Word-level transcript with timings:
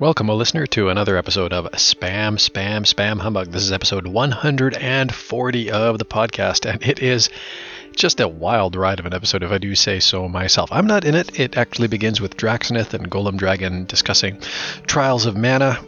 Welcome, 0.00 0.30
a 0.30 0.34
listener, 0.34 0.66
to 0.68 0.88
another 0.88 1.18
episode 1.18 1.52
of 1.52 1.66
Spam, 1.72 2.38
Spam, 2.38 2.86
Spam 2.86 3.20
Humbug. 3.20 3.48
This 3.48 3.64
is 3.64 3.70
episode 3.70 4.06
140 4.06 5.70
of 5.70 5.98
the 5.98 6.06
podcast, 6.06 6.64
and 6.64 6.82
it 6.82 7.02
is 7.02 7.28
just 7.94 8.18
a 8.18 8.26
wild 8.26 8.76
ride 8.76 8.98
of 8.98 9.04
an 9.04 9.12
episode, 9.12 9.42
if 9.42 9.50
I 9.50 9.58
do 9.58 9.74
say 9.74 10.00
so 10.00 10.26
myself. 10.26 10.70
I'm 10.72 10.86
not 10.86 11.04
in 11.04 11.14
it. 11.14 11.38
It 11.38 11.58
actually 11.58 11.88
begins 11.88 12.18
with 12.18 12.38
Draxnith 12.38 12.94
and 12.94 13.10
Golem 13.10 13.36
Dragon 13.36 13.84
discussing 13.84 14.40
Trials 14.86 15.26
of 15.26 15.36
Mana, 15.36 15.78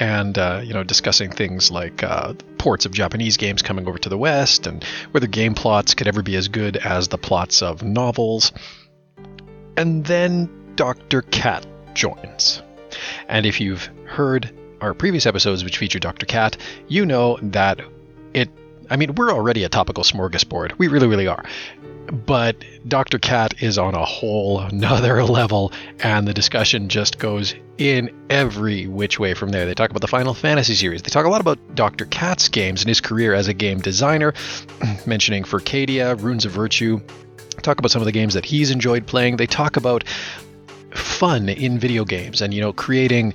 and 0.00 0.38
uh, 0.38 0.62
you 0.64 0.72
know 0.72 0.82
discussing 0.82 1.30
things 1.30 1.70
like 1.70 2.02
uh, 2.02 2.32
ports 2.56 2.86
of 2.86 2.92
Japanese 2.92 3.36
games 3.36 3.60
coming 3.60 3.86
over 3.86 3.98
to 3.98 4.08
the 4.08 4.16
West, 4.16 4.66
and 4.66 4.82
whether 5.10 5.26
game 5.26 5.52
plots 5.52 5.92
could 5.92 6.08
ever 6.08 6.22
be 6.22 6.36
as 6.36 6.48
good 6.48 6.78
as 6.78 7.08
the 7.08 7.18
plots 7.18 7.60
of 7.60 7.82
novels. 7.82 8.50
And 9.76 10.06
then 10.06 10.48
Dr. 10.74 11.20
Cat 11.20 11.66
joins. 11.92 12.62
And 13.28 13.46
if 13.46 13.60
you've 13.60 13.88
heard 14.06 14.50
our 14.80 14.94
previous 14.94 15.26
episodes, 15.26 15.64
which 15.64 15.78
feature 15.78 15.98
Dr. 15.98 16.26
Cat, 16.26 16.56
you 16.88 17.06
know 17.06 17.38
that 17.42 17.80
it. 18.34 18.50
I 18.88 18.96
mean, 18.96 19.14
we're 19.16 19.32
already 19.32 19.64
a 19.64 19.68
topical 19.68 20.04
smorgasbord. 20.04 20.78
We 20.78 20.86
really, 20.88 21.08
really 21.08 21.26
are. 21.26 21.44
But 22.06 22.56
Dr. 22.86 23.18
Cat 23.18 23.60
is 23.60 23.78
on 23.78 23.96
a 23.96 24.04
whole 24.04 24.68
nother 24.70 25.24
level, 25.24 25.72
and 25.98 26.28
the 26.28 26.34
discussion 26.34 26.88
just 26.88 27.18
goes 27.18 27.54
in 27.78 28.14
every 28.30 28.86
which 28.86 29.18
way 29.18 29.34
from 29.34 29.50
there. 29.50 29.66
They 29.66 29.74
talk 29.74 29.90
about 29.90 30.02
the 30.02 30.08
Final 30.08 30.34
Fantasy 30.34 30.74
series. 30.74 31.02
They 31.02 31.10
talk 31.10 31.26
a 31.26 31.28
lot 31.28 31.40
about 31.40 31.58
Dr. 31.74 32.04
Cat's 32.04 32.48
games 32.48 32.82
and 32.82 32.88
his 32.88 33.00
career 33.00 33.34
as 33.34 33.48
a 33.48 33.54
game 33.54 33.80
designer, 33.80 34.34
mentioning 35.06 35.42
Furcadia, 35.42 36.14
Runes 36.14 36.44
of 36.44 36.52
Virtue, 36.52 37.00
talk 37.62 37.78
about 37.78 37.90
some 37.90 38.02
of 38.02 38.06
the 38.06 38.12
games 38.12 38.34
that 38.34 38.44
he's 38.44 38.70
enjoyed 38.70 39.06
playing. 39.06 39.36
They 39.36 39.46
talk 39.46 39.76
about 39.76 40.04
fun 40.96 41.48
in 41.48 41.78
video 41.78 42.04
games 42.04 42.40
and 42.42 42.52
you 42.52 42.60
know 42.60 42.72
creating 42.72 43.34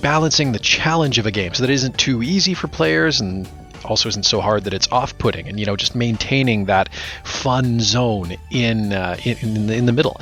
balancing 0.00 0.52
the 0.52 0.58
challenge 0.58 1.18
of 1.18 1.26
a 1.26 1.30
game 1.30 1.54
so 1.54 1.62
that 1.62 1.70
it 1.70 1.74
isn't 1.74 1.96
too 1.98 2.22
easy 2.22 2.54
for 2.54 2.68
players 2.68 3.20
and 3.20 3.48
also 3.84 4.08
isn't 4.08 4.24
so 4.24 4.40
hard 4.40 4.64
that 4.64 4.74
it's 4.74 4.90
off-putting 4.92 5.48
and 5.48 5.58
you 5.58 5.66
know 5.66 5.76
just 5.76 5.94
maintaining 5.94 6.66
that 6.66 6.92
fun 7.24 7.80
zone 7.80 8.36
in 8.50 8.92
uh, 8.92 9.16
in, 9.24 9.38
in, 9.38 9.66
the, 9.66 9.74
in 9.74 9.86
the 9.86 9.92
middle. 9.92 10.20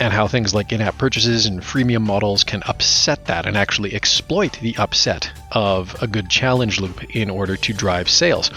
And 0.00 0.12
how 0.12 0.26
things 0.26 0.52
like 0.52 0.72
in-app 0.72 0.98
purchases 0.98 1.46
and 1.46 1.60
freemium 1.60 2.02
models 2.02 2.42
can 2.42 2.64
upset 2.64 3.26
that 3.26 3.46
and 3.46 3.56
actually 3.56 3.94
exploit 3.94 4.58
the 4.60 4.76
upset 4.76 5.30
of 5.52 5.94
a 6.02 6.08
good 6.08 6.28
challenge 6.28 6.80
loop 6.80 7.14
in 7.14 7.30
order 7.30 7.56
to 7.56 7.72
drive 7.72 8.10
sales 8.10 8.50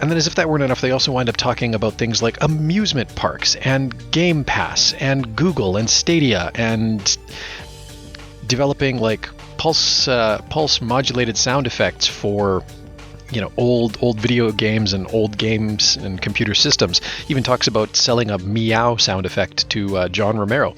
and 0.00 0.10
then, 0.10 0.16
as 0.16 0.26
if 0.26 0.36
that 0.36 0.48
weren't 0.48 0.62
enough, 0.62 0.80
they 0.80 0.92
also 0.92 1.12
wind 1.12 1.28
up 1.28 1.36
talking 1.36 1.74
about 1.74 1.94
things 1.94 2.22
like 2.22 2.42
amusement 2.42 3.14
parks 3.14 3.56
and 3.56 4.10
Game 4.10 4.44
Pass 4.44 4.92
and 4.94 5.34
Google 5.34 5.76
and 5.76 5.90
Stadia 5.90 6.50
and 6.54 7.18
developing 8.46 8.98
like 8.98 9.28
pulse 9.56 10.06
uh, 10.08 10.40
pulse 10.50 10.80
modulated 10.80 11.36
sound 11.36 11.66
effects 11.66 12.06
for 12.06 12.62
you 13.30 13.40
know 13.40 13.52
old 13.56 13.98
old 14.00 14.20
video 14.20 14.52
games 14.52 14.92
and 14.92 15.12
old 15.12 15.36
games 15.36 15.96
and 15.96 16.22
computer 16.22 16.54
systems. 16.54 17.00
Even 17.28 17.42
talks 17.42 17.66
about 17.66 17.96
selling 17.96 18.30
a 18.30 18.38
meow 18.38 18.96
sound 18.96 19.26
effect 19.26 19.68
to 19.70 19.96
uh, 19.96 20.08
John 20.08 20.38
Romero. 20.38 20.74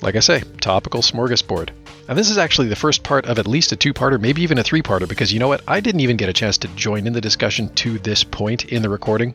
Like 0.00 0.14
I 0.14 0.20
say, 0.20 0.42
topical 0.60 1.02
smorgasbord. 1.02 1.70
And 2.08 2.16
this 2.16 2.30
is 2.30 2.38
actually 2.38 2.68
the 2.68 2.76
first 2.76 3.02
part 3.02 3.26
of 3.26 3.38
at 3.38 3.46
least 3.46 3.72
a 3.72 3.76
two 3.76 3.92
parter, 3.92 4.20
maybe 4.20 4.42
even 4.42 4.58
a 4.58 4.62
three 4.62 4.82
parter, 4.82 5.08
because 5.08 5.32
you 5.32 5.40
know 5.40 5.48
what? 5.48 5.62
I 5.66 5.80
didn't 5.80 6.00
even 6.00 6.16
get 6.16 6.28
a 6.28 6.32
chance 6.32 6.56
to 6.58 6.68
join 6.68 7.06
in 7.06 7.12
the 7.12 7.20
discussion 7.20 7.68
to 7.76 7.98
this 7.98 8.22
point 8.22 8.66
in 8.66 8.82
the 8.82 8.88
recording. 8.88 9.34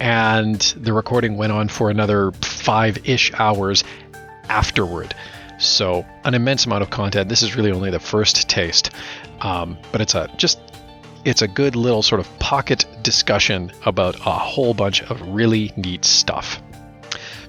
And 0.00 0.60
the 0.76 0.92
recording 0.92 1.36
went 1.36 1.52
on 1.52 1.68
for 1.68 1.88
another 1.88 2.32
five 2.42 3.08
ish 3.08 3.32
hours 3.34 3.84
afterward. 4.48 5.14
So, 5.58 6.04
an 6.24 6.34
immense 6.34 6.66
amount 6.66 6.82
of 6.82 6.90
content. 6.90 7.28
This 7.28 7.42
is 7.42 7.56
really 7.56 7.70
only 7.70 7.90
the 7.90 8.00
first 8.00 8.48
taste. 8.48 8.90
Um, 9.40 9.78
but 9.92 10.00
it's 10.00 10.14
a 10.14 10.30
just 10.36 10.58
it's 11.24 11.42
a 11.42 11.48
good 11.48 11.74
little 11.74 12.02
sort 12.02 12.20
of 12.20 12.38
pocket 12.38 12.84
discussion 13.02 13.72
about 13.86 14.16
a 14.16 14.32
whole 14.32 14.74
bunch 14.74 15.02
of 15.04 15.20
really 15.28 15.72
neat 15.76 16.04
stuff. 16.04 16.60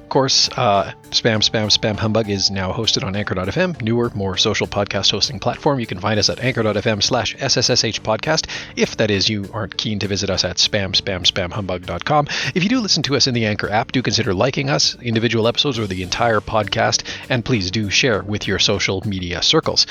Of 0.06 0.10
course, 0.10 0.50
uh, 0.56 0.94
Spam, 1.10 1.42
Spam, 1.42 1.76
Spam 1.76 1.98
Humbug 1.98 2.30
is 2.30 2.52
now 2.52 2.72
hosted 2.72 3.04
on 3.04 3.16
Anchor.fm, 3.16 3.82
newer, 3.82 4.12
more 4.14 4.38
social 4.38 4.68
podcast 4.68 5.10
hosting 5.10 5.40
platform. 5.40 5.80
You 5.80 5.88
can 5.88 6.00
find 6.00 6.20
us 6.20 6.30
at 6.30 6.40
Anchor.fm 6.40 7.02
slash 7.02 7.36
SSSH 7.36 8.02
podcast. 8.02 8.48
If 8.76 8.98
that 8.98 9.10
is, 9.10 9.28
you 9.30 9.50
aren't 9.52 9.78
keen 9.78 9.98
to 10.00 10.08
visit 10.08 10.30
us 10.30 10.46
at 10.46 10.58
spam, 10.58 10.94
spam, 10.96 11.26
spam 11.26 11.52
humbug.com. 11.52 12.28
If 12.54 12.62
you 12.62 12.70
do 12.70 12.82
listen 12.82 13.02
to 13.02 13.16
us 13.16 13.26
in 13.26 13.34
the 13.34 13.48
Anchor 13.48 13.68
app, 13.68 13.92
do 13.92 14.04
consider 14.04 14.36
liking 14.36 14.70
us, 14.70 14.96
individual 15.02 15.48
episodes, 15.48 15.80
or 15.80 15.88
the 15.88 16.04
entire 16.04 16.40
podcast, 16.40 17.04
and 17.28 17.44
please 17.44 17.72
do 17.72 17.90
share 17.90 18.22
with 18.22 18.48
your 18.48 18.60
social 18.60 19.02
media 19.08 19.42
circles. 19.42 19.88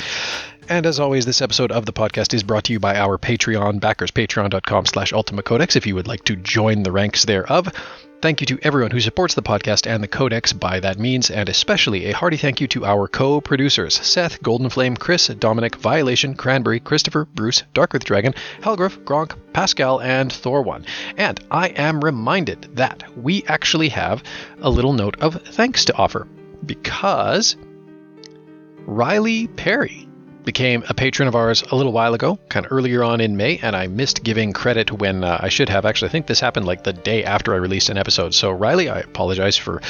And 0.69 0.87
as 0.87 1.01
always, 1.01 1.27
this 1.27 1.43
episode 1.43 1.73
of 1.73 1.87
the 1.87 1.93
podcast 1.93 2.33
is 2.33 2.45
brought 2.45 2.65
to 2.65 2.73
you 2.73 2.79
by 2.79 2.97
our 2.97 3.19
Patreon 3.19 3.81
backers, 3.81 4.13
patreon.com 4.13 4.87
slash 4.87 5.13
Ultima 5.13 5.43
Codex, 5.43 5.75
if 5.75 5.89
you 5.89 5.97
would 5.97 6.07
like 6.07 6.23
to 6.27 6.37
join 6.37 6.85
the 6.85 6.93
ranks 6.93 7.25
thereof. 7.25 7.69
Thank 8.21 8.41
you 8.41 8.47
to 8.47 8.59
everyone 8.63 8.91
who 8.91 9.01
supports 9.01 9.35
the 9.35 9.43
podcast 9.43 9.87
and 9.87 10.03
the 10.03 10.09
Codex 10.09 10.55
by 10.55 10.81
that 10.81 10.99
means, 10.99 11.31
and 11.31 11.47
especially 11.49 12.07
a 12.07 12.15
hearty 12.15 12.39
thank 12.39 12.59
you 12.61 12.67
to 12.69 12.87
our 12.87 13.07
co 13.07 13.41
producers 13.41 13.95
Seth, 13.95 14.43
Golden 14.43 14.71
Flame, 14.71 14.97
Chris, 14.97 15.29
Dominic, 15.29 15.77
Violation, 15.77 16.35
Cranberry, 16.35 16.81
Christopher, 16.81 17.27
Bruce, 17.35 17.63
Dark 17.75 17.95
Earth 17.95 18.05
Dragon, 18.05 18.33
Helgrif, 18.63 18.97
Gronk, 19.05 19.37
Pascal, 19.53 20.01
and 20.01 20.31
Thor1. 20.31 20.87
And 21.19 21.39
I 21.51 21.69
am 21.69 22.01
reminded 22.01 22.77
that 22.77 23.05
we 23.17 23.45
actually 23.47 23.91
have 23.91 24.23
a 24.63 24.71
little 24.71 24.95
note 24.95 25.21
of 25.21 25.43
thanks 25.43 25.85
to 25.85 25.97
offer 25.97 26.27
because 26.65 27.57
Riley 28.87 29.49
Perry 29.49 30.09
became 30.45 30.85
a 30.89 30.95
patron 30.95 31.29
of 31.29 31.35
ours 31.35 31.63
a 31.71 31.77
little 31.77 31.93
while 31.93 32.15
ago, 32.15 32.39
kind 32.49 32.67
of 32.67 32.73
earlier 32.73 33.03
on 33.03 33.21
in 33.21 33.37
May, 33.37 33.59
and 33.59 33.75
I 33.75 33.87
missed 33.87 34.23
giving 34.23 34.53
credit 34.53 34.93
when 34.93 35.25
uh, 35.25 35.39
I 35.41 35.49
should 35.49 35.69
have. 35.69 35.85
Actually, 35.85 36.09
I 36.09 36.13
think 36.13 36.27
this 36.27 36.41
happened 36.41 36.67
like 36.67 36.85
the 36.85 36.93
day 36.93 37.25
after 37.25 37.55
I 37.55 37.57
released 37.57 37.89
an 37.89 37.99
episode. 37.99 38.35
So, 38.35 38.51
Riley, 38.51 38.89
I 38.89 39.01
apologize 39.01 39.57
for 39.57 39.81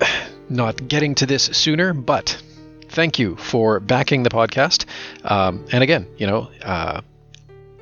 not 0.48 0.88
getting 0.88 1.14
to 1.16 1.26
this 1.26 1.44
sooner, 1.44 1.92
but 1.92 2.42
thank 2.88 3.18
you 3.18 3.36
for 3.36 3.80
backing 3.80 4.22
the 4.22 4.30
podcast. 4.30 4.86
Um, 5.24 5.66
and 5.72 5.82
again, 5.82 6.06
you 6.16 6.26
know, 6.26 6.50
uh, 6.62 7.00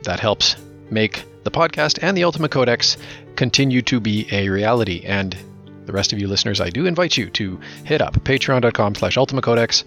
that 0.03 0.21
helps 0.21 0.57
make 0.91 1.25
the 1.45 1.51
podcast 1.51 1.99
and 2.03 2.17
the 2.17 2.25
Ultima 2.25 2.49
Codex 2.49 2.97
continue 3.37 3.83
to 3.83 4.01
be 4.01 4.27
a 4.31 4.49
reality. 4.49 5.03
And 5.05 5.37
the 5.87 5.93
rest 5.93 6.13
of 6.13 6.19
you 6.19 6.29
listeners, 6.29 6.61
I 6.61 6.71
do 6.71 6.87
invite 6.87 7.17
you 7.17 7.31
to 7.31 7.61
hit 7.85 8.01
up 8.01 8.15
patreon.com 8.15 8.95
slash 8.95 9.17
Ultima 9.17 9.43
Codex. 9.43 9.85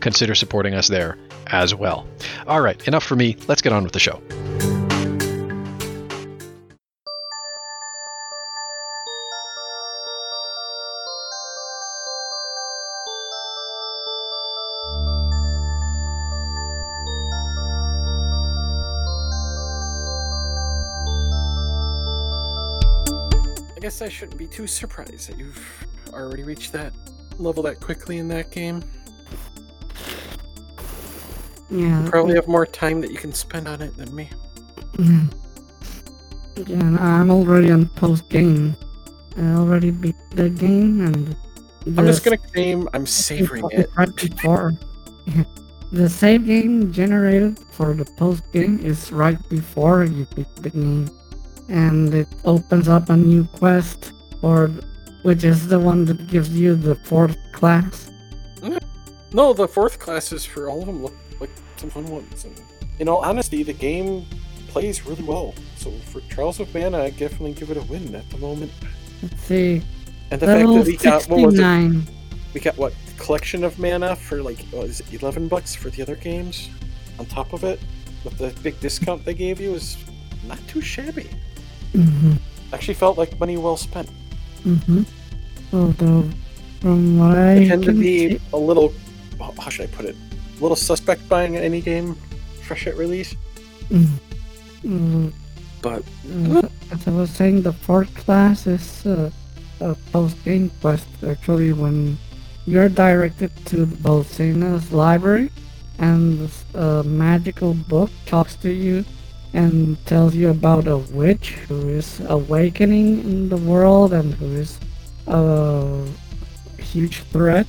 Consider 0.00 0.34
supporting 0.34 0.74
us 0.74 0.88
there 0.88 1.18
as 1.48 1.74
well. 1.74 2.06
All 2.46 2.60
right, 2.60 2.86
enough 2.86 3.04
for 3.04 3.16
me. 3.16 3.36
Let's 3.48 3.62
get 3.62 3.72
on 3.72 3.84
with 3.84 3.92
the 3.92 4.00
show. 4.00 4.22
I 23.76 23.78
guess 23.80 24.02
I 24.02 24.08
shouldn't 24.08 24.36
be 24.36 24.48
too 24.48 24.66
surprised 24.66 25.28
that 25.28 25.38
you've 25.38 25.86
already 26.12 26.42
reached 26.42 26.72
that 26.72 26.92
level 27.38 27.62
that 27.64 27.80
quickly 27.80 28.18
in 28.18 28.26
that 28.28 28.50
game. 28.50 28.82
Yeah. 31.70 32.04
You 32.04 32.10
probably 32.10 32.34
have 32.34 32.48
more 32.48 32.66
time 32.66 33.00
that 33.00 33.10
you 33.10 33.18
can 33.18 33.32
spend 33.32 33.68
on 33.68 33.82
it 33.82 33.96
than 33.96 34.14
me. 34.14 34.30
Mm-hmm. 34.92 35.26
Yeah. 36.56 36.76
Yeah, 36.78 36.96
I'm 37.00 37.30
already 37.30 37.70
on 37.70 37.88
post 37.90 38.28
game. 38.28 38.76
I 39.36 39.54
already 39.54 39.90
beat 39.90 40.16
the 40.30 40.48
game 40.48 41.04
and. 41.04 41.36
I'm 41.86 42.06
just 42.06 42.24
gonna 42.24 42.38
claim 42.38 42.88
I'm 42.94 43.06
savoring 43.26 43.64
it. 43.72 43.90
Right 43.96 44.14
before. 44.14 44.72
The 45.92 46.08
save 46.08 46.46
game 46.46 46.92
generated 46.92 47.60
for 47.70 47.94
the 47.94 48.04
post 48.04 48.42
game 48.52 48.80
is 48.80 49.12
right 49.12 49.38
before 49.48 50.02
you 50.04 50.26
beat 50.34 50.52
the 50.56 50.70
game, 50.70 51.08
and 51.68 52.12
it 52.12 52.26
opens 52.44 52.88
up 52.88 53.08
a 53.08 53.16
new 53.16 53.44
quest 53.44 54.12
for, 54.40 54.66
which 55.22 55.44
is 55.44 55.68
the 55.68 55.78
one 55.78 56.04
that 56.06 56.26
gives 56.26 56.50
you 56.50 56.74
the 56.74 56.96
fourth 56.96 57.36
class. 57.52 58.10
No, 59.32 59.52
the 59.52 59.68
fourth 59.68 60.00
class 60.00 60.32
is 60.32 60.44
for 60.44 60.68
all 60.68 60.80
of 60.80 60.86
them. 60.86 61.06
Some 61.76 61.90
fun 61.90 62.06
ones. 62.06 62.44
And 62.44 62.60
in 62.98 63.08
all 63.08 63.18
honesty, 63.18 63.62
the 63.62 63.72
game 63.72 64.26
plays 64.68 65.06
really 65.06 65.22
well. 65.22 65.54
So 65.76 65.90
for 65.90 66.20
Trials 66.22 66.60
of 66.60 66.74
Mana, 66.74 67.02
I 67.02 67.10
definitely 67.10 67.52
give 67.52 67.70
it 67.70 67.76
a 67.76 67.82
win 67.82 68.14
at 68.14 68.28
the 68.30 68.38
moment. 68.38 68.72
Let's 69.22 69.42
see. 69.42 69.82
And 70.30 70.40
the 70.40 70.46
fact 70.46 70.66
that 70.66 70.86
we 70.86 70.96
got 70.96 71.28
what 71.28 71.46
was 71.46 71.58
it? 71.58 72.12
We 72.54 72.60
got 72.60 72.76
what 72.76 72.94
collection 73.16 73.64
of 73.64 73.78
mana 73.78 74.16
for 74.16 74.42
like 74.42 74.58
what 74.70 74.86
is 74.86 75.00
it, 75.00 75.22
eleven 75.22 75.48
bucks 75.48 75.74
for 75.74 75.90
the 75.90 76.02
other 76.02 76.16
games 76.16 76.68
on 77.18 77.26
top 77.26 77.52
of 77.52 77.64
it 77.64 77.80
with 78.24 78.38
the 78.38 78.48
big 78.62 78.78
discount 78.80 79.24
they 79.24 79.34
gave 79.34 79.60
you 79.60 79.74
is 79.74 79.96
not 80.46 80.58
too 80.66 80.80
shabby. 80.80 81.30
Mm-hmm. 81.92 82.32
Actually 82.72 82.94
felt 82.94 83.16
like 83.16 83.38
money 83.38 83.56
well 83.56 83.76
spent. 83.76 84.10
Mm-hmm. 84.64 85.02
Although, 85.72 86.28
from 86.80 87.18
what 87.18 87.38
I 87.38 87.66
tend 87.66 87.84
to 87.84 87.92
be 87.92 88.30
see, 88.30 88.40
a 88.52 88.56
little 88.56 88.92
how 89.38 89.70
should 89.70 89.88
I 89.88 89.92
put 89.94 90.06
it? 90.06 90.16
A 90.56 90.62
little 90.62 90.76
suspect 90.76 91.28
buying 91.28 91.56
any 91.56 91.80
game 91.80 92.16
fresh 92.62 92.86
at 92.86 92.96
release. 92.96 93.34
Mm, 93.90 95.32
But 95.82 96.02
uh, 96.54 96.68
as 96.90 97.06
I 97.06 97.10
was 97.10 97.30
saying, 97.30 97.62
the 97.62 97.72
fourth 97.72 98.12
class 98.14 98.66
is 98.66 99.06
uh, 99.06 99.30
a 99.80 99.94
post-game 100.12 100.70
quest. 100.80 101.06
Actually, 101.26 101.72
when 101.72 102.18
you're 102.66 102.88
directed 102.88 103.52
to 103.66 103.86
Bolsena's 103.86 104.92
library, 104.92 105.50
and 105.98 106.50
a 106.74 107.02
magical 107.04 107.74
book 107.74 108.10
talks 108.26 108.56
to 108.56 108.70
you 108.70 109.04
and 109.54 109.96
tells 110.06 110.34
you 110.34 110.50
about 110.50 110.86
a 110.86 110.98
witch 110.98 111.52
who 111.68 111.88
is 111.88 112.20
awakening 112.28 113.20
in 113.20 113.48
the 113.48 113.56
world 113.56 114.12
and 114.12 114.34
who 114.34 114.46
is 114.56 114.78
a 115.26 116.04
huge 116.78 117.22
threat. 117.32 117.66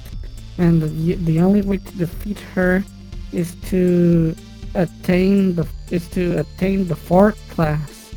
And 0.58 0.82
the, 0.82 1.16
the 1.16 1.40
only 1.40 1.62
way 1.62 1.78
to 1.78 1.98
defeat 1.98 2.40
her 2.56 2.84
is 3.32 3.56
to 3.70 4.36
attain 4.74 5.56
the 5.56 5.68
is 5.92 6.08
to 6.10 6.40
attain 6.40 6.88
the 6.88 6.96
fourth 6.96 7.38
class. 7.50 8.14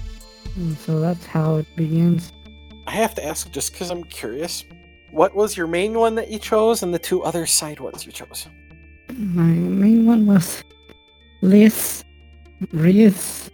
And 0.56 0.76
so 0.78 1.00
that's 1.00 1.26
how 1.26 1.56
it 1.56 1.66
begins. 1.76 2.32
I 2.87 2.92
have 2.92 3.14
to 3.14 3.25
ask 3.25 3.50
just 3.50 3.72
because 3.72 3.90
I'm 3.90 4.04
curious. 4.04 4.64
What 5.10 5.34
was 5.34 5.56
your 5.56 5.66
main 5.66 5.94
one 5.98 6.14
that 6.16 6.31
you 6.31 6.38
chose, 6.38 6.82
and 6.82 6.94
the 6.94 6.98
two 6.98 7.22
other 7.22 7.46
side 7.46 7.81
ones 7.81 8.06
you 8.06 8.12
chose? 8.12 8.46
My 9.08 9.42
main 9.42 10.06
one 10.06 10.26
was 10.26 10.62
Liz, 11.42 12.04
Riesz. 12.72 13.50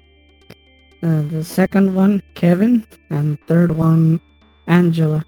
Uh, 1.03 1.23
the 1.29 1.45
second 1.45 1.95
one, 1.95 2.23
Kevin, 2.35 2.87
and 3.11 3.39
third 3.47 3.73
one, 3.73 4.21
Angela. 4.67 5.25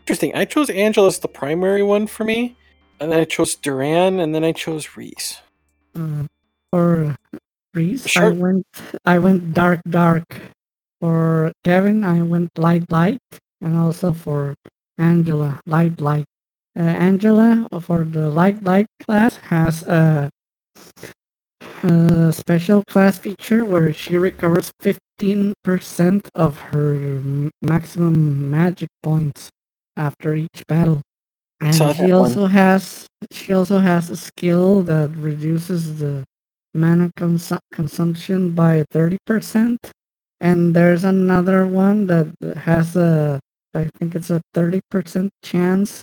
Interesting. 0.00 0.34
I 0.34 0.44
chose 0.44 0.70
Angela 0.70 1.08
as 1.08 1.18
the 1.18 1.28
primary 1.28 1.82
one 1.82 2.06
for 2.06 2.24
me, 2.24 2.56
and 3.00 3.12
then 3.12 3.20
I 3.20 3.24
chose 3.24 3.54
Duran, 3.56 4.20
and 4.20 4.34
then 4.34 4.44
I 4.44 4.52
chose 4.52 4.86
Riesz. 4.88 5.40
For 6.72 7.16
Riesz, 7.76 8.16
I 8.16 8.30
went 8.30 8.66
I 9.04 9.18
went 9.18 9.54
dark 9.54 9.80
dark. 9.88 10.26
For 11.00 11.52
Kevin, 11.64 12.04
I 12.04 12.22
went 12.22 12.58
light 12.58 12.90
light, 12.92 13.20
and 13.60 13.76
also 13.76 14.12
for 14.12 14.54
Angela, 14.98 15.60
light 15.66 16.00
light. 16.00 16.26
Uh, 16.78 16.82
Angela 16.82 17.68
for 17.80 18.04
the 18.04 18.30
light 18.30 18.62
light 18.64 18.86
class 19.00 19.36
has 19.50 19.82
a, 19.84 20.30
a 21.82 22.32
special 22.32 22.84
class 22.84 23.18
feature 23.18 23.64
where 23.64 23.92
she 23.92 24.18
recovers 24.18 24.72
15% 24.82 26.28
of 26.34 26.58
her 26.72 27.22
maximum 27.62 28.50
magic 28.50 28.90
points 29.02 29.50
after 29.96 30.34
each 30.34 30.64
battle. 30.68 31.02
And 31.60 31.74
Saw 31.74 31.92
she 31.92 32.06
that 32.08 32.18
one. 32.18 32.20
also 32.22 32.46
has 32.46 33.06
she 33.32 33.52
also 33.54 33.78
has 33.80 34.10
a 34.10 34.16
skill 34.16 34.82
that 34.84 35.10
reduces 35.16 35.98
the 36.00 36.24
mana 36.74 37.10
consu- 37.18 37.58
consumption 37.72 38.52
by 38.52 38.84
30%. 38.92 39.78
And 40.40 40.74
there's 40.74 41.04
another 41.04 41.66
one 41.66 42.06
that 42.08 42.28
has 42.56 42.96
a 42.96 43.40
I 43.74 43.88
think 43.98 44.14
it's 44.14 44.30
a 44.30 44.40
30% 44.54 45.30
chance 45.44 46.02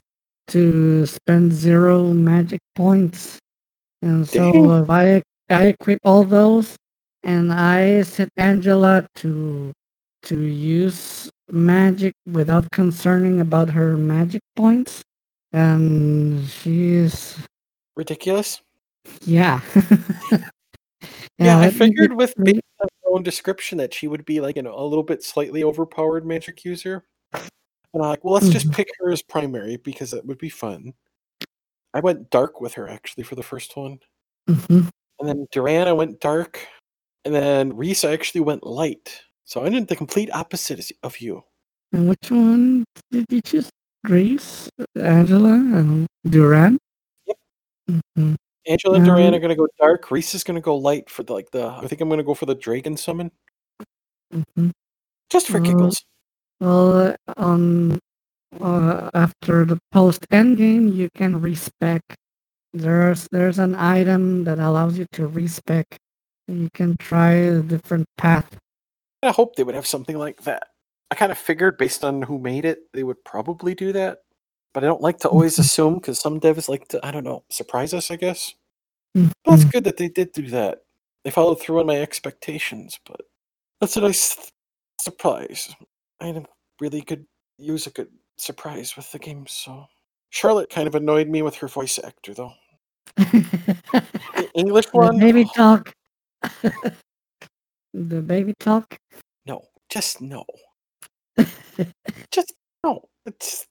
to 0.49 1.05
spend 1.05 1.53
zero 1.53 2.13
magic 2.13 2.59
points. 2.75 3.39
And 4.01 4.27
so 4.27 4.51
Dang. 4.51 4.83
if 4.83 4.89
I 4.89 5.23
I 5.49 5.67
equip 5.67 5.99
all 6.03 6.23
those 6.25 6.75
and 7.23 7.53
I 7.53 8.03
set 8.03 8.29
Angela 8.37 9.07
to 9.17 9.73
to 10.23 10.41
use 10.41 11.29
magic 11.51 12.13
without 12.27 12.71
concerning 12.71 13.41
about 13.41 13.71
her 13.71 13.97
magic 13.97 14.41
points. 14.55 15.03
And 15.53 16.47
she's 16.47 17.37
Ridiculous. 17.95 18.61
yeah. 19.25 19.61
Yeah, 21.37 21.59
I 21.59 21.69
figured 21.69 22.13
with 22.13 22.33
based 22.41 22.61
on 22.81 22.87
her 23.03 23.09
own 23.13 23.21
description 23.23 23.77
that 23.79 23.93
she 23.93 24.07
would 24.07 24.23
be 24.25 24.39
like 24.39 24.55
you 24.55 24.61
know 24.63 24.73
a 24.73 24.83
little 24.87 25.03
bit 25.03 25.21
slightly 25.21 25.63
overpowered 25.65 26.25
magic 26.25 26.63
user. 26.63 27.03
And 27.33 27.43
I'm 27.93 28.01
like, 28.09 28.23
well, 28.23 28.33
let's 28.33 28.47
just 28.49 28.67
Mhm. 28.69 28.73
pick 28.73 28.87
her 28.99 29.11
as 29.11 29.21
primary 29.21 29.75
because 29.77 30.11
that 30.11 30.25
would 30.25 30.37
be 30.37 30.49
fun. 30.49 30.93
I 31.93 31.99
went 31.99 32.29
dark 32.29 32.61
with 32.61 32.73
her 32.75 32.87
actually 32.87 33.23
for 33.25 33.35
the 33.35 33.43
first 33.43 33.75
one, 33.75 33.99
Mhm. 34.49 34.89
and 35.19 35.27
then 35.29 35.45
Duran 35.51 35.87
I 35.89 35.93
went 35.93 36.21
dark, 36.21 36.65
and 37.25 37.35
then 37.35 37.73
Riesz 37.73 38.07
I 38.07 38.13
actually 38.13 38.41
went 38.41 38.63
light. 38.65 39.21
So 39.43 39.63
I 39.63 39.69
did 39.69 39.87
the 39.89 39.95
complete 39.97 40.31
opposite 40.33 40.89
of 41.03 41.19
you. 41.19 41.43
And 41.91 42.07
which 42.09 42.31
one 42.31 42.85
did 43.11 43.25
you 43.29 43.41
choose? 43.41 43.69
Grace, 44.05 44.69
Angela, 44.95 45.53
and 45.53 46.07
Duran? 46.29 46.77
Yep. 47.27 47.37
Mhm. 48.17 48.35
Angela 48.67 48.97
and 48.97 49.05
Duran 49.05 49.27
Um, 49.27 49.33
are 49.35 49.39
gonna 49.39 49.55
go 49.55 49.67
dark. 49.79 50.05
Riesz 50.05 50.33
is 50.35 50.43
gonna 50.43 50.61
go 50.61 50.75
light 50.75 51.09
for 51.09 51.23
the, 51.23 51.33
like 51.33 51.51
the. 51.51 51.67
I 51.67 51.87
think 51.87 52.01
I'm 52.01 52.09
gonna 52.09 52.23
go 52.23 52.33
for 52.33 52.45
the 52.45 52.55
Dragon 52.55 52.97
summon 52.97 53.31
Mhm. 54.33 54.71
just 55.29 55.47
for 55.47 55.57
Uh, 55.57 55.61
giggles. 55.61 56.03
Well, 56.59 57.15
on 57.37 57.99
uh, 58.61 59.09
after 59.13 59.65
the 59.65 59.77
post 59.91 60.25
end 60.31 60.57
game, 60.57 60.87
you 60.87 61.09
can 61.15 61.41
respec. 61.41 62.01
There's 62.73 63.27
there's 63.31 63.59
an 63.59 63.75
item 63.75 64.45
that 64.45 64.59
allows 64.59 64.97
you 64.97 65.05
to 65.13 65.27
respec. 65.27 65.85
You 66.47 66.69
can 66.73 66.95
try 66.97 67.31
a 67.33 67.61
different 67.61 68.05
path. 68.17 68.57
I 69.23 69.31
hope 69.31 69.55
they 69.55 69.63
would 69.63 69.75
have 69.75 69.87
something 69.87 70.17
like 70.17 70.43
that. 70.43 70.67
I 71.11 71.15
kind 71.15 71.31
of 71.31 71.37
figured 71.37 71.77
based 71.77 72.03
on 72.03 72.21
who 72.23 72.39
made 72.39 72.65
it, 72.65 72.79
they 72.93 73.03
would 73.03 73.23
probably 73.23 73.75
do 73.75 73.91
that. 73.93 74.19
But 74.73 74.83
I 74.83 74.87
don't 74.87 75.01
like 75.01 75.19
to 75.19 75.29
always 75.29 75.55
Mhm. 75.55 75.59
assume 75.59 75.93
because 75.95 76.19
some 76.19 76.39
devs 76.39 76.67
like 76.67 76.87
to, 76.89 77.05
I 77.05 77.11
don't 77.11 77.23
know, 77.23 77.43
surprise 77.49 77.93
us, 77.93 78.11
I 78.11 78.15
guess. 78.17 78.55
Well, 79.13 79.29
it's 79.47 79.63
Mhm. 79.63 79.71
good 79.71 79.83
that 79.85 79.97
they 79.97 80.09
did 80.09 80.31
do 80.33 80.47
that. 80.49 80.83
They 81.23 81.31
followed 81.31 81.61
through 81.61 81.79
on 81.79 81.85
my 81.85 81.97
expectations, 82.01 82.99
but 83.05 83.21
that's 83.79 83.95
a 83.97 84.01
nice 84.01 84.35
th- 84.35 84.49
surprise. 84.99 85.73
I 86.19 86.27
didn't 86.27 86.47
really 86.81 87.01
could 87.01 87.25
use 87.57 87.87
a 87.87 87.91
good 87.91 88.11
surprise 88.37 88.95
with 88.97 89.11
the 89.11 89.19
game, 89.19 89.47
so. 89.47 89.87
Charlotte 90.31 90.69
kind 90.69 90.87
of 90.87 90.95
annoyed 90.95 91.29
me 91.29 91.41
with 91.41 91.55
her 91.55 91.67
voice 91.69 91.97
actor, 92.03 92.33
though. 92.33 92.53
The 94.35 94.49
English 94.55 94.87
the 94.87 94.97
one? 94.97 95.17
baby 95.19 95.45
oh, 95.47 95.53
talk. 95.55 95.93
the 97.93 98.21
baby 98.21 98.53
talk. 98.59 98.97
no, 99.45 99.61
just 99.89 100.19
no. 100.21 100.43
Just 102.31 102.53
no. 102.83 103.03
It's 103.25 103.65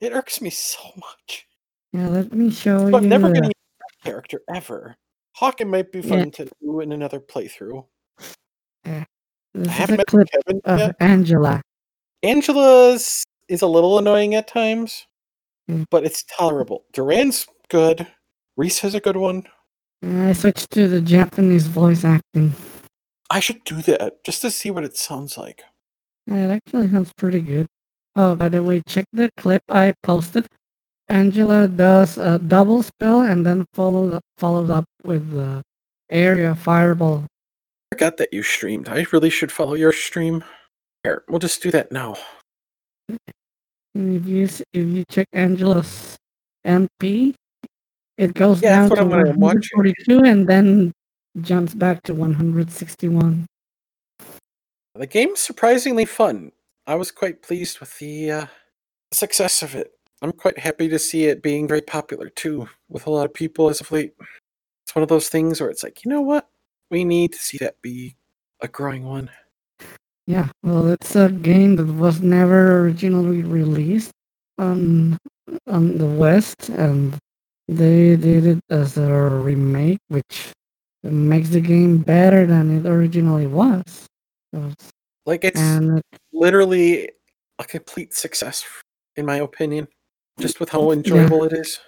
it 0.00 0.12
irks 0.12 0.40
me 0.40 0.50
so 0.50 0.78
much. 0.96 1.46
Yeah, 1.92 2.08
let 2.08 2.32
me 2.32 2.50
show 2.50 2.90
So 2.90 2.96
I'm 2.96 3.08
never 3.08 3.28
gonna 3.32 3.46
use 3.46 3.52
that 3.80 4.10
character 4.10 4.40
ever. 4.54 4.96
Hawken 5.40 5.68
might 5.68 5.92
be 5.92 6.00
Yeah. 6.00 6.08
fun 6.22 6.30
to 6.32 6.48
do 6.60 6.80
in 6.80 6.92
another 6.92 7.20
playthrough. 7.20 7.86
I 8.84 9.06
This 9.54 9.66
is 9.68 9.72
haven't 9.72 9.96
met 9.98 10.06
clip 10.06 10.28
Kevin 10.30 10.60
of 10.64 10.78
yet. 10.78 10.96
Angela. 11.00 11.62
Angela's 12.22 13.24
is 13.48 13.62
a 13.62 13.66
little 13.66 13.98
annoying 13.98 14.34
at 14.34 14.48
times, 14.48 15.06
Mm. 15.70 15.86
but 15.90 16.04
it's 16.04 16.24
tolerable. 16.24 16.84
Duran's 16.92 17.46
good. 17.68 18.06
Riesz 18.58 18.80
has 18.80 18.94
a 18.94 19.00
good 19.00 19.16
one. 19.16 19.46
I 20.02 20.32
switched 20.32 20.70
to 20.72 20.88
the 20.88 21.00
Japanese 21.00 21.66
voice 21.66 22.04
acting. 22.04 22.54
I 23.30 23.40
should 23.40 23.64
do 23.64 23.82
that 23.82 24.22
just 24.24 24.42
to 24.42 24.50
see 24.50 24.70
what 24.70 24.84
it 24.84 24.96
sounds 24.96 25.36
like. 25.36 25.64
It 26.26 26.50
actually 26.50 26.90
sounds 26.90 27.12
pretty 27.16 27.40
good. 27.40 27.66
Oh, 28.16 28.34
by 28.34 28.48
the 28.48 28.62
way, 28.62 28.82
check 28.86 29.04
the 29.12 29.30
clip 29.36 29.62
I 29.68 29.94
posted. 30.02 30.46
Angela 31.08 31.68
does 31.68 32.18
a 32.18 32.38
double 32.38 32.82
spell 32.82 33.20
and 33.22 33.46
then 33.46 33.64
followed 33.74 34.20
followed 34.38 34.70
up 34.70 34.84
with 35.04 35.30
the 35.30 35.62
area 36.10 36.54
fireball. 36.54 37.24
I 37.92 37.94
forgot 37.94 38.16
that 38.16 38.32
you 38.32 38.42
streamed. 38.42 38.88
I 38.88 39.06
really 39.12 39.30
should 39.30 39.52
follow 39.52 39.74
your 39.74 39.92
stream. 39.92 40.42
Here, 41.04 41.22
we'll 41.28 41.38
just 41.38 41.62
do 41.62 41.70
that 41.70 41.92
now. 41.92 42.16
If 43.08 44.26
you 44.26 44.44
if 44.44 44.64
you 44.74 45.04
check 45.08 45.28
Angela's 45.32 46.16
MP, 46.66 47.34
it 48.18 48.34
goes 48.34 48.60
Yeah, 48.60 48.88
down 48.88 48.90
to 48.90 49.04
what 49.04 49.18
I'm- 49.20 49.28
I'm 49.34 49.40
watching. 49.40 49.70
142 49.78 50.24
and 50.24 50.48
then 50.48 50.92
jumps 51.40 51.74
back 51.74 52.02
to 52.04 52.14
161. 52.14 53.46
The 54.98 55.06
game's 55.06 55.40
surprisingly 55.40 56.06
fun. 56.06 56.52
I 56.86 56.94
was 56.94 57.10
quite 57.10 57.42
pleased 57.42 57.80
with 57.80 57.98
the 57.98 58.30
uh, 58.30 58.46
success 59.12 59.62
of 59.62 59.74
it. 59.74 59.92
I'm 60.22 60.32
quite 60.32 60.58
happy 60.58 60.88
to 60.88 60.98
see 60.98 61.26
it 61.26 61.42
being 61.42 61.68
very 61.68 61.82
popular 61.82 62.30
too, 62.30 62.68
with 62.88 63.06
a 63.06 63.10
lot 63.10 63.26
of 63.26 63.34
people 63.34 63.68
as 63.68 63.80
of 63.80 63.92
late. 63.92 64.14
It's 64.84 64.94
one 64.94 65.02
of 65.02 65.08
those 65.08 65.28
things 65.28 65.60
where 65.60 65.68
it's 65.68 65.82
like, 65.82 66.04
you 66.04 66.10
know 66.10 66.22
what? 66.22 66.48
We 66.90 67.04
need 67.04 67.32
to 67.32 67.38
see 67.38 67.58
that 67.58 67.82
be 67.82 68.16
a 68.62 68.68
growing 68.68 69.04
one. 69.04 69.28
Yeah, 70.26 70.48
well, 70.62 70.88
it's 70.88 71.14
a 71.14 71.28
game 71.28 71.76
that 71.76 71.86
was 71.86 72.20
never 72.22 72.80
originally 72.80 73.42
released 73.42 74.12
on 74.58 75.18
on 75.66 75.98
the 75.98 76.06
West, 76.06 76.70
and 76.70 77.16
they 77.68 78.16
did 78.16 78.46
it 78.46 78.60
as 78.70 78.96
a 78.96 79.12
remake, 79.12 79.98
which 80.08 80.52
makes 81.02 81.50
the 81.50 81.60
game 81.60 81.98
better 81.98 82.46
than 82.46 82.78
it 82.78 82.88
originally 82.88 83.46
was. 83.46 84.06
So 84.56 84.72
Like 85.26 85.44
it's 85.44 85.60
literally 86.32 87.10
a 87.58 87.64
complete 87.64 88.14
success, 88.14 88.64
in 89.16 89.26
my 89.26 89.36
opinion, 89.36 89.88
just 90.38 90.60
with 90.60 90.68
how 90.70 90.80
mm, 90.80 90.92
enjoyable 90.94 91.44
it 91.44 91.52
is. 91.52 91.78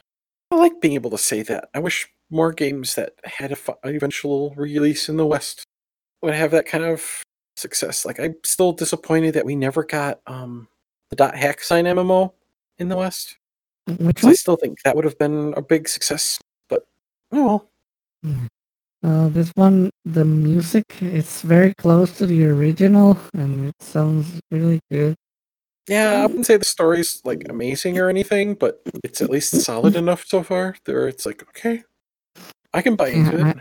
I 0.50 0.56
like 0.56 0.80
being 0.80 0.94
able 0.94 1.10
to 1.10 1.18
say 1.18 1.42
that. 1.42 1.68
I 1.74 1.78
wish 1.78 2.08
more 2.30 2.52
games 2.52 2.94
that 2.94 3.14
had 3.24 3.52
a 3.52 3.56
an 3.84 3.94
eventual 3.96 4.54
release 4.56 5.08
in 5.08 5.16
the 5.16 5.26
West 5.26 5.64
would 6.22 6.34
have 6.34 6.50
that 6.52 6.66
kind 6.66 6.84
of 6.84 7.22
success. 7.56 8.04
Like 8.04 8.18
I'm 8.20 8.36
still 8.44 8.72
disappointed 8.72 9.34
that 9.34 9.44
we 9.46 9.56
never 9.56 9.84
got 9.84 10.20
um 10.26 10.68
the 11.10 11.16
dot 11.16 11.36
hack 11.36 11.60
sign 11.62 11.84
MMO 11.84 12.32
in 12.78 12.88
the 12.88 12.96
West. 12.96 13.36
Mm, 13.88 14.06
which 14.06 14.16
'Cause 14.16 14.30
I 14.30 14.34
still 14.34 14.56
think 14.56 14.82
that 14.82 14.96
would 14.96 15.04
have 15.04 15.18
been 15.18 15.54
a 15.56 15.62
big 15.62 15.88
success. 15.88 16.38
But 16.68 16.86
oh 17.32 17.44
well. 17.44 17.70
Uh, 19.02 19.28
this 19.28 19.50
one, 19.54 19.90
the 20.04 20.24
music, 20.24 20.84
it's 21.00 21.42
very 21.42 21.74
close 21.74 22.16
to 22.18 22.26
the 22.26 22.44
original, 22.46 23.16
and 23.34 23.68
it 23.68 23.74
sounds 23.80 24.40
really 24.50 24.80
good. 24.90 25.14
Yeah, 25.88 26.22
I 26.22 26.26
wouldn't 26.26 26.46
say 26.46 26.56
the 26.58 26.64
story's 26.64 27.20
like 27.24 27.44
amazing 27.48 27.98
or 27.98 28.08
anything, 28.08 28.54
but 28.54 28.80
it's 29.04 29.22
at 29.22 29.30
least 29.30 29.60
solid 29.62 29.96
enough 29.96 30.24
so 30.26 30.42
far. 30.42 30.76
There, 30.84 31.08
it's 31.08 31.24
like 31.26 31.42
okay, 31.50 31.84
I 32.74 32.82
can 32.82 32.96
buy 32.96 33.08
into 33.08 33.38
Yeah, 33.38 33.40
it. 33.40 33.56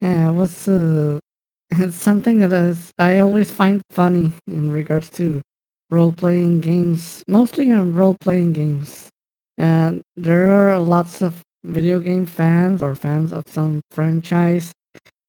Yeah, 0.00 0.30
what's 0.30 0.68
uh, 0.68 1.18
it's 1.70 1.96
something 1.96 2.40
that 2.40 2.52
is, 2.52 2.92
I 2.98 3.20
always 3.20 3.50
find 3.50 3.82
funny 3.90 4.32
in 4.46 4.70
regards 4.72 5.10
to 5.12 5.42
role 5.90 6.12
playing 6.12 6.60
games, 6.60 7.24
mostly 7.28 7.70
in 7.70 7.94
role 7.94 8.16
playing 8.20 8.52
games. 8.54 9.08
And 9.58 10.02
there 10.16 10.50
are 10.52 10.78
lots 10.78 11.22
of 11.22 11.42
video 11.64 12.00
game 12.00 12.26
fans 12.26 12.82
or 12.82 12.94
fans 12.94 13.32
of 13.32 13.44
some 13.48 13.82
franchise, 13.90 14.72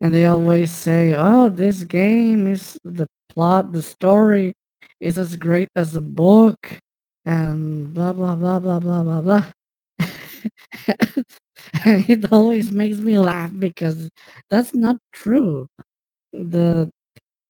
and 0.01 0.13
they 0.13 0.25
always 0.25 0.71
say, 0.71 1.15
"Oh, 1.17 1.49
this 1.49 1.83
game 1.83 2.47
is 2.47 2.77
the 2.83 3.07
plot, 3.29 3.71
the 3.71 3.81
story 3.81 4.53
is 4.99 5.17
as 5.17 5.35
great 5.35 5.69
as 5.75 5.93
the 5.93 6.01
book," 6.01 6.79
and 7.25 7.93
blah 7.93 8.13
blah 8.13 8.35
blah 8.35 8.59
blah 8.59 8.79
blah 8.79 9.03
blah 9.03 9.21
blah. 9.21 9.45
it 11.85 12.31
always 12.31 12.71
makes 12.71 12.97
me 12.97 13.17
laugh 13.19 13.51
because 13.57 14.09
that's 14.49 14.73
not 14.73 14.97
true. 15.13 15.67
The 16.33 16.91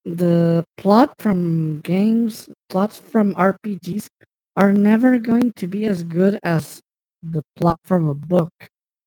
the 0.04 0.64
plot 0.78 1.14
from 1.18 1.80
games, 1.82 2.48
plots 2.70 2.98
from 2.98 3.34
RPGs 3.36 4.08
are 4.56 4.72
never 4.72 5.18
going 5.18 5.52
to 5.54 5.66
be 5.66 5.86
as 5.86 6.02
good 6.04 6.38
as 6.42 6.80
the 7.22 7.42
plot 7.56 7.80
from 7.84 8.08
a 8.08 8.14
book 8.14 8.50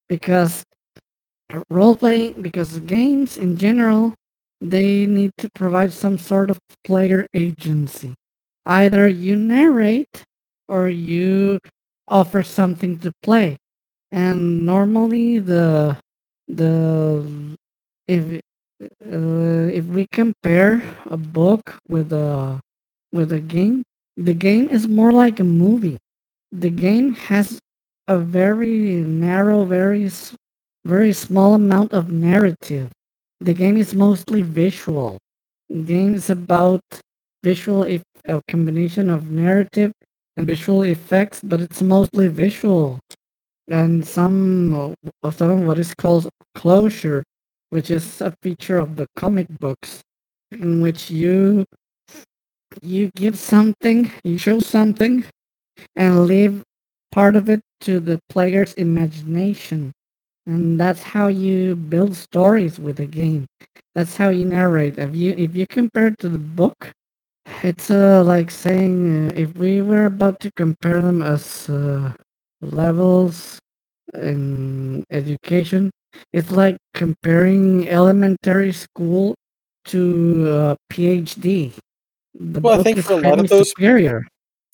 because 0.10 0.64
role 1.70 1.96
playing 1.96 2.42
because 2.42 2.80
games 2.80 3.38
in 3.38 3.58
general 3.58 4.14
they 4.62 5.06
need 5.08 5.32
to 5.38 5.50
provide 5.56 5.92
some 5.92 6.18
sort 6.18 6.52
of 6.52 6.60
player 6.84 7.26
agency. 7.34 8.14
Either 8.66 9.08
you 9.08 9.36
narrate 9.36 10.24
or 10.68 10.88
you 10.88 11.60
offer 12.08 12.44
something 12.44 13.00
to 13.00 13.12
play. 13.24 13.58
And 14.12 14.66
normally 14.66 15.40
the 15.40 15.98
the 16.48 17.58
if 18.08 18.42
uh, 18.82 19.68
if 19.74 19.86
we 19.86 20.08
compare 20.12 20.84
a 21.10 21.18
book 21.18 21.78
with 21.88 22.12
a 22.14 22.60
with 23.12 23.32
a 23.32 23.40
game, 23.40 23.84
the 24.18 24.34
game 24.34 24.70
is 24.70 24.88
more 24.88 25.12
like 25.12 25.40
a 25.40 25.44
movie. 25.44 25.98
The 26.52 26.70
game 26.70 27.14
has 27.14 27.60
a 28.08 28.18
very 28.18 28.96
narrow, 29.02 29.66
very 29.66 30.10
very 30.86 31.14
small 31.14 31.54
amount 31.56 31.94
of 31.94 32.12
narrative. 32.12 32.90
The 33.40 33.54
game 33.54 33.78
is 33.78 33.94
mostly 33.96 34.42
visual. 34.42 35.18
The 35.70 35.84
game 35.84 36.16
is 36.16 36.30
about 36.30 36.82
visual, 37.44 37.84
a 37.86 38.42
combination 38.48 39.10
of 39.10 39.32
narrative 39.32 39.92
and 40.38 40.48
visual 40.48 40.84
effects, 40.84 41.42
but 41.44 41.62
it's 41.62 41.82
mostly 41.82 42.28
visual 42.28 43.00
and 43.70 44.06
some 44.06 44.74
of 44.76 44.96
of 45.24 45.36
some 45.36 45.66
what 45.66 45.80
is 45.80 45.94
called 45.94 46.30
closure, 46.56 47.24
which 47.70 47.90
is 47.92 48.22
a 48.22 48.34
feature 48.44 48.78
of 48.78 48.96
the 48.96 49.08
comic 49.16 49.48
books, 49.60 50.02
in 50.52 50.82
which 50.82 51.10
you 51.12 51.66
you 52.82 53.12
give 53.16 53.38
something, 53.38 54.12
you 54.24 54.38
show 54.38 54.60
something, 54.60 55.26
and 55.96 56.26
leave 56.28 56.64
part 57.12 57.36
of 57.36 57.50
it 57.50 57.62
to 57.82 58.00
the 58.00 58.20
player's 58.30 58.74
imagination. 58.76 59.92
And 60.46 60.80
that's 60.80 61.04
how 61.04 61.28
you 61.28 61.76
build 61.76 62.16
stories 62.16 62.80
with 62.80 63.00
a 63.00 63.06
game. 63.06 63.46
That's 63.96 64.18
how 64.18 64.30
you 64.30 64.46
narrate. 64.46 64.98
If 64.98 65.16
you 65.16 65.34
if 65.38 65.56
you 65.56 65.68
compare 65.68 66.08
it 66.08 66.18
to 66.20 66.30
the 66.30 66.40
book, 66.40 66.92
it's 67.64 67.92
uh, 67.92 68.24
like 68.26 68.50
saying 68.52 69.30
uh, 69.30 69.34
if 69.36 69.56
we 69.56 69.82
were 69.82 70.06
about 70.06 70.40
to 70.42 70.52
compare 70.56 71.02
them 71.02 71.22
as 71.22 71.70
uh, 71.70 72.14
levels 72.62 73.60
in 74.16 75.04
education, 75.12 75.92
it's 76.34 76.52
like 76.52 76.78
comparing 76.94 77.88
elementary 77.90 78.72
school 78.74 79.36
to 79.86 80.50
uh, 80.50 80.76
PhD. 80.92 81.74
The 82.34 82.60
Well, 82.62 82.80
I 82.80 82.84
think 82.84 82.98
is 82.98 83.06
for 83.06 83.14
a 83.14 83.18
lot 83.18 83.40
of 83.40 83.50
those- 83.50 83.70
superior. 83.70 84.28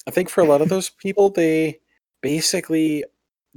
I 0.08 0.12
think 0.12 0.30
for 0.30 0.42
a 0.42 0.46
lot 0.46 0.62
of 0.62 0.70
those 0.70 0.90
people, 0.90 1.30
they 1.30 1.80
basically 2.22 3.04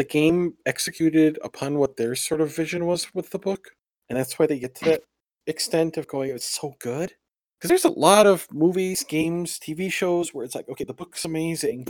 the 0.00 0.04
game 0.04 0.54
executed 0.64 1.38
upon 1.45 1.75
what 1.75 1.99
their 1.99 2.14
sort 2.14 2.40
of 2.40 2.57
vision 2.57 2.87
was 2.87 3.14
with 3.14 3.28
the 3.28 3.38
book, 3.38 3.73
and 4.09 4.19
that's 4.19 4.38
why 4.38 4.47
they 4.47 4.59
get 4.59 4.75
to 4.76 4.85
that 4.87 5.02
extent 5.47 5.99
of 5.99 6.09
going, 6.09 6.30
"It's 6.30 6.47
so 6.47 6.75
good." 6.78 7.12
Because 7.59 7.69
there's 7.69 7.85
a 7.85 7.90
lot 8.00 8.26
of 8.26 8.49
movies, 8.50 9.04
games, 9.04 9.59
TV 9.59 9.92
shows 9.92 10.33
where 10.33 10.42
it's 10.42 10.54
like, 10.54 10.71
okay, 10.71 10.85
the 10.85 10.95
book's 10.95 11.26
amazing, 11.26 11.87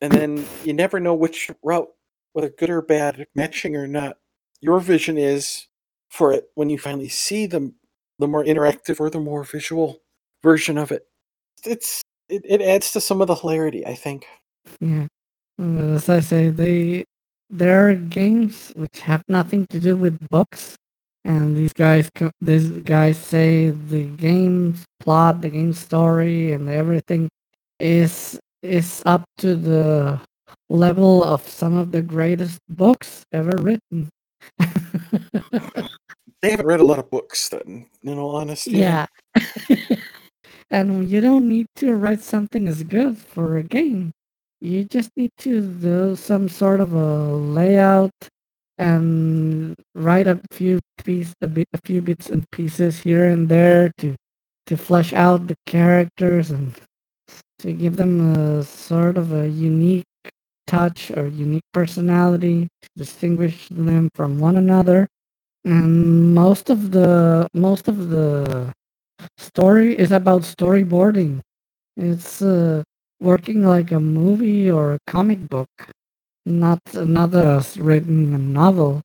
and 0.00 0.10
then 0.10 0.46
you 0.64 0.72
never 0.72 0.98
know 0.98 1.12
which 1.14 1.50
route, 1.62 1.90
whether 2.32 2.48
good 2.48 2.70
or 2.70 2.80
bad, 2.80 3.26
matching 3.34 3.76
or 3.76 3.86
not, 3.86 4.16
your 4.62 4.80
vision 4.80 5.18
is 5.18 5.66
for 6.08 6.32
it 6.32 6.48
when 6.54 6.70
you 6.70 6.78
finally 6.78 7.10
see 7.10 7.44
the 7.44 7.70
the 8.18 8.28
more 8.28 8.42
interactive 8.42 8.98
or 8.98 9.10
the 9.10 9.20
more 9.20 9.44
visual 9.44 10.00
version 10.42 10.78
of 10.78 10.90
it. 10.90 11.06
It's 11.66 12.00
it, 12.30 12.46
it 12.46 12.62
adds 12.62 12.92
to 12.92 13.00
some 13.02 13.20
of 13.20 13.26
the 13.26 13.34
hilarity, 13.34 13.84
I 13.84 13.94
think. 13.94 14.24
Yeah. 14.80 15.06
As 15.58 16.08
I 16.08 16.20
say, 16.20 16.48
they 16.48 17.04
there 17.50 17.88
are 17.88 17.94
games 17.94 18.72
which 18.76 19.00
have 19.00 19.22
nothing 19.28 19.66
to 19.70 19.80
do 19.80 19.96
with 19.96 20.18
books, 20.28 20.76
and 21.24 21.56
these 21.56 21.72
guys 21.72 22.10
these 22.40 22.70
guys 22.84 23.18
say 23.18 23.70
the 23.70 24.04
game's 24.04 24.84
plot, 25.00 25.40
the 25.40 25.50
game 25.50 25.72
story, 25.72 26.52
and 26.52 26.68
everything 26.68 27.28
is 27.78 28.38
is 28.62 29.02
up 29.06 29.24
to 29.38 29.56
the 29.56 30.20
level 30.68 31.24
of 31.24 31.46
some 31.48 31.76
of 31.76 31.92
the 31.92 32.02
greatest 32.02 32.58
books 32.68 33.24
ever 33.32 33.56
written. 33.58 34.08
They 36.42 36.50
haven't 36.50 36.66
read 36.66 36.80
a 36.80 36.84
lot 36.84 36.98
of 36.98 37.10
books, 37.10 37.50
then, 37.50 37.86
in 38.02 38.18
all 38.18 38.36
honesty. 38.36 38.72
yeah. 38.72 39.06
and 40.70 41.08
you 41.08 41.20
don't 41.20 41.46
need 41.46 41.66
to 41.76 41.94
write 41.94 42.22
something 42.22 42.66
as 42.66 42.82
good 42.82 43.18
for 43.18 43.58
a 43.58 43.62
game. 43.62 44.12
You 44.60 44.84
just 44.86 45.10
need 45.16 45.30
to 45.40 45.62
do 45.62 46.16
some 46.16 46.48
sort 46.50 46.80
of 46.80 46.94
a 46.94 47.26
layout 47.36 48.12
and 48.78 49.76
write 49.94 50.26
a 50.26 50.40
few 50.52 50.80
piece 51.04 51.32
a, 51.42 51.48
bit, 51.48 51.68
a 51.74 51.78
few 51.84 52.02
bits 52.02 52.28
and 52.30 52.50
pieces 52.52 53.00
here 53.00 53.26
and 53.28 53.48
there 53.48 53.92
to 53.98 54.16
to 54.66 54.76
flesh 54.76 55.12
out 55.14 55.46
the 55.48 55.56
characters 55.66 56.50
and 56.50 56.74
to 57.60 57.72
give 57.72 57.96
them 57.96 58.36
a 58.36 58.64
sort 58.64 59.18
of 59.18 59.32
a 59.32 59.48
unique 59.48 60.04
touch 60.66 61.10
or 61.12 61.28
unique 61.28 61.64
personality 61.72 62.68
to 62.82 62.88
distinguish 62.96 63.68
them 63.70 64.10
from 64.14 64.38
one 64.40 64.56
another. 64.56 65.08
And 65.64 66.34
most 66.34 66.70
of 66.70 66.92
the 66.92 67.48
most 67.54 67.88
of 67.88 68.10
the 68.10 68.72
story 69.38 69.98
is 69.98 70.12
about 70.12 70.42
storyboarding. 70.42 71.40
It's 71.96 72.42
uh, 72.42 72.82
working 73.20 73.64
like 73.64 73.92
a 73.92 74.00
movie 74.00 74.70
or 74.70 74.94
a 74.94 74.98
comic 75.06 75.48
book 75.48 75.68
not 76.46 76.80
another 76.94 77.62
written 77.78 78.52
novel 78.52 79.02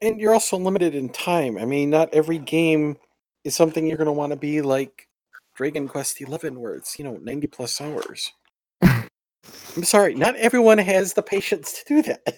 And 0.00 0.20
you're 0.20 0.34
also 0.34 0.58
limited 0.58 0.96
in 0.96 1.10
time. 1.10 1.56
I 1.56 1.64
mean, 1.64 1.90
not 1.90 2.12
every 2.12 2.38
game 2.38 2.96
is 3.44 3.54
something 3.54 3.86
you're 3.86 3.96
going 3.96 4.06
to 4.06 4.12
want 4.12 4.32
to 4.32 4.36
be 4.36 4.60
like 4.60 5.06
Dragon 5.54 5.86
Quest 5.86 6.18
XI, 6.18 6.24
where 6.26 6.74
it's, 6.74 6.98
you 6.98 7.04
know, 7.04 7.18
90 7.22 7.46
plus 7.46 7.80
hours. 7.80 8.32
I'm 8.82 9.84
sorry, 9.84 10.14
not 10.14 10.34
everyone 10.36 10.78
has 10.78 11.14
the 11.14 11.22
patience 11.22 11.72
to 11.74 11.84
do 11.86 12.02
that. 12.02 12.36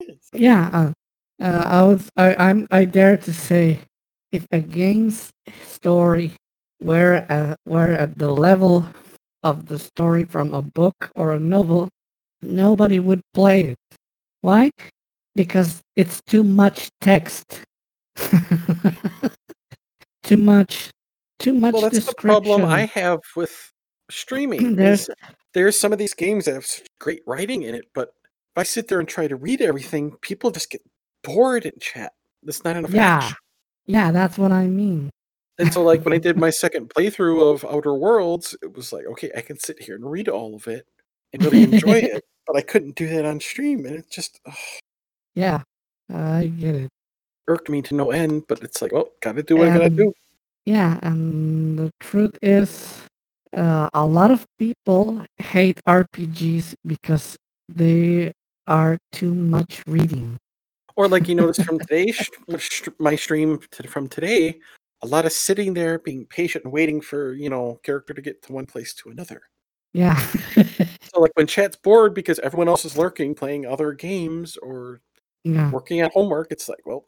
yeah 0.32 0.70
uh, 0.72 0.92
uh, 1.42 1.64
i 1.66 1.82
was 1.82 2.08
I, 2.16 2.34
i'm 2.36 2.66
i 2.70 2.84
dare 2.84 3.16
to 3.16 3.32
say 3.32 3.80
if 4.32 4.46
a 4.52 4.60
game's 4.60 5.30
story 5.66 6.32
were 6.82 7.26
at, 7.28 7.58
were 7.66 7.88
at 7.92 8.18
the 8.18 8.30
level 8.30 8.86
of 9.42 9.66
the 9.66 9.78
story 9.78 10.24
from 10.24 10.52
a 10.54 10.62
book 10.62 11.10
or 11.14 11.32
a 11.32 11.40
novel 11.40 11.88
nobody 12.42 12.98
would 12.98 13.20
play 13.34 13.62
it 13.62 13.78
why 14.40 14.70
because 15.34 15.80
it's 15.96 16.20
too 16.26 16.42
much 16.42 16.88
text 17.00 17.60
too 20.22 20.36
much 20.36 20.90
too 21.38 21.54
much 21.54 21.72
well, 21.72 21.82
that's 21.82 22.04
the 22.06 22.14
problem 22.14 22.64
I 22.64 22.86
have 22.86 23.20
with 23.36 23.72
streaming. 24.10 24.76
there's 24.76 25.08
there's 25.54 25.78
some 25.78 25.92
of 25.92 25.98
these 25.98 26.14
games 26.14 26.44
that 26.44 26.54
have 26.54 26.66
such 26.66 26.86
great 27.00 27.22
writing 27.26 27.62
in 27.62 27.74
it, 27.74 27.86
but 27.94 28.08
if 28.28 28.58
I 28.58 28.62
sit 28.62 28.88
there 28.88 29.00
and 29.00 29.08
try 29.08 29.28
to 29.28 29.36
read 29.36 29.60
everything, 29.60 30.12
people 30.20 30.50
just 30.50 30.70
get 30.70 30.82
bored 31.22 31.64
in 31.64 31.72
chat. 31.80 32.12
There's 32.42 32.64
not 32.64 32.76
enough 32.76 32.92
Yeah. 32.92 33.16
action. 33.16 33.36
Yeah, 33.86 34.12
that's 34.12 34.36
what 34.36 34.52
I 34.52 34.66
mean. 34.66 35.10
And 35.58 35.72
so, 35.72 35.82
like 35.82 36.04
when 36.04 36.14
I 36.14 36.18
did 36.18 36.36
my 36.36 36.50
second 36.64 36.90
playthrough 36.90 37.52
of 37.52 37.64
Outer 37.64 37.94
Worlds, 37.94 38.56
it 38.62 38.74
was 38.76 38.92
like, 38.92 39.06
okay, 39.06 39.30
I 39.36 39.40
can 39.40 39.58
sit 39.58 39.80
here 39.82 39.96
and 39.96 40.10
read 40.10 40.28
all 40.28 40.54
of 40.54 40.66
it 40.68 40.86
and 41.32 41.44
really 41.44 41.64
enjoy 41.64 41.92
it, 42.14 42.24
but 42.46 42.56
I 42.56 42.60
couldn't 42.62 42.94
do 42.96 43.06
that 43.08 43.24
on 43.24 43.40
stream, 43.40 43.84
and 43.86 43.96
it 43.96 44.10
just 44.10 44.40
ugh, 44.46 44.54
Yeah, 45.34 45.62
I 46.12 46.46
get 46.58 46.74
it. 46.74 46.88
irked 47.48 47.68
me 47.68 47.82
to 47.82 47.94
no 47.94 48.10
end. 48.10 48.44
But 48.48 48.62
it's 48.62 48.80
like, 48.82 48.92
well, 48.92 49.08
gotta 49.20 49.42
do 49.42 49.56
what 49.56 49.68
I 49.68 49.76
gotta 49.76 49.90
do. 49.90 50.12
Yeah, 50.64 50.98
and 51.02 51.78
the 51.78 51.90
truth 52.00 52.36
is, 52.42 53.00
uh, 53.56 53.88
a 53.94 54.04
lot 54.04 54.30
of 54.30 54.44
people 54.58 55.24
hate 55.38 55.80
RPGs 55.86 56.74
because 56.86 57.36
they 57.68 58.32
are 58.66 58.98
too 59.12 59.34
much 59.34 59.82
reading. 59.86 60.36
Or 60.94 61.08
like 61.08 61.26
you 61.28 61.34
noticed 61.34 61.62
from 61.64 61.78
today's 61.88 62.28
my 62.98 63.16
stream 63.16 63.58
from 63.86 64.08
today, 64.08 64.58
a 65.02 65.06
lot 65.06 65.26
of 65.26 65.32
sitting 65.32 65.74
there, 65.74 65.98
being 65.98 66.26
patient 66.26 66.64
and 66.64 66.72
waiting 66.72 67.00
for 67.00 67.32
you 67.34 67.50
know 67.50 67.80
character 67.84 68.14
to 68.14 68.22
get 68.22 68.42
to 68.42 68.52
one 68.52 68.66
place 68.66 68.94
to 68.94 69.10
another. 69.10 69.42
Yeah. 69.94 70.16
So 71.14 71.20
like 71.20 71.32
when 71.34 71.46
chat's 71.46 71.76
bored 71.76 72.14
because 72.14 72.38
everyone 72.40 72.68
else 72.68 72.84
is 72.84 72.96
lurking, 72.98 73.34
playing 73.34 73.66
other 73.66 73.92
games 73.92 74.56
or 74.58 75.00
yeah. 75.44 75.70
working 75.70 76.00
at 76.00 76.12
homework, 76.12 76.48
it's 76.52 76.68
like, 76.68 76.84
well, 76.86 77.06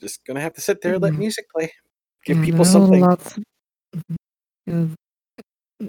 just 0.00 0.24
gonna 0.26 0.40
have 0.40 0.54
to 0.54 0.60
sit 0.62 0.80
there, 0.82 0.98
let 0.98 1.12
Mhm. 1.14 1.18
music 1.18 1.46
play, 1.50 1.70
give 2.24 2.38
Yeah, 2.38 2.44
people 2.46 2.64
something. 2.64 3.00
lots- 3.02 3.38
Mhm. 4.68 4.94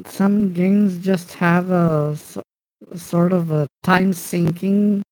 Some 0.08 0.54
games 0.54 0.98
just 1.00 1.34
have 1.36 1.72
a 1.72 2.18
sort 2.96 3.34
of 3.34 3.52
a 3.52 3.68
time 3.84 4.14
sinking. 4.14 5.04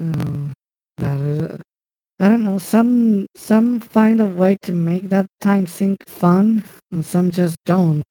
Uh, 0.00 0.52
that 0.98 1.18
is, 1.20 1.60
I 2.20 2.28
don't 2.28 2.44
know. 2.44 2.58
Some 2.58 3.26
some 3.36 3.80
find 3.80 4.20
a 4.20 4.26
way 4.26 4.56
to 4.62 4.72
make 4.72 5.08
that 5.10 5.26
time 5.40 5.66
sink 5.66 5.98
fun, 6.08 6.64
and 6.90 7.04
some 7.04 7.30
just 7.30 7.56
don't. 7.64 8.04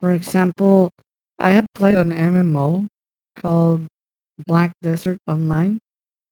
For 0.00 0.12
example, 0.12 0.90
I 1.38 1.50
had 1.50 1.66
played 1.74 1.94
an 1.94 2.12
MMO 2.12 2.88
called 3.36 3.86
Black 4.46 4.72
Desert 4.82 5.18
Online. 5.28 5.78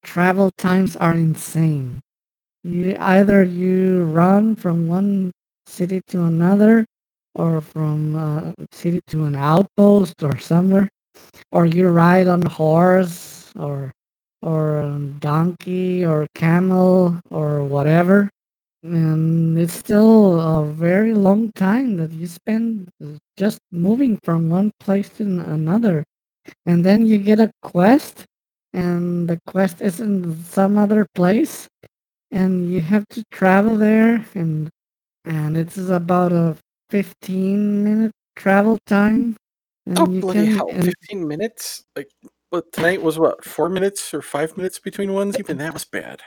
Travel 0.04 0.50
times 0.58 0.96
are 0.96 1.14
insane. 1.14 2.00
You 2.64 2.96
either 2.98 3.44
you 3.44 4.04
run 4.04 4.56
from 4.56 4.88
one 4.88 5.32
city 5.66 6.00
to 6.08 6.24
another, 6.24 6.84
or 7.34 7.60
from 7.60 8.16
uh, 8.16 8.52
city 8.72 9.00
to 9.08 9.24
an 9.24 9.36
outpost 9.36 10.22
or 10.22 10.38
somewhere, 10.38 10.88
or 11.52 11.66
you 11.66 11.88
ride 11.88 12.28
on 12.28 12.42
a 12.44 12.48
horse 12.50 13.52
or 13.56 13.92
or 14.44 14.78
um, 14.82 15.16
donkey 15.20 16.04
or 16.04 16.28
camel 16.36 17.18
or 17.30 17.64
whatever, 17.64 18.28
and 18.84 19.58
it's 19.58 19.72
still 19.74 20.40
a 20.40 20.64
very 20.66 21.14
long 21.14 21.50
time 21.56 21.96
that 21.96 22.12
you 22.12 22.26
spend 22.28 22.88
just 23.38 23.58
moving 23.72 24.18
from 24.22 24.50
one 24.50 24.70
place 24.80 25.08
to 25.16 25.24
another, 25.24 26.04
and 26.66 26.84
then 26.84 27.06
you 27.06 27.18
get 27.18 27.40
a 27.40 27.50
quest, 27.62 28.24
and 28.74 29.28
the 29.28 29.40
quest 29.46 29.80
is 29.80 30.00
in 30.00 30.36
some 30.44 30.76
other 30.78 31.06
place, 31.14 31.66
and 32.30 32.70
you 32.70 32.80
have 32.82 33.06
to 33.10 33.22
travel 33.32 33.76
there 33.76 34.24
and 34.34 34.68
and 35.24 35.56
it's 35.56 35.78
about 35.88 36.32
a 36.32 36.56
15 36.90 37.82
minute 37.84 38.12
travel 38.36 38.78
time 38.86 39.36
and 39.86 39.98
Oh 39.98 40.06
you 40.10 40.20
bloody 40.20 40.46
can- 40.46 40.56
hell! 40.56 40.68
Fifteen 40.68 41.26
minutes? 41.28 41.84
Like, 41.96 42.08
but 42.54 42.70
tonight 42.70 43.02
was 43.02 43.18
what? 43.18 43.44
Four 43.44 43.68
minutes 43.68 44.14
or 44.14 44.22
five 44.22 44.56
minutes 44.56 44.78
between 44.78 45.12
ones? 45.12 45.36
Even 45.36 45.58
that 45.58 45.74
was 45.74 45.84
bad. 45.84 46.22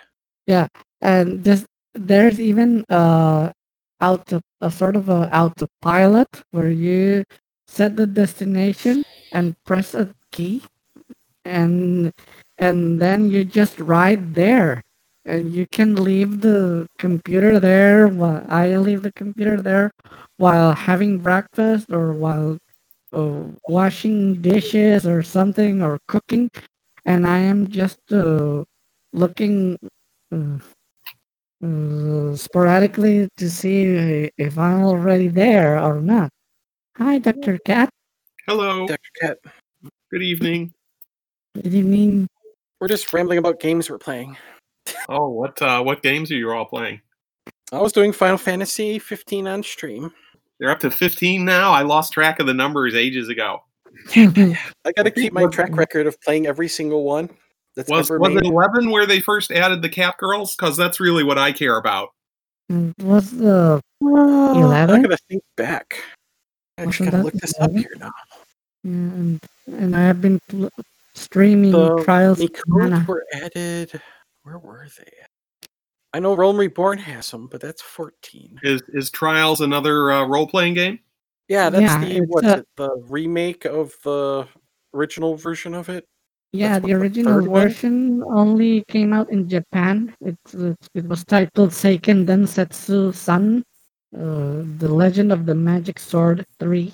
Yeah, 0.45 0.67
and 0.99 1.45
this 1.45 1.65
there's 1.93 2.37
even 2.37 2.83
uh 2.89 3.53
auto 4.01 4.41
a 4.59 4.69
sort 4.69 4.97
of 4.97 5.07
a 5.07 5.33
autopilot 5.33 6.27
where 6.51 6.69
you 6.69 7.23
set 7.65 7.95
the 7.95 8.05
destination 8.05 9.05
and 9.31 9.55
press 9.65 9.93
a 9.93 10.13
key 10.33 10.61
and 11.45 12.11
and 12.57 13.01
then 13.01 13.31
you 13.31 13.45
just 13.45 13.79
ride 13.79 14.35
there 14.35 14.83
and 15.25 15.53
you 15.53 15.65
can 15.71 15.95
leave 15.95 16.41
the 16.41 16.87
computer 16.99 17.59
there 17.59 18.07
while 18.07 18.45
i 18.49 18.75
leave 18.77 19.01
the 19.03 19.11
computer 19.13 19.57
there 19.61 19.91
while 20.37 20.73
having 20.73 21.17
breakfast 21.19 21.87
or 21.91 22.13
while 22.13 22.57
washing 23.67 24.41
dishes 24.41 25.05
or 25.05 25.23
something 25.23 25.81
or 25.81 25.99
cooking 26.07 26.49
and 27.05 27.25
i 27.25 27.37
am 27.37 27.67
just 27.67 27.99
uh, 28.11 28.63
looking 29.13 29.77
uh, 30.31 30.57
uh, 31.63 32.35
sporadically 32.35 33.27
to 33.37 33.49
see 33.49 34.25
uh, 34.25 34.29
if 34.37 34.57
I'm 34.57 34.83
already 34.83 35.27
there 35.27 35.79
or 35.79 35.99
not. 35.99 36.29
Hi, 36.97 37.17
Dr. 37.17 37.57
Cat. 37.59 37.89
Hello. 38.47 38.87
Dr. 38.87 39.11
Cat, 39.19 39.37
Good 40.11 40.21
evening. 40.21 40.73
Good 41.55 41.73
evening. 41.73 42.27
we're 42.79 42.87
just 42.87 43.11
rambling 43.11 43.39
about 43.39 43.59
games 43.59 43.89
we're 43.89 43.97
playing. 43.97 44.37
Oh, 45.09 45.29
what 45.29 45.61
uh, 45.61 45.81
what 45.81 46.01
games 46.01 46.31
are 46.31 46.35
you 46.35 46.51
all 46.51 46.65
playing? 46.65 47.01
I 47.73 47.79
was 47.81 47.91
doing 47.91 48.13
Final 48.13 48.37
Fantasy 48.37 48.99
15 48.99 49.47
on 49.47 49.63
stream. 49.63 50.13
You're 50.59 50.71
up 50.71 50.79
to 50.81 50.91
15 50.91 51.45
now. 51.45 51.71
I 51.71 51.83
lost 51.83 52.13
track 52.13 52.39
of 52.39 52.47
the 52.47 52.53
numbers 52.53 52.95
ages 52.95 53.29
ago. 53.29 53.59
I 54.15 54.65
got 54.95 55.03
to 55.03 55.11
keep 55.11 55.33
my 55.33 55.45
track 55.47 55.75
record 55.75 56.07
of 56.07 56.19
playing 56.21 56.45
every 56.47 56.67
single 56.67 57.03
one 57.03 57.29
that's 57.75 57.89
Was 57.89 58.09
was 58.09 58.19
made. 58.33 58.37
it 58.37 58.45
11 58.45 58.89
where 58.91 59.05
they 59.05 59.19
first 59.19 59.51
added 59.51 59.81
the 59.81 59.89
cat 59.89 60.17
girls? 60.17 60.55
Because 60.55 60.75
that's 60.77 60.99
really 60.99 61.23
what 61.23 61.37
I 61.37 61.51
care 61.51 61.77
about. 61.77 62.09
And 62.69 62.93
What's 63.01 63.31
the 63.31 63.81
Uh, 64.03 64.53
I 64.53 64.59
11? 64.59 65.01
gotta 65.03 65.17
think 65.29 65.43
back. 65.55 66.03
I 66.77 66.83
actually 66.83 67.07
Wasn't 67.07 67.11
gotta 67.11 67.23
look 67.23 67.33
this 67.35 67.53
up 67.59 67.71
here 67.71 67.93
now. 67.99 68.11
and 68.83 69.39
and 69.67 69.95
I 69.95 70.01
have 70.01 70.21
been 70.21 70.39
pl- 70.49 70.69
streaming 71.15 71.71
The 71.71 72.03
Trials 72.03 72.39
of 72.41 72.49
Miicodes 72.51 72.61
Mana. 72.67 73.05
were 73.07 73.25
added. 73.33 73.99
Where 74.43 74.57
were 74.59 74.87
they? 74.97 75.11
I 76.13 76.19
know 76.19 76.35
Realm 76.35 76.57
Reborn 76.57 76.97
has 76.99 77.29
them, 77.31 77.47
but 77.47 77.61
that's 77.61 77.81
14. 77.81 78.59
Is 78.63 78.81
is 78.93 79.09
Trials 79.11 79.61
another 79.61 80.11
uh, 80.11 80.25
role 80.25 80.47
playing 80.47 80.75
game? 80.75 80.99
Yeah, 81.47 81.69
that's 81.69 81.81
Yeah, 81.81 81.99
the 81.99 82.17
it's 82.17 82.25
what's 82.27 82.47
a- 82.47 82.57
it? 82.59 82.67
The 82.75 82.89
remake 83.07 83.65
of 83.65 83.93
the 84.03 84.47
original 84.93 85.35
version 85.35 85.73
of 85.73 85.89
it. 85.89 86.05
Yeah, 86.53 86.79
the 86.79 86.81
what 86.81 86.87
the 86.87 86.93
original 86.95 87.33
third 87.33 87.47
one? 87.47 87.61
version 87.67 88.23
only 88.23 88.83
came 88.87 89.11
out 89.13 89.29
in 89.31 89.47
Japan. 89.49 90.15
It's, 90.21 90.53
it's 90.53 90.87
it 90.95 91.05
was 91.05 91.23
titled 91.25 91.71
Seiken 91.71 92.25
Densetsu 92.25 93.13
San, 93.13 93.63
uh, 94.15 94.63
The 94.79 94.87
Legend 94.87 95.31
of 95.33 95.45
the 95.45 95.53
Magic 95.55 95.99
Sword 95.99 96.45
3, 96.59 96.93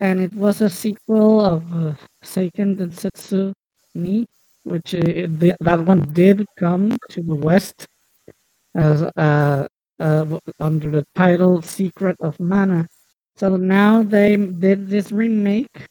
and 0.00 0.20
it 0.20 0.32
was 0.34 0.62
a 0.62 0.70
sequel 0.70 1.40
of 1.44 1.62
uh, 1.74 1.92
Seiken 2.24 2.76
Densetsu 2.76 3.52
Ni, 3.94 4.26
which 4.64 4.94
uh, 4.94 5.28
the, 5.38 5.54
that 5.60 5.80
one 5.84 6.08
did 6.12 6.44
come 6.58 6.96
to 7.10 7.22
the 7.22 7.34
West 7.34 7.86
as 8.74 9.02
uh, 9.02 9.66
uh, 10.00 10.38
under 10.60 10.90
the 10.90 11.06
title 11.14 11.62
Secret 11.62 12.16
of 12.20 12.38
Mana. 12.40 12.86
So 13.36 13.56
now 13.56 14.02
they 14.02 14.36
did 14.36 14.88
this 14.88 15.12
remake, 15.12 15.86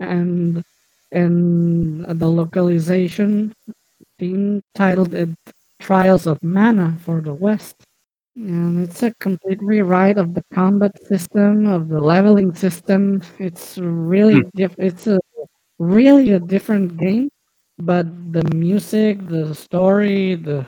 and 0.00 0.62
and 1.12 2.04
the 2.20 2.28
localization 2.28 3.52
team 4.18 4.62
titled 4.74 5.14
it 5.14 5.30
Trials 5.80 6.26
of 6.26 6.42
Mana 6.42 6.96
for 7.04 7.20
the 7.20 7.34
West. 7.34 7.76
And 8.36 8.80
it's 8.82 9.02
a 9.02 9.12
complete 9.20 9.60
rewrite 9.62 10.18
of 10.18 10.34
the 10.34 10.44
combat 10.54 10.92
system, 11.06 11.66
of 11.66 11.88
the 11.88 12.00
leveling 12.00 12.54
system. 12.54 13.22
It's 13.38 13.78
really 13.78 14.42
diff- 14.54 14.78
it's 14.78 15.06
a 15.08 15.18
really 15.78 16.32
a 16.32 16.40
different 16.40 16.96
game, 16.98 17.30
but 17.78 18.06
the 18.32 18.44
music, 18.54 19.26
the 19.28 19.54
story, 19.54 20.34
the 20.36 20.66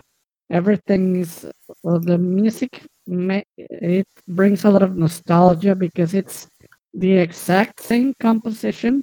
everything 0.50 1.16
is 1.16 1.46
well, 1.82 2.00
the 2.00 2.18
music 2.18 2.82
it 3.06 4.06
brings 4.28 4.64
a 4.64 4.70
lot 4.70 4.82
of 4.82 4.96
nostalgia 4.96 5.74
because 5.74 6.14
it's 6.14 6.46
the 6.94 7.12
exact 7.12 7.80
same 7.80 8.12
composition 8.20 9.02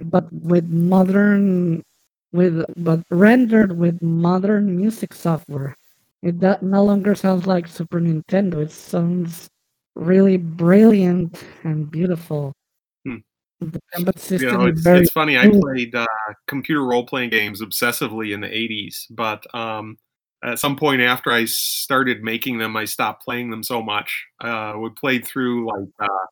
but 0.00 0.30
with 0.32 0.68
modern 0.68 1.82
with 2.32 2.64
but 2.76 3.00
rendered 3.10 3.78
with 3.78 4.00
modern 4.02 4.76
music 4.76 5.14
software 5.14 5.74
it 6.22 6.38
do- 6.40 6.56
no 6.62 6.84
longer 6.84 7.14
sounds 7.14 7.46
like 7.46 7.66
super 7.66 8.00
nintendo 8.00 8.62
it 8.62 8.70
sounds 8.70 9.48
really 9.94 10.36
brilliant 10.36 11.44
and 11.64 11.90
beautiful 11.90 12.52
Hmm. 13.04 13.22
the 13.60 13.80
combat 13.94 14.18
system 14.18 14.48
You 14.48 14.58
know, 14.58 14.66
it's, 14.66 14.86
it's 14.86 15.12
funny. 15.12 15.38
I 15.38 15.48
played 15.48 15.94
uh, 15.94 16.06
computer 16.46 16.84
role 16.84 17.06
playing 17.06 17.30
games 17.30 17.62
obsessively 17.62 18.34
in 18.34 18.40
the 18.40 18.48
80s, 18.48 19.06
but 19.10 19.42
um, 19.54 19.96
at 20.44 20.58
some 20.58 20.76
point 20.76 21.00
after 21.02 21.30
I 21.30 21.44
started 21.46 22.22
making 22.22 22.58
them, 22.58 22.76
I 22.76 22.84
stopped 22.84 23.24
playing 23.24 23.50
them 23.50 23.62
so 23.62 23.82
much. 23.82 24.26
Uh, 24.40 24.74
we 24.78 24.90
played 24.90 25.26
through 25.26 25.66
like 25.68 25.88
uh, 26.00 26.26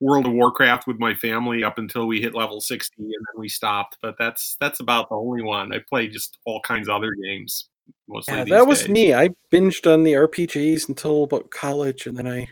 World 0.00 0.26
of 0.26 0.32
Warcraft 0.32 0.86
with 0.86 0.98
my 0.98 1.14
family 1.14 1.62
up 1.62 1.78
until 1.78 2.06
we 2.06 2.20
hit 2.20 2.34
level 2.34 2.60
60 2.60 2.92
and 2.98 3.08
then 3.12 3.40
we 3.40 3.48
stopped. 3.48 3.98
But 4.02 4.16
that's 4.18 4.56
that's 4.60 4.80
about 4.80 5.08
the 5.08 5.14
only 5.16 5.42
one. 5.42 5.72
I 5.72 5.78
play 5.88 6.08
just 6.08 6.38
all 6.44 6.60
kinds 6.60 6.88
of 6.88 6.96
other 6.96 7.12
games 7.22 7.68
mostly. 8.08 8.34
Yeah, 8.34 8.44
that 8.44 8.66
was 8.66 8.80
days. 8.80 8.88
me. 8.88 9.14
I 9.14 9.28
binged 9.52 9.92
on 9.92 10.02
the 10.02 10.12
RPGs 10.14 10.88
until 10.88 11.24
about 11.24 11.50
college, 11.50 12.06
and 12.06 12.16
then 12.16 12.26
I, 12.26 12.48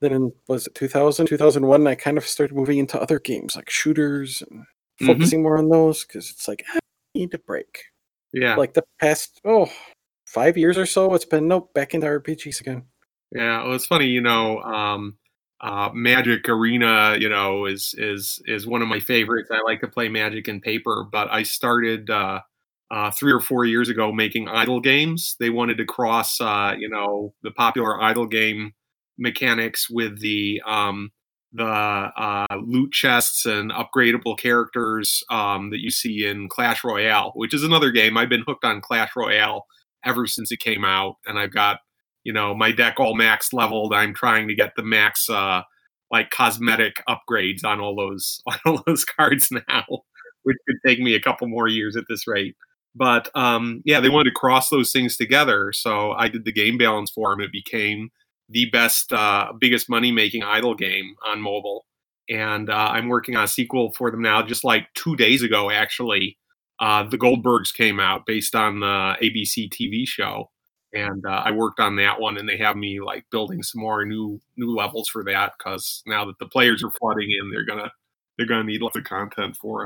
then 0.00 0.12
in 0.12 0.32
was 0.48 0.66
it 0.66 0.74
2000, 0.74 1.26
2001, 1.26 1.86
I 1.86 1.94
kind 1.94 2.16
of 2.18 2.26
started 2.26 2.54
moving 2.56 2.78
into 2.78 3.00
other 3.00 3.18
games 3.18 3.54
like 3.56 3.68
shooters 3.70 4.42
and 4.50 4.64
Mhm. 5.02 5.06
focusing 5.06 5.42
more 5.42 5.58
on 5.58 5.68
those 5.68 6.04
because 6.04 6.30
it's 6.30 6.46
like 6.48 6.64
I 6.72 6.78
need 7.14 7.34
a 7.34 7.38
break. 7.38 7.82
Yeah. 8.32 8.54
Like 8.56 8.74
the 8.74 8.84
past 9.00 9.40
oh 9.44 9.68
five 10.34 10.58
years 10.58 10.76
or 10.76 10.84
so, 10.84 11.14
it's 11.14 11.24
been 11.24 11.48
nope 11.48 11.72
back 11.72 11.94
into 11.94 12.06
RPGs 12.06 12.60
again. 12.60 12.84
Yeah, 13.30 13.64
well, 13.64 13.74
it's 13.74 13.86
funny, 13.86 14.06
you 14.06 14.20
know. 14.20 14.60
Um, 14.60 15.16
uh, 15.60 15.90
Magic 15.94 16.48
Arena, 16.48 17.16
you 17.18 17.28
know, 17.28 17.64
is 17.64 17.94
is 17.96 18.42
is 18.46 18.66
one 18.66 18.82
of 18.82 18.88
my 18.88 19.00
favorites. 19.00 19.50
I 19.50 19.62
like 19.62 19.80
to 19.80 19.88
play 19.88 20.08
Magic 20.08 20.48
in 20.48 20.60
paper, 20.60 21.06
but 21.10 21.30
I 21.30 21.42
started 21.44 22.10
uh, 22.10 22.40
uh, 22.90 23.10
three 23.12 23.32
or 23.32 23.40
four 23.40 23.64
years 23.64 23.88
ago 23.88 24.12
making 24.12 24.48
idle 24.48 24.80
games. 24.80 25.36
They 25.40 25.50
wanted 25.50 25.78
to 25.78 25.84
cross, 25.84 26.40
uh, 26.40 26.74
you 26.78 26.88
know, 26.88 27.32
the 27.42 27.50
popular 27.50 28.00
idle 28.02 28.26
game 28.26 28.72
mechanics 29.16 29.88
with 29.88 30.20
the 30.20 30.60
um, 30.66 31.12
the 31.52 31.64
uh, 31.64 32.46
loot 32.66 32.92
chests 32.92 33.46
and 33.46 33.70
upgradable 33.70 34.36
characters 34.36 35.22
um, 35.30 35.70
that 35.70 35.80
you 35.80 35.90
see 35.90 36.26
in 36.26 36.48
Clash 36.48 36.82
Royale, 36.82 37.30
which 37.36 37.54
is 37.54 37.62
another 37.62 37.90
game. 37.92 38.18
I've 38.18 38.28
been 38.28 38.44
hooked 38.46 38.64
on 38.64 38.80
Clash 38.80 39.12
Royale 39.16 39.64
ever 40.04 40.26
since 40.26 40.52
it 40.52 40.60
came 40.60 40.84
out, 40.84 41.16
and 41.26 41.38
I've 41.38 41.52
got 41.52 41.80
you 42.24 42.32
know 42.32 42.54
my 42.54 42.72
deck 42.72 42.98
all 42.98 43.14
max 43.14 43.52
leveled. 43.52 43.94
I'm 43.94 44.14
trying 44.14 44.48
to 44.48 44.54
get 44.54 44.72
the 44.76 44.82
max 44.82 45.28
uh 45.30 45.62
like 46.10 46.30
cosmetic 46.30 47.02
upgrades 47.08 47.64
on 47.64 47.80
all 47.80 47.96
those 47.96 48.42
on 48.46 48.58
all 48.66 48.82
those 48.86 49.04
cards 49.04 49.50
now 49.68 49.84
which 50.44 50.56
could 50.68 50.76
take 50.86 51.00
me 51.00 51.14
a 51.14 51.20
couple 51.20 51.48
more 51.48 51.68
years 51.68 51.96
at 51.96 52.04
this 52.08 52.26
rate. 52.26 52.54
But 52.94 53.28
um 53.36 53.82
yeah 53.84 54.00
they 54.00 54.08
wanted 54.08 54.30
to 54.30 54.34
cross 54.36 54.68
those 54.68 54.92
things 54.92 55.16
together 55.16 55.72
so 55.72 56.12
i 56.12 56.28
did 56.28 56.44
the 56.44 56.52
game 56.52 56.78
balance 56.78 57.10
for 57.10 57.30
them 57.30 57.40
it 57.40 57.50
became 57.52 58.10
the 58.48 58.66
best 58.70 59.12
uh 59.12 59.52
biggest 59.58 59.90
money 59.90 60.12
making 60.12 60.42
idle 60.42 60.74
game 60.74 61.14
on 61.26 61.40
mobile. 61.40 61.86
And 62.28 62.70
uh, 62.70 62.90
i'm 62.92 63.08
working 63.08 63.36
on 63.36 63.44
a 63.44 63.48
sequel 63.48 63.92
for 63.92 64.10
them 64.10 64.22
now 64.22 64.42
just 64.42 64.64
like 64.64 64.86
two 64.94 65.16
days 65.16 65.42
ago 65.42 65.70
actually 65.70 66.38
uh 66.80 67.04
the 67.04 67.18
goldbergs 67.18 67.72
came 67.72 68.00
out 68.00 68.26
based 68.26 68.54
on 68.54 68.80
the 68.80 69.16
abc 69.22 69.70
tv 69.70 70.06
show 70.06 70.50
and 70.94 71.26
uh, 71.26 71.42
I 71.44 71.50
worked 71.50 71.80
on 71.80 71.96
that 71.96 72.20
one, 72.20 72.38
and 72.38 72.48
they 72.48 72.56
have 72.58 72.76
me 72.76 73.00
like 73.00 73.26
building 73.30 73.62
some 73.62 73.82
more 73.82 74.04
new 74.04 74.40
new 74.56 74.74
levels 74.74 75.08
for 75.08 75.24
that 75.24 75.52
because 75.58 76.02
now 76.06 76.24
that 76.24 76.38
the 76.38 76.46
players 76.46 76.82
are 76.84 76.90
flooding 76.92 77.30
in, 77.30 77.50
they're 77.50 77.64
gonna 77.64 77.90
they're 78.38 78.46
gonna 78.46 78.64
need 78.64 78.80
lots 78.80 78.96
of 78.96 79.04
content 79.04 79.56
for 79.56 79.84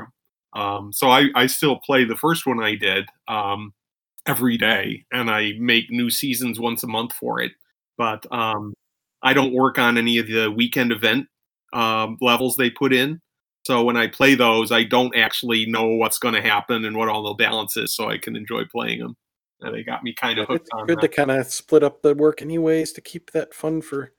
them. 0.53 0.61
Um, 0.61 0.93
so 0.93 1.09
I 1.09 1.29
I 1.35 1.47
still 1.47 1.77
play 1.77 2.05
the 2.05 2.15
first 2.15 2.45
one 2.45 2.61
I 2.61 2.75
did 2.75 3.05
um, 3.27 3.73
every 4.27 4.57
day, 4.57 5.05
and 5.11 5.29
I 5.29 5.53
make 5.59 5.89
new 5.89 6.09
seasons 6.11 6.59
once 6.59 6.83
a 6.83 6.87
month 6.87 7.13
for 7.13 7.41
it. 7.41 7.53
But 7.97 8.31
um, 8.31 8.73
I 9.23 9.33
don't 9.33 9.53
work 9.53 9.79
on 9.79 9.97
any 9.97 10.19
of 10.19 10.27
the 10.27 10.49
weekend 10.51 10.91
event 10.91 11.27
um, 11.73 12.17
levels 12.21 12.55
they 12.55 12.69
put 12.69 12.93
in. 12.93 13.19
So 13.69 13.83
when 13.83 13.97
I 13.97 14.07
play 14.07 14.33
those, 14.33 14.71
I 14.71 14.83
don't 14.83 15.15
actually 15.15 15.67
know 15.67 15.89
what's 15.89 16.17
going 16.17 16.33
to 16.33 16.41
happen 16.41 16.85
and 16.85 16.97
what 16.97 17.07
all 17.07 17.21
the 17.21 17.35
balance 17.35 17.77
is, 17.77 17.93
so 17.93 18.09
I 18.09 18.17
can 18.17 18.35
enjoy 18.35 18.63
playing 18.65 18.97
them. 18.97 19.15
And 19.61 19.75
they 19.75 19.83
got 19.83 20.03
me 20.03 20.11
kind 20.11 20.39
of 20.39 20.47
hooked 20.47 20.61
It's 20.61 20.69
on 20.73 20.87
good 20.87 20.97
that. 20.97 21.01
to 21.01 21.07
kind 21.07 21.29
of 21.29 21.45
split 21.45 21.83
up 21.83 22.01
the 22.01 22.15
work 22.15 22.41
anyways 22.41 22.93
to 22.93 23.01
keep 23.01 23.29
that 23.29 23.53
fun 23.53 23.83
for 23.83 24.11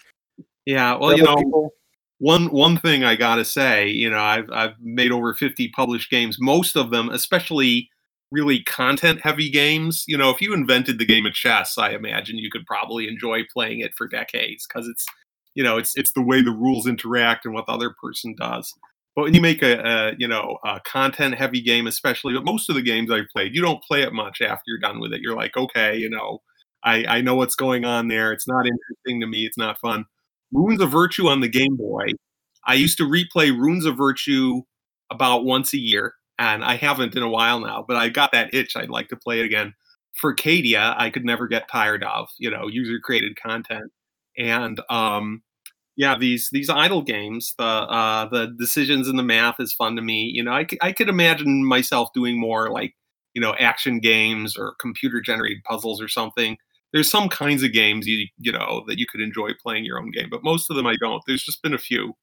Yeah, 0.67 0.95
well, 0.95 1.17
you 1.17 1.25
know, 1.25 1.35
people. 1.35 1.75
one 2.19 2.47
one 2.53 2.77
thing 2.79 3.03
I 3.03 3.17
gotta 3.17 3.45
say, 3.45 3.89
you 3.89 4.09
know, 4.09 4.21
I've 4.21 4.49
I've 4.53 4.75
made 4.81 5.11
over 5.11 5.35
fifty 5.35 5.67
published 5.71 6.13
games. 6.13 6.37
Most 6.39 6.77
of 6.77 6.93
them, 6.93 7.09
especially 7.09 7.91
really 8.31 8.63
content 8.63 9.21
heavy 9.21 9.51
games. 9.51 10.05
You 10.07 10.17
know, 10.17 10.31
if 10.31 10.41
you 10.41 10.55
invented 10.55 11.01
the 11.01 11.07
game 11.07 11.27
of 11.27 11.33
chess, 11.33 11.77
I 11.77 11.91
imagine 11.91 12.39
you 12.39 12.53
could 12.53 12.67
probably 12.67 13.09
enjoy 13.09 13.41
playing 13.53 13.81
it 13.81 13.97
for 13.97 14.07
decades 14.07 14.65
because 14.69 14.87
it's 14.87 15.05
you 15.57 15.65
know 15.65 15.77
it's 15.77 15.97
it's 15.97 16.13
the 16.13 16.23
way 16.23 16.41
the 16.41 16.53
rules 16.53 16.87
interact 16.87 17.47
and 17.47 17.53
what 17.53 17.67
the 17.67 17.73
other 17.73 17.93
person 18.01 18.37
does. 18.39 18.73
But 19.17 19.23
when 19.25 19.35
you 19.35 19.41
make 19.41 19.63
a, 19.63 19.79
a 19.81 20.15
you 20.19 20.29
know 20.29 20.59
a 20.65 20.81
content 20.81 21.35
heavy 21.35 21.61
game, 21.61 21.87
especially, 21.87 22.35
but 22.35 22.45
most 22.45 22.69
of 22.69 22.77
the 22.77 22.83
games 22.83 23.11
I've 23.11 23.29
played, 23.35 23.55
you 23.55 23.63
don't 23.63 23.83
play 23.83 24.03
it 24.03 24.13
much 24.13 24.41
after 24.41 24.63
you're 24.67 24.79
done 24.79 25.01
with 25.01 25.13
it. 25.13 25.21
You're 25.21 25.37
like, 25.37 25.57
okay, 25.57 25.97
you 25.97 26.09
know, 26.11 26.41
I 26.85 27.05
I 27.07 27.21
know 27.21 27.35
what's 27.37 27.57
going 27.57 27.85
on 27.85 28.09
there. 28.09 28.33
It's 28.33 28.49
not 28.49 28.67
interesting 28.67 29.21
to 29.21 29.27
me. 29.27 29.47
It's 29.47 29.59
not 29.59 29.81
fun. 29.81 30.05
Runes 30.53 30.81
of 30.81 30.91
Virtue 30.91 31.29
on 31.29 31.41
the 31.41 31.49
Game 31.49 31.77
Boy. 31.77 32.09
I 32.67 32.75
used 32.75 32.99
to 32.99 33.05
replay 33.05 33.51
Runes 33.57 33.87
of 33.87 33.97
Virtue 33.97 34.63
about 35.11 35.45
once 35.45 35.73
a 35.75 35.79
year, 35.79 36.15
and 36.39 36.65
I 36.65 36.77
haven't 36.77 37.17
in 37.17 37.23
a 37.23 37.29
while 37.29 37.61
now, 37.61 37.85
but 37.87 37.97
I 37.97 38.09
got 38.09 38.33
that 38.33 38.55
itch. 38.55 38.77
I'd 38.77 38.91
like 38.91 39.09
to 39.09 39.17
play 39.17 39.41
it 39.41 39.47
again. 39.47 39.75
Furcadia, 40.15 40.95
I 40.99 41.11
could 41.11 41.25
never 41.25 41.47
get 41.49 41.69
tired 41.71 42.05
of, 42.05 42.29
you 42.39 42.51
know, 42.51 42.69
user 42.69 42.99
created 43.03 43.41
content. 43.41 43.91
And 44.39 44.81
um, 44.91 45.43
yeah, 45.97 46.17
these 46.17 46.49
these 46.53 46.71
idle 46.71 47.03
games, 47.03 47.55
the 47.59 47.65
uh, 47.65 48.29
the 48.29 48.55
decisions 48.59 49.09
and 49.09 49.19
the 49.19 49.23
math 49.23 49.57
is 49.59 49.73
fun 49.73 49.97
to 49.97 50.03
me. 50.03 50.31
You 50.35 50.43
know, 50.43 50.53
I, 50.53 50.67
c- 50.69 50.79
I 50.81 50.93
could 50.93 51.09
imagine 51.09 51.65
myself 51.65 52.11
doing 52.15 52.39
more 52.39 52.71
like, 52.71 52.95
you 53.35 53.41
know, 53.41 53.55
action 53.59 54.01
games 54.01 54.57
or 54.57 54.75
computer 54.81 55.21
generated 55.21 55.63
puzzles 55.65 56.01
or 56.01 56.09
something 56.09 56.57
there's 56.93 57.11
some 57.11 57.29
kinds 57.29 57.63
of 57.63 57.73
games 57.73 58.07
you 58.07 58.27
you 58.39 58.53
know 58.53 58.85
that 58.87 58.99
you 58.99 59.07
could 59.07 59.21
enjoy 59.21 59.51
playing 59.63 59.85
your 59.85 59.99
own 59.99 60.11
game, 60.11 60.29
but 60.31 60.43
most 60.43 60.71
of 60.71 60.77
them 60.77 60.87
I 60.87 60.97
don't. 61.01 61.23
There's 61.27 61.43
just 61.43 61.63
been 61.63 61.75
a 61.75 61.79
few. 61.79 62.15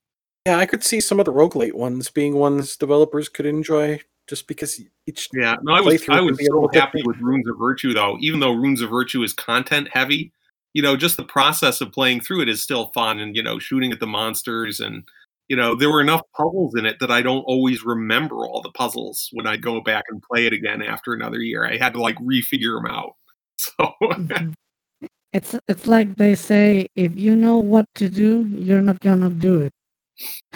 Yeah, 0.46 0.58
I 0.58 0.66
could 0.66 0.84
see 0.84 1.00
some 1.00 1.20
of 1.20 1.26
the 1.26 1.34
roguelite 1.34 1.74
ones 1.74 2.10
being 2.10 2.36
ones 2.36 2.78
developers 2.78 3.30
could 3.30 3.46
enjoy 3.46 4.00
just 4.28 4.48
because 4.48 4.82
each 5.06 5.30
Yeah, 5.34 5.56
no, 5.62 5.74
I 5.74 5.82
was 5.82 6.08
I 6.10 6.22
was 6.22 6.38
be 6.38 6.46
a 6.46 6.48
so 6.48 6.62
little 6.62 6.70
happy 6.74 7.02
with 7.04 7.18
Runes 7.18 7.48
of 7.48 7.58
Virtue 7.58 7.94
though. 7.94 8.18
Even 8.20 8.40
though 8.40 8.54
Runes 8.54 8.82
of 8.82 8.90
Virtue 8.90 9.24
is 9.24 9.34
content 9.34 9.90
heavy, 9.92 10.32
you 10.78 10.84
know, 10.84 10.96
just 10.96 11.18
the 11.18 11.24
process 11.24 11.82
of 11.82 11.92
playing 11.92 12.22
through 12.22 12.42
it 12.44 12.50
is 12.50 12.62
still 12.62 12.92
fun, 12.94 13.18
and 13.18 13.36
you 13.36 13.42
know, 13.42 13.58
shooting 13.58 13.92
at 13.92 14.00
the 14.00 14.06
monsters 14.06 14.80
and 14.80 15.04
you 15.48 15.56
know, 15.56 15.74
there 15.74 15.90
were 15.90 16.02
enough 16.02 16.22
puzzles 16.36 16.76
in 16.78 16.86
it 16.86 16.98
that 17.00 17.10
I 17.10 17.24
don't 17.24 17.42
always 17.46 17.84
remember 17.84 18.46
all 18.46 18.62
the 18.62 18.70
puzzles 18.70 19.30
when 19.32 19.48
I 19.48 19.58
go 19.58 19.82
back 19.82 20.04
and 20.10 20.22
play 20.22 20.46
it 20.46 20.54
again 20.54 20.84
after 20.84 21.14
another 21.14 21.40
year. 21.40 21.66
I 21.66 21.78
had 21.78 21.94
to 21.94 22.02
like 22.02 22.16
refigure 22.18 22.78
them 22.78 22.86
out. 22.86 23.14
So 23.60 23.92
mm-hmm. 24.04 24.52
It's 25.34 25.56
it's 25.68 25.88
like 25.88 26.18
they 26.18 26.36
say, 26.36 26.90
if 26.96 27.18
you 27.18 27.36
know 27.36 27.58
what 27.58 27.86
to 27.96 28.08
do, 28.08 28.48
you're 28.52 28.84
not 28.84 29.00
gonna 29.00 29.32
do 29.32 29.62
it. 29.62 29.74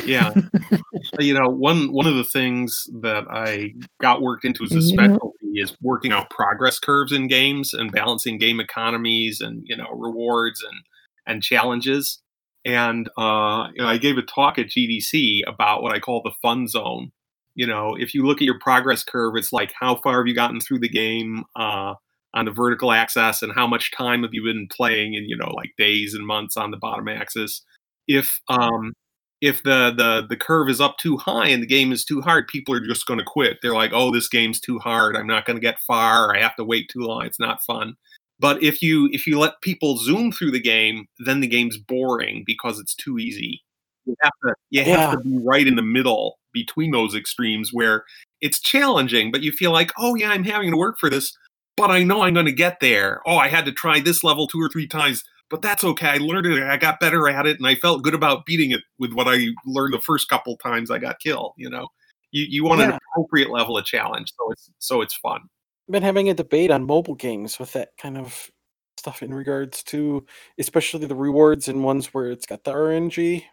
yeah, 0.06 0.32
you 1.20 1.34
know, 1.34 1.50
one 1.50 1.92
one 1.92 2.06
of 2.06 2.16
the 2.16 2.24
things 2.24 2.88
that 3.02 3.26
I 3.32 3.74
got 4.00 4.22
worked 4.22 4.46
into 4.46 4.66
as 4.66 4.72
a 4.72 4.76
you 4.76 4.82
specialty 4.82 5.41
is 5.56 5.76
working 5.82 6.12
out 6.12 6.30
progress 6.30 6.80
curves 6.80 7.12
in 7.12 7.28
games 7.28 7.74
and 7.74 7.92
balancing 7.92 8.38
game 8.38 8.60
economies 8.60 9.42
and 9.42 9.64
you 9.66 9.76
know 9.76 9.90
rewards 9.94 10.64
and 10.64 10.82
and 11.26 11.44
challenges. 11.44 12.22
And 12.66 13.10
uh, 13.18 13.68
you 13.74 13.82
know, 13.82 13.88
I 13.88 13.98
gave 13.98 14.18
a 14.18 14.22
talk 14.22 14.60
at 14.60 14.68
GDC 14.68 15.42
about 15.48 15.82
what 15.82 15.94
I 15.94 16.00
call 16.00 16.22
the 16.22 16.34
fun 16.42 16.68
zone. 16.68 17.12
You 17.56 17.68
know, 17.68 17.96
if 18.00 18.14
you 18.14 18.26
look 18.26 18.38
at 18.38 18.46
your 18.46 18.60
progress 18.60 19.04
curve, 19.04 19.36
it's 19.36 19.52
like 19.52 19.74
how 19.80 19.96
far 19.96 20.20
have 20.20 20.28
you 20.28 20.36
gotten 20.36 20.60
through 20.60 20.80
the 20.80 20.90
game 20.90 21.44
uh, 21.56 21.96
on 22.34 22.46
the 22.46 22.52
vertical 22.52 22.92
axis, 22.92 23.42
and 23.42 23.52
how 23.54 23.68
much 23.68 23.92
time 23.92 24.24
have 24.24 24.34
you 24.34 24.44
been 24.44 24.68
playing, 24.72 25.16
in 25.16 25.28
you 25.28 25.36
know, 25.36 25.50
like 25.50 25.72
days 25.78 26.14
and 26.14 26.26
months 26.26 26.56
on 26.56 26.72
the 26.72 26.78
bottom 26.78 27.08
axis. 27.08 27.64
If 28.08 28.40
um, 28.48 28.94
if 29.42 29.64
the 29.64 29.92
the 29.96 30.26
the 30.30 30.38
curve 30.38 30.70
is 30.70 30.80
up 30.82 30.98
too 30.98 31.18
high 31.18 31.48
and 31.48 31.62
the 31.64 31.68
game 31.68 31.92
is 31.92 32.06
too 32.06 32.22
hard, 32.22 32.48
people 32.48 32.74
are 32.76 32.86
just 32.86 33.06
going 33.08 33.20
to 33.20 33.26
quit. 33.26 33.58
They're 33.62 33.74
like, 33.74 33.92
"Oh, 33.94 34.12
this 34.12 34.30
game's 34.30 34.60
too 34.60 34.80
hard. 34.80 35.16
I'm 35.18 35.28
not 35.28 35.46
going 35.46 35.58
to 35.58 35.62
get 35.62 35.80
far. 35.82 36.36
I 36.36 36.40
have 36.42 36.56
to 36.58 36.64
wait 36.64 36.90
too 36.90 37.02
long. 37.02 37.26
It's 37.26 37.40
not 37.40 37.64
fun." 37.64 37.96
But 38.40 38.62
if 38.64 38.82
you 38.82 39.10
if 39.12 39.28
you 39.28 39.40
let 39.40 39.62
people 39.62 39.98
zoom 39.98 40.32
through 40.32 40.52
the 40.52 40.60
game, 40.62 41.08
then 41.20 41.40
the 41.42 41.48
game's 41.48 41.78
boring 41.78 42.44
because 42.46 42.80
it's 42.80 42.96
too 42.96 43.18
easy. 43.20 43.62
You 44.06 44.16
have 44.22 44.32
to 44.46 44.54
you 44.72 44.82
Yeah. 44.84 44.98
have 45.12 45.12
to 45.14 45.20
be 45.20 45.38
right 45.44 45.68
in 45.68 45.76
the 45.76 45.82
middle 45.84 46.38
between 46.54 46.92
those 46.92 47.16
extremes 47.16 47.70
where 47.72 48.04
it's 48.42 48.60
challenging, 48.60 49.32
but 49.32 49.42
you 49.44 49.52
feel 49.52 49.72
like, 49.72 49.92
"Oh 49.98 50.16
yeah, 50.16 50.32
I'm 50.32 50.44
having 50.44 50.72
to 50.72 50.78
work 50.78 50.98
for 51.00 51.10
this, 51.10 51.36
but 51.78 51.92
I 51.92 52.04
know 52.04 52.22
I'm 52.22 52.34
going 52.34 52.46
to 52.48 52.52
get 52.52 52.80
there. 52.80 53.22
Oh, 53.28 53.38
I 53.38 53.48
had 53.48 53.66
to 53.66 53.72
try 53.72 54.00
this 54.00 54.24
level 54.24 54.48
two 54.48 54.62
or 54.62 54.70
three 54.70 54.88
times." 54.88 55.24
But 55.52 55.62
that's 55.62 55.84
okay. 55.84 56.08
I 56.08 56.18
learned 56.18 56.46
it. 56.48 56.64
I 56.64 56.78
got 56.78 57.00
better 57.02 57.28
at 57.30 57.46
it, 57.46 57.58
and 57.58 57.68
I 57.68 57.76
felt 57.76 58.04
good 58.04 58.14
about 58.16 58.46
beating 58.46 58.72
it 58.72 58.82
with 58.98 59.12
what 59.14 59.28
I 59.28 59.48
learned 59.66 59.94
the 59.94 60.00
first 60.00 60.30
couple 60.30 60.56
times 60.58 60.90
I 60.90 60.98
got 60.98 61.20
killed. 61.20 61.54
You 61.58 61.70
know, 61.70 61.90
you 62.32 62.46
you 62.50 62.64
want 62.64 62.82
an 62.82 62.98
appropriate 63.12 63.50
level 63.52 63.78
of 63.78 63.86
challenge, 63.86 64.32
so 64.38 64.52
it's 64.52 64.72
so 64.80 65.02
it's 65.02 65.14
fun. 65.14 65.42
been 65.90 66.04
having 66.04 66.30
a 66.30 66.34
debate 66.34 66.72
on 66.72 66.86
mobile 66.86 67.16
games 67.16 67.60
with 67.60 67.74
that 67.74 67.90
kind 68.02 68.18
of 68.18 68.50
stuff 68.98 69.22
in 69.22 69.34
regards 69.34 69.84
to 69.84 70.26
especially 70.58 71.06
the 71.06 71.16
rewards 71.16 71.68
and 71.68 71.84
ones 71.84 72.14
where 72.14 72.32
it's 72.32 72.46
got 72.46 72.64
the 72.64 72.72
RNG 72.72 73.44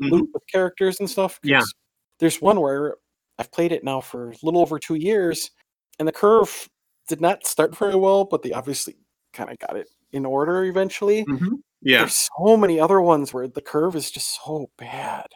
Mhm. 0.00 0.10
loot 0.12 0.30
with 0.32 0.42
characters 0.52 1.00
and 1.00 1.10
stuff. 1.10 1.40
Yeah. 1.42 1.62
There's 2.20 2.40
one 2.40 2.60
where 2.60 2.98
I've 3.38 3.50
played 3.50 3.72
it 3.72 3.82
now 3.82 4.00
for 4.00 4.30
a 4.30 4.34
little 4.44 4.60
over 4.60 4.78
two 4.78 4.94
years, 4.94 5.50
and 5.98 6.06
the 6.06 6.12
curve 6.12 6.68
did 7.08 7.20
not 7.20 7.44
start 7.46 7.76
very 7.76 7.96
well, 7.96 8.24
but 8.24 8.42
they 8.42 8.52
obviously 8.52 8.96
kind 9.32 9.50
of 9.50 9.58
got 9.58 9.76
it 9.76 9.88
in 10.12 10.24
order 10.26 10.64
eventually. 10.64 11.24
Mhm. 11.26 11.60
Yeah, 11.80 11.98
There's 12.00 12.28
so 12.36 12.56
many 12.56 12.80
other 12.80 13.00
ones 13.00 13.32
where 13.32 13.46
the 13.46 13.60
curve 13.60 13.94
is 13.94 14.10
just 14.10 14.38
so 14.44 14.70
bad. 14.78 15.26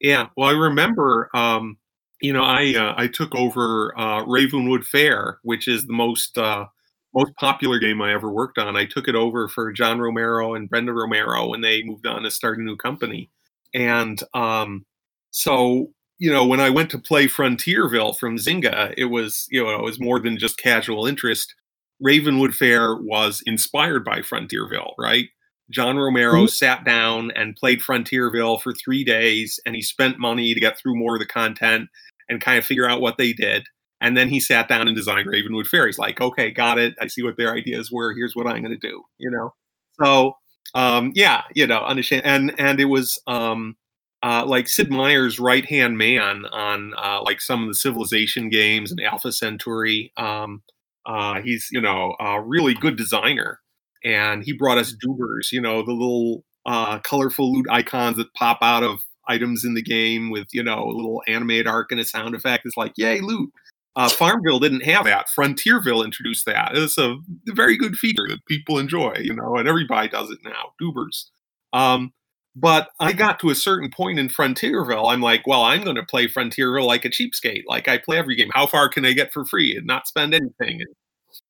Yeah. 0.00 0.28
Well, 0.36 0.48
I 0.48 0.52
remember, 0.52 1.28
um, 1.34 1.76
you 2.22 2.32
know, 2.32 2.42
I 2.42 2.74
uh, 2.74 2.94
I 2.96 3.06
took 3.06 3.34
over 3.34 3.98
uh, 3.98 4.24
Ravenwood 4.24 4.86
Fair, 4.86 5.38
which 5.42 5.68
is 5.68 5.86
the 5.86 5.92
most 5.92 6.38
uh, 6.38 6.66
most 7.14 7.34
popular 7.36 7.78
game 7.78 8.00
I 8.00 8.12
ever 8.14 8.30
worked 8.30 8.58
on. 8.58 8.76
I 8.76 8.86
took 8.86 9.08
it 9.08 9.14
over 9.14 9.48
for 9.48 9.72
John 9.72 10.00
Romero 10.00 10.54
and 10.54 10.70
Brenda 10.70 10.92
Romero 10.92 11.48
when 11.48 11.60
they 11.60 11.82
moved 11.82 12.06
on 12.06 12.22
to 12.22 12.30
start 12.30 12.58
a 12.58 12.62
new 12.62 12.76
company, 12.76 13.30
and 13.74 14.22
um, 14.34 14.86
so 15.30 15.92
you 16.18 16.30
know, 16.30 16.46
when 16.46 16.60
I 16.60 16.68
went 16.70 16.90
to 16.90 16.98
play 16.98 17.26
Frontierville 17.26 18.18
from 18.18 18.36
Zynga, 18.36 18.92
it 18.96 19.06
was 19.06 19.46
you 19.50 19.62
know 19.62 19.74
it 19.74 19.82
was 19.82 20.00
more 20.00 20.20
than 20.20 20.38
just 20.38 20.58
casual 20.58 21.06
interest. 21.06 21.54
Ravenwood 22.00 22.54
Fair 22.54 22.96
was 22.96 23.42
inspired 23.46 24.04
by 24.04 24.20
Frontierville, 24.20 24.94
right? 24.98 25.28
John 25.70 25.98
Romero 25.98 26.42
mm-hmm. 26.42 26.46
sat 26.46 26.84
down 26.84 27.30
and 27.32 27.56
played 27.56 27.80
Frontierville 27.80 28.60
for 28.60 28.72
three 28.72 29.04
days, 29.04 29.60
and 29.64 29.74
he 29.76 29.82
spent 29.82 30.18
money 30.18 30.52
to 30.52 30.60
get 30.60 30.78
through 30.78 30.96
more 30.96 31.14
of 31.14 31.20
the 31.20 31.26
content 31.26 31.88
and 32.28 32.40
kind 32.40 32.58
of 32.58 32.64
figure 32.64 32.88
out 32.88 33.00
what 33.00 33.18
they 33.18 33.32
did. 33.32 33.66
And 34.00 34.16
then 34.16 34.28
he 34.28 34.40
sat 34.40 34.68
down 34.68 34.88
and 34.88 34.96
designed 34.96 35.28
Ravenwood 35.28 35.66
Fair. 35.66 35.86
He's 35.86 35.98
like, 35.98 36.20
okay, 36.20 36.50
got 36.50 36.78
it. 36.78 36.94
I 37.00 37.06
see 37.06 37.22
what 37.22 37.36
their 37.36 37.52
ideas 37.54 37.92
were. 37.92 38.14
Here's 38.14 38.34
what 38.34 38.46
I'm 38.46 38.62
going 38.62 38.78
to 38.78 38.88
do. 38.88 39.02
You 39.18 39.30
know, 39.30 39.54
so 40.02 40.34
um, 40.74 41.12
yeah, 41.14 41.42
you 41.54 41.66
know, 41.66 41.80
understand. 41.80 42.22
And 42.24 42.54
and 42.58 42.80
it 42.80 42.86
was 42.86 43.20
um, 43.26 43.76
uh, 44.22 44.44
like 44.46 44.68
Sid 44.68 44.90
Meier's 44.90 45.38
right 45.38 45.64
hand 45.64 45.98
man 45.98 46.46
on 46.46 46.94
uh, 46.96 47.22
like 47.22 47.40
some 47.40 47.62
of 47.62 47.68
the 47.68 47.74
Civilization 47.74 48.48
games 48.48 48.90
and 48.90 49.00
Alpha 49.00 49.32
Centauri. 49.32 50.12
Um, 50.16 50.62
uh, 51.06 51.40
he's 51.42 51.68
you 51.72 51.80
know 51.80 52.14
a 52.20 52.40
really 52.40 52.74
good 52.74 52.96
designer 52.96 53.60
and 54.04 54.42
he 54.44 54.52
brought 54.52 54.78
us 54.78 54.94
doobers, 55.04 55.52
you 55.52 55.60
know, 55.60 55.82
the 55.82 55.92
little 55.92 56.44
uh, 56.66 56.98
colorful 57.00 57.52
loot 57.52 57.66
icons 57.70 58.16
that 58.16 58.32
pop 58.34 58.58
out 58.62 58.82
of 58.82 59.00
items 59.28 59.64
in 59.64 59.74
the 59.74 59.82
game 59.82 60.30
with, 60.30 60.48
you 60.52 60.62
know, 60.62 60.84
a 60.84 60.92
little 60.92 61.22
animated 61.28 61.66
arc 61.66 61.90
and 61.92 62.00
a 62.00 62.04
sound 62.04 62.34
effect. 62.34 62.64
It's 62.66 62.76
like, 62.76 62.92
yay, 62.96 63.20
loot. 63.20 63.50
Uh, 63.96 64.08
Farmville 64.08 64.60
didn't 64.60 64.84
have 64.84 65.04
that. 65.04 65.26
Frontierville 65.36 66.04
introduced 66.04 66.46
that. 66.46 66.70
It's 66.74 66.96
a 66.96 67.16
very 67.46 67.76
good 67.76 67.96
feature 67.96 68.26
that 68.28 68.46
people 68.46 68.78
enjoy, 68.78 69.14
you 69.20 69.34
know, 69.34 69.56
and 69.56 69.68
everybody 69.68 70.08
does 70.08 70.30
it 70.30 70.38
now. 70.44 70.72
Doobers. 70.80 71.26
Um, 71.72 72.12
but 72.56 72.88
I 72.98 73.12
got 73.12 73.38
to 73.40 73.50
a 73.50 73.54
certain 73.54 73.90
point 73.90 74.18
in 74.18 74.28
Frontierville. 74.28 75.12
I'm 75.12 75.20
like, 75.20 75.46
well, 75.46 75.62
I'm 75.62 75.84
going 75.84 75.96
to 75.96 76.04
play 76.04 76.26
Frontierville 76.26 76.86
like 76.86 77.04
a 77.04 77.10
cheapskate, 77.10 77.64
like 77.66 77.88
I 77.88 77.98
play 77.98 78.18
every 78.18 78.36
game. 78.36 78.50
How 78.54 78.66
far 78.66 78.88
can 78.88 79.04
I 79.04 79.12
get 79.12 79.32
for 79.32 79.44
free 79.44 79.76
and 79.76 79.86
not 79.86 80.08
spend 80.08 80.34
anything? 80.34 80.80
And, 80.80 80.88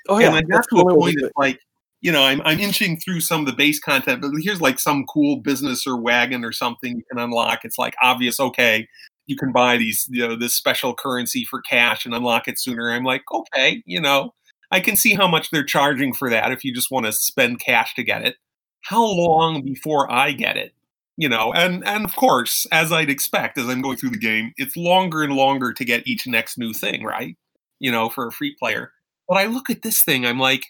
oh 0.08 0.18
yeah, 0.18 0.28
and 0.28 0.36
I 0.36 0.42
got 0.42 0.64
to 0.70 0.80
a 0.80 0.94
point 0.94 1.22
of 1.22 1.32
like, 1.36 1.58
you 2.02 2.12
know, 2.12 2.22
I'm, 2.22 2.40
I'm 2.44 2.58
inching 2.58 2.98
through 2.98 3.20
some 3.20 3.40
of 3.40 3.46
the 3.46 3.52
base 3.52 3.78
content, 3.78 4.22
but 4.22 4.30
here's 4.40 4.60
like 4.60 4.78
some 4.78 5.04
cool 5.06 5.36
business 5.36 5.86
or 5.86 5.96
wagon 5.96 6.44
or 6.44 6.52
something 6.52 6.96
you 6.96 7.04
can 7.10 7.18
unlock. 7.18 7.60
It's 7.64 7.78
like 7.78 7.94
obvious, 8.02 8.40
okay, 8.40 8.88
you 9.26 9.36
can 9.36 9.52
buy 9.52 9.76
these, 9.76 10.06
you 10.10 10.26
know, 10.26 10.36
this 10.36 10.54
special 10.54 10.94
currency 10.94 11.44
for 11.44 11.60
cash 11.60 12.04
and 12.04 12.14
unlock 12.14 12.48
it 12.48 12.58
sooner. 12.58 12.90
I'm 12.90 13.04
like, 13.04 13.22
okay, 13.32 13.82
you 13.86 14.00
know, 14.00 14.34
I 14.70 14.80
can 14.80 14.96
see 14.96 15.14
how 15.14 15.28
much 15.28 15.50
they're 15.50 15.64
charging 15.64 16.14
for 16.14 16.30
that 16.30 16.52
if 16.52 16.64
you 16.64 16.74
just 16.74 16.90
want 16.90 17.06
to 17.06 17.12
spend 17.12 17.60
cash 17.60 17.94
to 17.94 18.02
get 18.02 18.22
it. 18.22 18.36
How 18.82 19.04
long 19.04 19.62
before 19.62 20.10
I 20.10 20.32
get 20.32 20.56
it? 20.56 20.72
You 21.16 21.28
know, 21.28 21.52
and 21.52 21.86
and 21.86 22.04
of 22.04 22.16
course, 22.16 22.66
as 22.72 22.92
I'd 22.92 23.10
expect, 23.10 23.58
as 23.58 23.68
I'm 23.68 23.82
going 23.82 23.96
through 23.98 24.10
the 24.10 24.18
game, 24.18 24.52
it's 24.56 24.76
longer 24.76 25.22
and 25.22 25.34
longer 25.34 25.72
to 25.72 25.84
get 25.84 26.06
each 26.06 26.26
next 26.26 26.56
new 26.56 26.72
thing, 26.72 27.04
right? 27.04 27.36
You 27.78 27.92
know, 27.92 28.08
for 28.08 28.26
a 28.26 28.32
free 28.32 28.56
player. 28.58 28.92
But 29.28 29.38
I 29.38 29.46
look 29.46 29.70
at 29.70 29.82
this 29.82 30.02
thing, 30.02 30.24
I'm 30.26 30.38
like, 30.38 30.66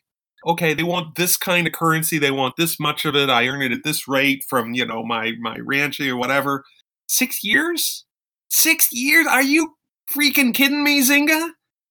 okay, 0.46 0.74
they 0.74 0.82
want 0.82 1.14
this 1.14 1.36
kind 1.36 1.66
of 1.66 1.72
currency, 1.72 2.18
they 2.18 2.30
want 2.30 2.56
this 2.56 2.80
much 2.80 3.04
of 3.04 3.14
it. 3.14 3.30
I 3.30 3.46
earn 3.46 3.62
it 3.62 3.72
at 3.72 3.84
this 3.84 4.08
rate 4.08 4.44
from 4.48 4.74
you 4.74 4.84
know 4.84 5.04
my 5.04 5.32
my 5.40 5.58
ranching 5.58 6.08
or 6.08 6.16
whatever. 6.16 6.64
Six 7.08 7.44
years? 7.44 8.04
Six 8.50 8.88
years? 8.92 9.26
Are 9.26 9.42
you 9.42 9.74
freaking 10.12 10.54
kidding 10.54 10.82
me, 10.82 11.00
Zynga? 11.02 11.50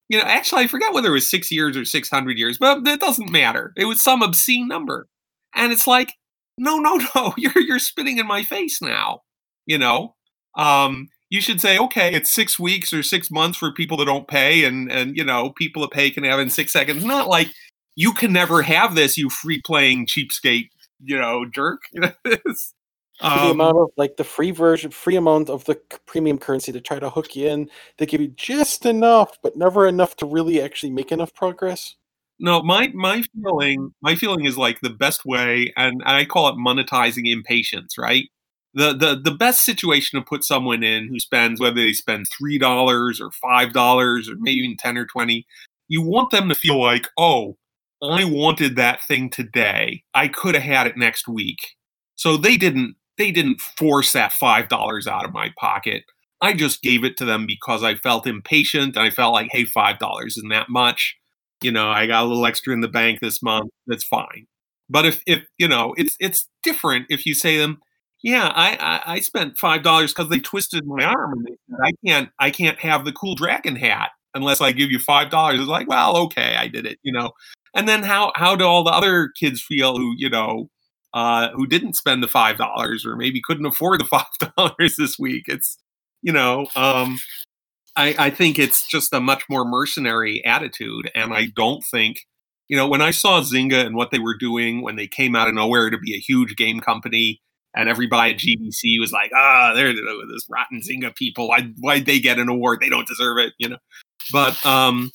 You 0.10 0.18
know, 0.18 0.24
actually, 0.26 0.64
I 0.64 0.68
forget 0.68 0.94
whether 0.94 1.10
it 1.10 1.14
was 1.14 1.30
six 1.30 1.52
years 1.52 1.78
or 1.78 1.86
six 1.86 2.10
hundred 2.10 2.38
years, 2.38 2.58
but 2.58 2.86
it 2.86 3.00
doesn't 3.00 3.32
matter. 3.32 3.74
It 3.78 3.86
was 3.86 4.02
some 4.02 4.22
obscene 4.22 4.68
number, 4.68 5.08
and 5.56 5.72
it's 5.72 5.88
like, 5.88 6.14
no, 6.60 6.78
no, 6.78 7.00
no, 7.16 7.34
you're 7.38 7.60
you're 7.60 7.80
spitting 7.80 8.18
in 8.20 8.28
my 8.28 8.44
face 8.44 8.82
now. 8.82 9.22
You 9.66 9.78
know, 9.78 10.16
um, 10.56 11.10
you 11.30 11.42
should 11.42 11.62
say, 11.62 11.78
okay, 11.78 12.14
it's 12.14 12.32
six 12.32 12.60
weeks 12.60 12.92
or 12.92 13.04
six 13.04 13.32
months 13.32 13.58
for 13.58 13.72
people 13.72 13.98
that 13.98 14.06
don't 14.06 14.28
pay, 14.28 14.66
and 14.66 14.92
and 14.92 15.16
you 15.16 15.24
know, 15.24 15.52
people 15.52 15.82
that 15.84 15.92
pay 15.92 16.12
can 16.12 16.24
have 16.24 16.40
in 16.40 16.50
six 16.50 16.74
seconds. 16.74 17.04
Not 17.04 17.28
like 17.28 17.50
you 17.96 18.14
can 18.14 18.34
never 18.34 18.62
have 18.62 18.96
this, 18.96 19.18
you 19.18 19.30
free 19.30 19.62
playing 19.62 20.08
cheapskate, 20.08 20.70
you 21.04 21.18
know, 21.18 21.46
jerk. 21.46 21.82
um, 22.02 22.14
the 22.28 23.52
amount 23.52 23.78
of 23.78 23.90
like 23.98 24.18
the 24.18 24.24
free 24.24 24.52
version, 24.52 24.92
free 24.92 25.16
amount 25.16 25.50
of 25.50 25.66
the 25.66 25.76
premium 26.06 26.38
currency 26.38 26.72
to 26.72 26.82
try 26.82 27.00
to 27.00 27.10
hook 27.10 27.36
you 27.36 27.48
in, 27.48 27.70
they 27.98 28.06
give 28.06 28.22
you 28.22 28.30
just 28.30 28.86
enough, 28.86 29.38
but 29.44 29.56
never 29.56 29.88
enough 29.88 30.16
to 30.18 30.26
really 30.26 30.62
actually 30.62 30.92
make 30.92 31.12
enough 31.12 31.34
progress. 31.34 31.96
No, 32.40 32.62
my 32.64 32.88
my 32.94 33.22
feeling, 33.34 33.94
my 34.02 34.16
feeling 34.16 34.46
is 34.46 34.58
like 34.58 34.80
the 34.82 34.90
best 34.90 35.26
way, 35.26 35.74
and 35.76 36.02
I 36.06 36.24
call 36.26 36.48
it 36.50 36.56
monetizing 36.56 37.32
impatience, 37.32 37.98
right? 37.98 38.26
The, 38.74 38.94
the 38.96 39.20
the 39.22 39.36
best 39.36 39.66
situation 39.66 40.20
to 40.20 40.26
put 40.26 40.44
someone 40.46 40.84
in 40.84 41.08
who 41.10 41.20
spends 41.20 41.60
whether 41.60 41.76
they 41.76 41.92
spend 41.94 42.28
three 42.38 42.58
dollars 42.58 43.20
or 43.20 43.32
five 43.32 43.74
dollars 43.74 44.30
or 44.30 44.36
maybe 44.40 44.60
even 44.62 44.78
ten 44.78 44.98
or 44.98 45.06
twenty, 45.06 45.46
you 45.90 46.02
want 46.02 46.32
them 46.32 46.48
to 46.50 46.56
feel 46.56 46.82
like, 46.82 47.08
oh, 47.18 47.58
I 48.02 48.24
wanted 48.26 48.76
that 48.78 49.04
thing 49.08 49.30
today. 49.30 50.04
I 50.14 50.28
could 50.30 50.56
have 50.56 50.64
had 50.64 50.88
it 50.88 50.98
next 50.98 51.28
week. 51.28 51.58
So 52.16 52.38
they 52.38 52.56
didn't 52.58 52.96
they 53.18 53.32
didn't 53.32 53.60
force 53.62 54.14
that 54.14 54.32
$5 54.32 55.08
out 55.08 55.26
of 55.26 55.34
my 55.34 55.52
pocket. 55.60 56.04
I 56.42 56.54
just 56.54 56.82
gave 56.82 57.04
it 57.04 57.18
to 57.18 57.26
them 57.26 57.46
because 57.46 57.84
I 57.84 57.96
felt 57.96 58.26
impatient 58.26 58.96
and 58.96 59.06
I 59.06 59.10
felt 59.10 59.34
like, 59.34 59.50
hey, 59.52 59.66
$5 59.66 60.28
isn't 60.28 60.50
that 60.50 60.70
much. 60.70 61.18
You 61.62 61.72
know, 61.72 61.90
I 61.90 62.08
got 62.08 62.24
a 62.24 62.28
little 62.28 62.46
extra 62.46 62.74
in 62.74 62.82
the 62.82 62.88
bank 62.88 63.20
this 63.20 63.42
month. 63.44 63.72
That's 63.88 64.04
fine. 64.04 64.48
But 64.90 65.06
if, 65.06 65.22
if 65.28 65.44
you 65.58 65.68
know, 65.68 65.94
it's 65.98 66.16
it's 66.20 66.48
different 66.64 67.06
if 67.10 67.26
you 67.26 67.34
say 67.34 67.58
them, 67.58 67.80
yeah, 68.24 68.52
I, 68.54 68.76
I, 68.76 69.14
I 69.14 69.20
spent 69.20 69.58
five 69.58 69.84
dollars 69.84 70.14
because 70.14 70.30
they 70.30 70.40
twisted 70.40 70.86
my 70.86 71.04
arm 71.04 71.46
and 71.46 71.78
I 71.84 71.92
can't 72.06 72.30
I 72.40 72.52
can't 72.52 72.80
have 72.80 73.06
the 73.06 73.12
cool 73.12 73.36
dragon 73.36 73.76
hat 73.76 74.12
unless 74.34 74.62
I 74.62 74.72
give 74.72 74.92
you 74.92 75.00
five 75.00 75.30
dollars. 75.30 75.60
It's 75.60 75.70
like, 75.70 75.88
well, 75.88 76.18
okay, 76.18 76.56
I 76.56 76.68
did 76.68 76.86
it, 76.86 77.00
you 77.04 77.14
know. 77.14 77.32
And 77.76 77.88
then 77.88 78.04
how 78.04 78.32
how 78.36 78.56
do 78.56 78.66
all 78.66 78.84
the 78.84 78.92
other 78.92 79.30
kids 79.40 79.62
feel 79.62 79.96
who 79.96 80.14
you 80.18 80.30
know 80.30 80.70
uh, 81.14 81.50
who 81.54 81.68
didn't 81.68 81.96
spend 81.96 82.24
the 82.24 82.28
five 82.28 82.58
dollars 82.58 83.06
or 83.06 83.16
maybe 83.16 83.42
couldn't 83.42 83.66
afford 83.66 84.02
the 84.02 84.06
five 84.06 84.26
dollars 84.58 84.96
this 84.98 85.18
week? 85.20 85.46
It's 85.48 85.78
you 86.22 86.34
know 86.34 86.68
um, 86.76 87.20
I, 88.00 88.16
I 88.18 88.30
think 88.30 88.58
it's 88.58 88.88
just 88.88 89.12
a 89.14 89.20
much 89.20 89.44
more 89.50 89.66
mercenary 89.66 90.44
attitude, 90.46 91.12
and 91.14 91.34
I 91.34 91.48
don't 91.54 91.84
think 91.84 92.22
you 92.70 92.78
know 92.78 92.88
when 92.88 93.02
I 93.02 93.12
saw 93.12 93.42
Zynga 93.42 93.86
and 93.86 93.96
what 93.96 94.12
they 94.12 94.20
were 94.20 94.38
doing 94.38 94.82
when 94.82 94.96
they 94.96 95.08
came 95.08 95.36
out 95.36 95.50
of 95.50 95.54
nowhere 95.54 95.90
to 95.90 95.98
be 95.98 96.16
a 96.16 96.20
huge 96.20 96.56
game 96.56 96.80
company. 96.80 97.42
And 97.76 97.88
everybody 97.88 98.34
at 98.34 98.40
GDC 98.40 99.00
was 99.00 99.12
like, 99.12 99.30
"Ah, 99.36 99.74
they're 99.76 99.94
this 99.94 100.48
rotten 100.50 100.82
Zynga 100.82 101.16
people. 101.16 101.50
Why, 101.50 101.70
why'd 101.80 102.08
they 102.08 102.20
get 102.20 102.40
an 102.40 102.50
award? 102.50 102.80
They 102.82 102.90
don't 102.90 103.08
deserve 103.08 103.38
it." 103.38 103.54
You 103.60 103.70
know, 103.70 103.78
but 104.32 104.66
um, 104.66 105.12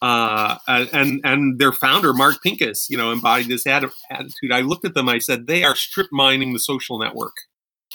uh, 0.00 0.56
and 0.66 1.20
and 1.24 1.58
their 1.58 1.72
founder 1.72 2.14
Mark 2.14 2.42
Pincus, 2.42 2.88
you 2.88 2.96
know, 2.96 3.12
embodied 3.12 3.48
this 3.48 3.66
ad- 3.66 3.84
attitude. 4.10 4.52
I 4.52 4.60
looked 4.60 4.86
at 4.86 4.94
them. 4.94 5.10
I 5.10 5.18
said 5.18 5.46
they 5.46 5.62
are 5.62 5.76
strip 5.76 6.08
mining 6.10 6.54
the 6.54 6.58
social 6.58 6.98
network, 6.98 7.34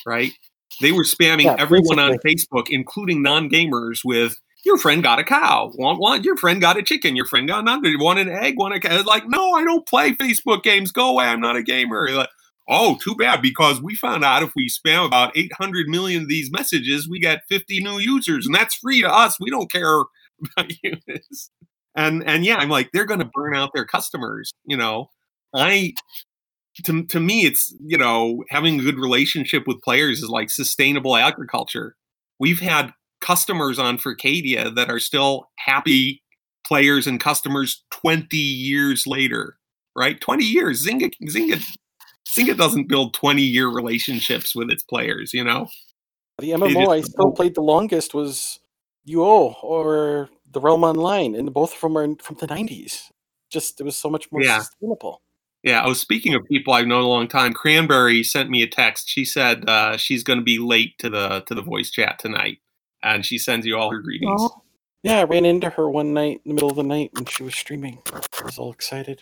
right? 0.05 0.33
They 0.81 0.91
were 0.91 1.03
spamming 1.03 1.45
yeah, 1.45 1.55
everyone 1.57 1.99
on 1.99 2.17
Facebook, 2.25 2.67
including 2.69 3.21
non 3.21 3.49
gamers, 3.49 3.99
with 4.03 4.35
your 4.65 4.77
friend 4.77 5.03
got 5.03 5.19
a 5.19 5.23
cow, 5.23 5.71
want 5.75 5.99
one. 5.99 6.23
Your 6.23 6.37
friend 6.37 6.59
got 6.59 6.77
a 6.77 6.83
chicken. 6.83 7.15
Your 7.15 7.25
friend 7.25 7.47
got 7.47 7.59
another. 7.59 7.91
Want 7.97 8.19
an 8.19 8.29
egg? 8.29 8.57
Want 8.57 8.73
a 8.73 8.79
cow? 8.79 9.03
Like, 9.03 9.27
no, 9.27 9.53
I 9.53 9.63
don't 9.63 9.87
play 9.87 10.13
Facebook 10.13 10.63
games. 10.63 10.91
Go 10.91 11.11
away. 11.11 11.25
I'm 11.25 11.41
not 11.41 11.55
a 11.55 11.63
gamer. 11.63 12.09
Like, 12.09 12.29
oh, 12.67 12.97
too 13.01 13.15
bad 13.15 13.41
because 13.41 13.81
we 13.81 13.95
found 13.95 14.23
out 14.23 14.43
if 14.43 14.53
we 14.55 14.69
spam 14.69 15.05
about 15.05 15.37
800 15.37 15.87
million 15.87 16.23
of 16.23 16.29
these 16.29 16.51
messages, 16.51 17.07
we 17.07 17.19
get 17.19 17.43
50 17.47 17.81
new 17.81 17.99
users, 17.99 18.45
and 18.45 18.55
that's 18.55 18.75
free 18.75 19.01
to 19.01 19.13
us. 19.13 19.37
We 19.39 19.51
don't 19.51 19.71
care 19.71 20.03
about 20.57 20.73
you 20.83 20.97
and 21.95 22.23
and 22.27 22.45
yeah 22.45 22.57
i'm 22.57 22.69
like 22.69 22.91
they're 22.91 23.05
going 23.05 23.19
to 23.19 23.29
burn 23.33 23.55
out 23.55 23.71
their 23.73 23.85
customers 23.85 24.53
you 24.65 24.77
know 24.77 25.09
i 25.53 25.93
to, 26.83 27.03
to 27.05 27.19
me 27.19 27.45
it's 27.45 27.73
you 27.85 27.97
know 27.97 28.43
having 28.49 28.79
a 28.79 28.83
good 28.83 28.97
relationship 28.97 29.63
with 29.67 29.81
players 29.81 30.21
is 30.21 30.29
like 30.29 30.49
sustainable 30.49 31.15
agriculture 31.15 31.95
we've 32.39 32.59
had 32.59 32.91
customers 33.21 33.79
on 33.79 33.97
Furcadia 33.97 34.69
that 34.71 34.89
are 34.89 34.99
still 34.99 35.49
happy 35.57 36.21
players 36.65 37.07
and 37.07 37.19
customers 37.19 37.83
20 37.91 38.37
years 38.37 39.07
later 39.07 39.57
right 39.95 40.19
20 40.19 40.43
years 40.43 40.85
zynga 40.85 41.11
zynga 41.23 41.63
zynga 42.37 42.57
doesn't 42.57 42.89
build 42.89 43.13
20 43.13 43.41
year 43.41 43.67
relationships 43.67 44.55
with 44.55 44.69
its 44.69 44.83
players 44.83 45.33
you 45.33 45.43
know 45.43 45.67
the 46.39 46.51
mmo 46.51 46.89
i 46.89 47.01
still 47.01 47.31
played 47.31 47.55
the 47.55 47.61
longest 47.61 48.13
was 48.13 48.59
uo 49.07 49.55
or 49.63 50.29
the 50.55 50.61
Realm 50.61 50.83
Online, 50.83 51.35
and 51.35 51.53
both 51.53 51.75
of 51.75 51.81
them 51.81 51.97
are 51.97 52.07
from 52.19 52.37
the 52.37 52.47
'90s. 52.47 53.11
Just 53.51 53.79
it 53.79 53.83
was 53.83 53.95
so 53.95 54.09
much 54.09 54.31
more 54.31 54.41
yeah. 54.41 54.59
sustainable. 54.59 55.21
Yeah. 55.65 55.81
I 55.81 55.87
was 55.87 55.99
speaking 55.99 56.33
of 56.33 56.45
people 56.45 56.73
I've 56.73 56.87
known 56.87 57.03
a 57.03 57.07
long 57.07 57.27
time, 57.27 57.53
Cranberry 57.53 58.23
sent 58.23 58.49
me 58.49 58.61
a 58.61 58.67
text. 58.67 59.09
She 59.09 59.25
said 59.25 59.67
uh, 59.67 59.97
she's 59.97 60.23
going 60.23 60.39
to 60.39 60.45
be 60.45 60.59
late 60.59 60.97
to 60.99 61.09
the 61.09 61.41
to 61.41 61.53
the 61.53 61.61
voice 61.61 61.91
chat 61.91 62.19
tonight, 62.19 62.59
and 63.03 63.25
she 63.25 63.37
sends 63.37 63.65
you 63.65 63.77
all 63.77 63.91
her 63.91 63.99
greetings. 63.99 64.41
Oh. 64.41 64.61
Yeah, 65.05 65.19
I 65.19 65.23
ran 65.25 65.45
into 65.45 65.69
her 65.69 65.87
one 65.87 66.15
night 66.15 66.41
in 66.43 66.49
the 66.49 66.53
middle 66.55 66.71
of 66.71 66.77
the 66.77 66.83
night 66.83 67.11
when 67.13 67.25
she 67.25 67.43
was 67.43 67.53
streaming. 67.53 67.99
I 68.11 68.43
was 68.43 68.57
all 68.57 68.73
excited. 68.73 69.21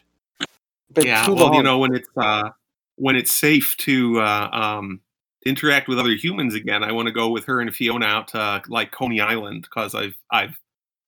Been 0.94 1.08
yeah. 1.08 1.30
Well, 1.30 1.54
you 1.54 1.62
know 1.62 1.78
when 1.78 1.94
it's 1.94 2.08
uh, 2.16 2.52
when 2.96 3.18
it's 3.18 3.34
safe 3.34 3.76
to 3.80 4.22
uh, 4.22 4.50
um, 4.54 5.02
interact 5.46 5.90
with 5.90 6.00
other 6.00 6.16
humans 6.16 6.56
again, 6.56 6.86
I 6.86 6.94
want 6.94 7.08
to 7.08 7.12
go 7.12 7.28
with 7.28 7.44
her 7.48 7.60
and 7.60 7.76
Fiona 7.76 8.06
out 8.06 8.30
to 8.30 8.62
like 8.70 8.92
Coney 8.92 9.20
Island 9.20 9.64
because 9.64 9.94
I've 9.94 10.16
I've 10.32 10.58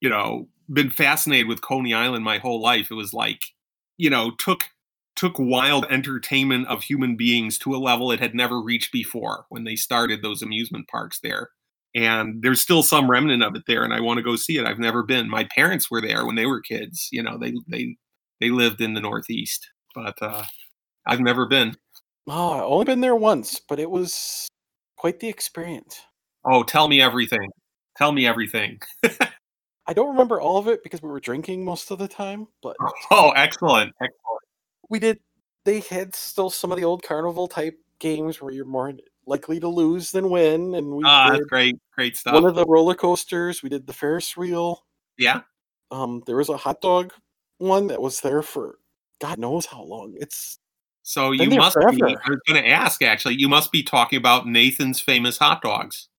you 0.02 0.10
know 0.10 0.50
been 0.70 0.90
fascinated 0.90 1.48
with 1.48 1.62
Coney 1.62 1.94
Island 1.94 2.26
my 2.26 2.40
whole 2.40 2.62
life. 2.62 2.92
It 2.92 2.96
was 2.96 3.14
like 3.14 3.54
you 3.96 4.10
know 4.10 4.32
took 4.32 4.66
took 5.16 5.40
wild 5.40 5.86
entertainment 5.90 6.68
of 6.68 6.84
human 6.84 7.16
beings 7.16 7.58
to 7.60 7.74
a 7.74 7.78
level 7.78 8.12
it 8.12 8.20
had 8.20 8.36
never 8.36 8.62
reached 8.62 8.92
before 8.92 9.46
when 9.50 9.64
they 9.64 9.76
started 9.76 10.22
those 10.22 10.42
amusement 10.42 10.88
parks 10.88 11.20
there. 11.22 11.50
And 11.94 12.42
there's 12.42 12.60
still 12.60 12.84
some 12.84 13.10
remnant 13.10 13.42
of 13.42 13.56
it 13.56 13.64
there, 13.68 13.84
and 13.84 13.94
I 13.94 14.02
want 14.02 14.18
to 14.18 14.24
go 14.24 14.36
see 14.36 14.58
it. 14.58 14.66
I've 14.66 14.80
never 14.80 15.02
been. 15.02 15.30
My 15.30 15.46
parents 15.56 15.90
were 15.90 16.02
there 16.02 16.26
when 16.26 16.36
they 16.36 16.46
were 16.46 16.60
kids. 16.60 17.08
You 17.12 17.24
know, 17.24 17.38
they 17.38 17.54
they 17.68 17.96
they 18.42 18.50
lived 18.50 18.82
in 18.82 18.94
the 18.94 19.02
Northeast, 19.02 19.70
but 19.94 20.22
uh, 20.22 20.44
I've 21.06 21.22
never 21.22 21.46
been. 21.46 21.78
Oh, 22.28 22.52
I've 22.52 22.64
only 22.64 22.86
been 22.86 23.00
there 23.00 23.16
once, 23.16 23.62
but 23.70 23.80
it 23.80 23.90
was 23.90 24.48
quite 24.98 25.22
the 25.22 25.30
experience. 25.30 26.02
Oh, 26.44 26.64
tell 26.64 26.90
me 26.90 27.02
everything. 27.02 27.50
Tell 27.98 28.12
me 28.12 28.28
everything. 28.28 28.80
I 29.88 29.94
don't 29.94 30.10
remember 30.10 30.42
all 30.42 30.58
of 30.58 30.68
it 30.68 30.84
because 30.84 31.02
we 31.02 31.10
were 31.10 31.20
drinking 31.20 31.64
most 31.64 31.92
of 31.92 32.00
the 32.00 32.08
time, 32.08 32.48
but 32.62 32.76
Oh, 33.12 33.32
excellent, 33.36 33.94
excellent. 34.02 34.42
We 34.90 35.00
did. 35.00 35.20
They 35.66 35.80
had 35.80 36.16
still 36.16 36.50
some 36.50 36.72
of 36.72 36.78
the 36.78 36.84
old 36.84 37.02
carnival 37.04 37.48
type 37.48 37.80
games 38.00 38.42
where 38.42 38.54
you're 38.54 38.66
more 38.66 38.94
likely 39.26 39.60
to 39.60 39.68
lose 39.68 40.12
than 40.12 40.30
win, 40.30 40.76
and 40.76 40.92
we 40.92 41.04
Ah, 41.06 41.32
that's 41.32 41.46
great, 41.46 41.78
great 41.96 42.16
stuff. 42.16 42.34
one 42.36 42.46
of 42.46 42.56
the 42.56 42.66
roller 42.66 42.94
coasters. 42.96 43.64
We 43.64 43.70
did 43.70 43.88
the 43.88 43.94
Ferris 43.94 44.38
wheel. 44.38 44.86
yeah, 45.18 45.42
Um, 45.92 46.22
there 46.28 46.36
was 46.36 46.50
a 46.50 46.58
hot 46.58 46.82
dog 46.82 47.14
one 47.58 47.88
that 47.88 48.02
was 48.02 48.22
there 48.22 48.42
for 48.42 48.80
God 49.22 49.40
knows 49.40 49.66
how 49.66 49.82
long. 49.82 50.16
It's 50.20 50.60
so 51.04 51.32
you 51.32 51.50
must 51.50 51.78
be. 51.78 52.04
I 52.04 52.30
was 52.30 52.40
going 52.48 52.62
to 52.62 52.68
ask 52.70 53.02
actually. 53.02 53.36
You 53.36 53.48
must 53.48 53.72
be 53.72 53.82
talking 53.82 54.18
about 54.18 54.48
Nathan's 54.48 55.00
famous 55.00 55.38
hot 55.38 55.62
dogs. 55.62 56.10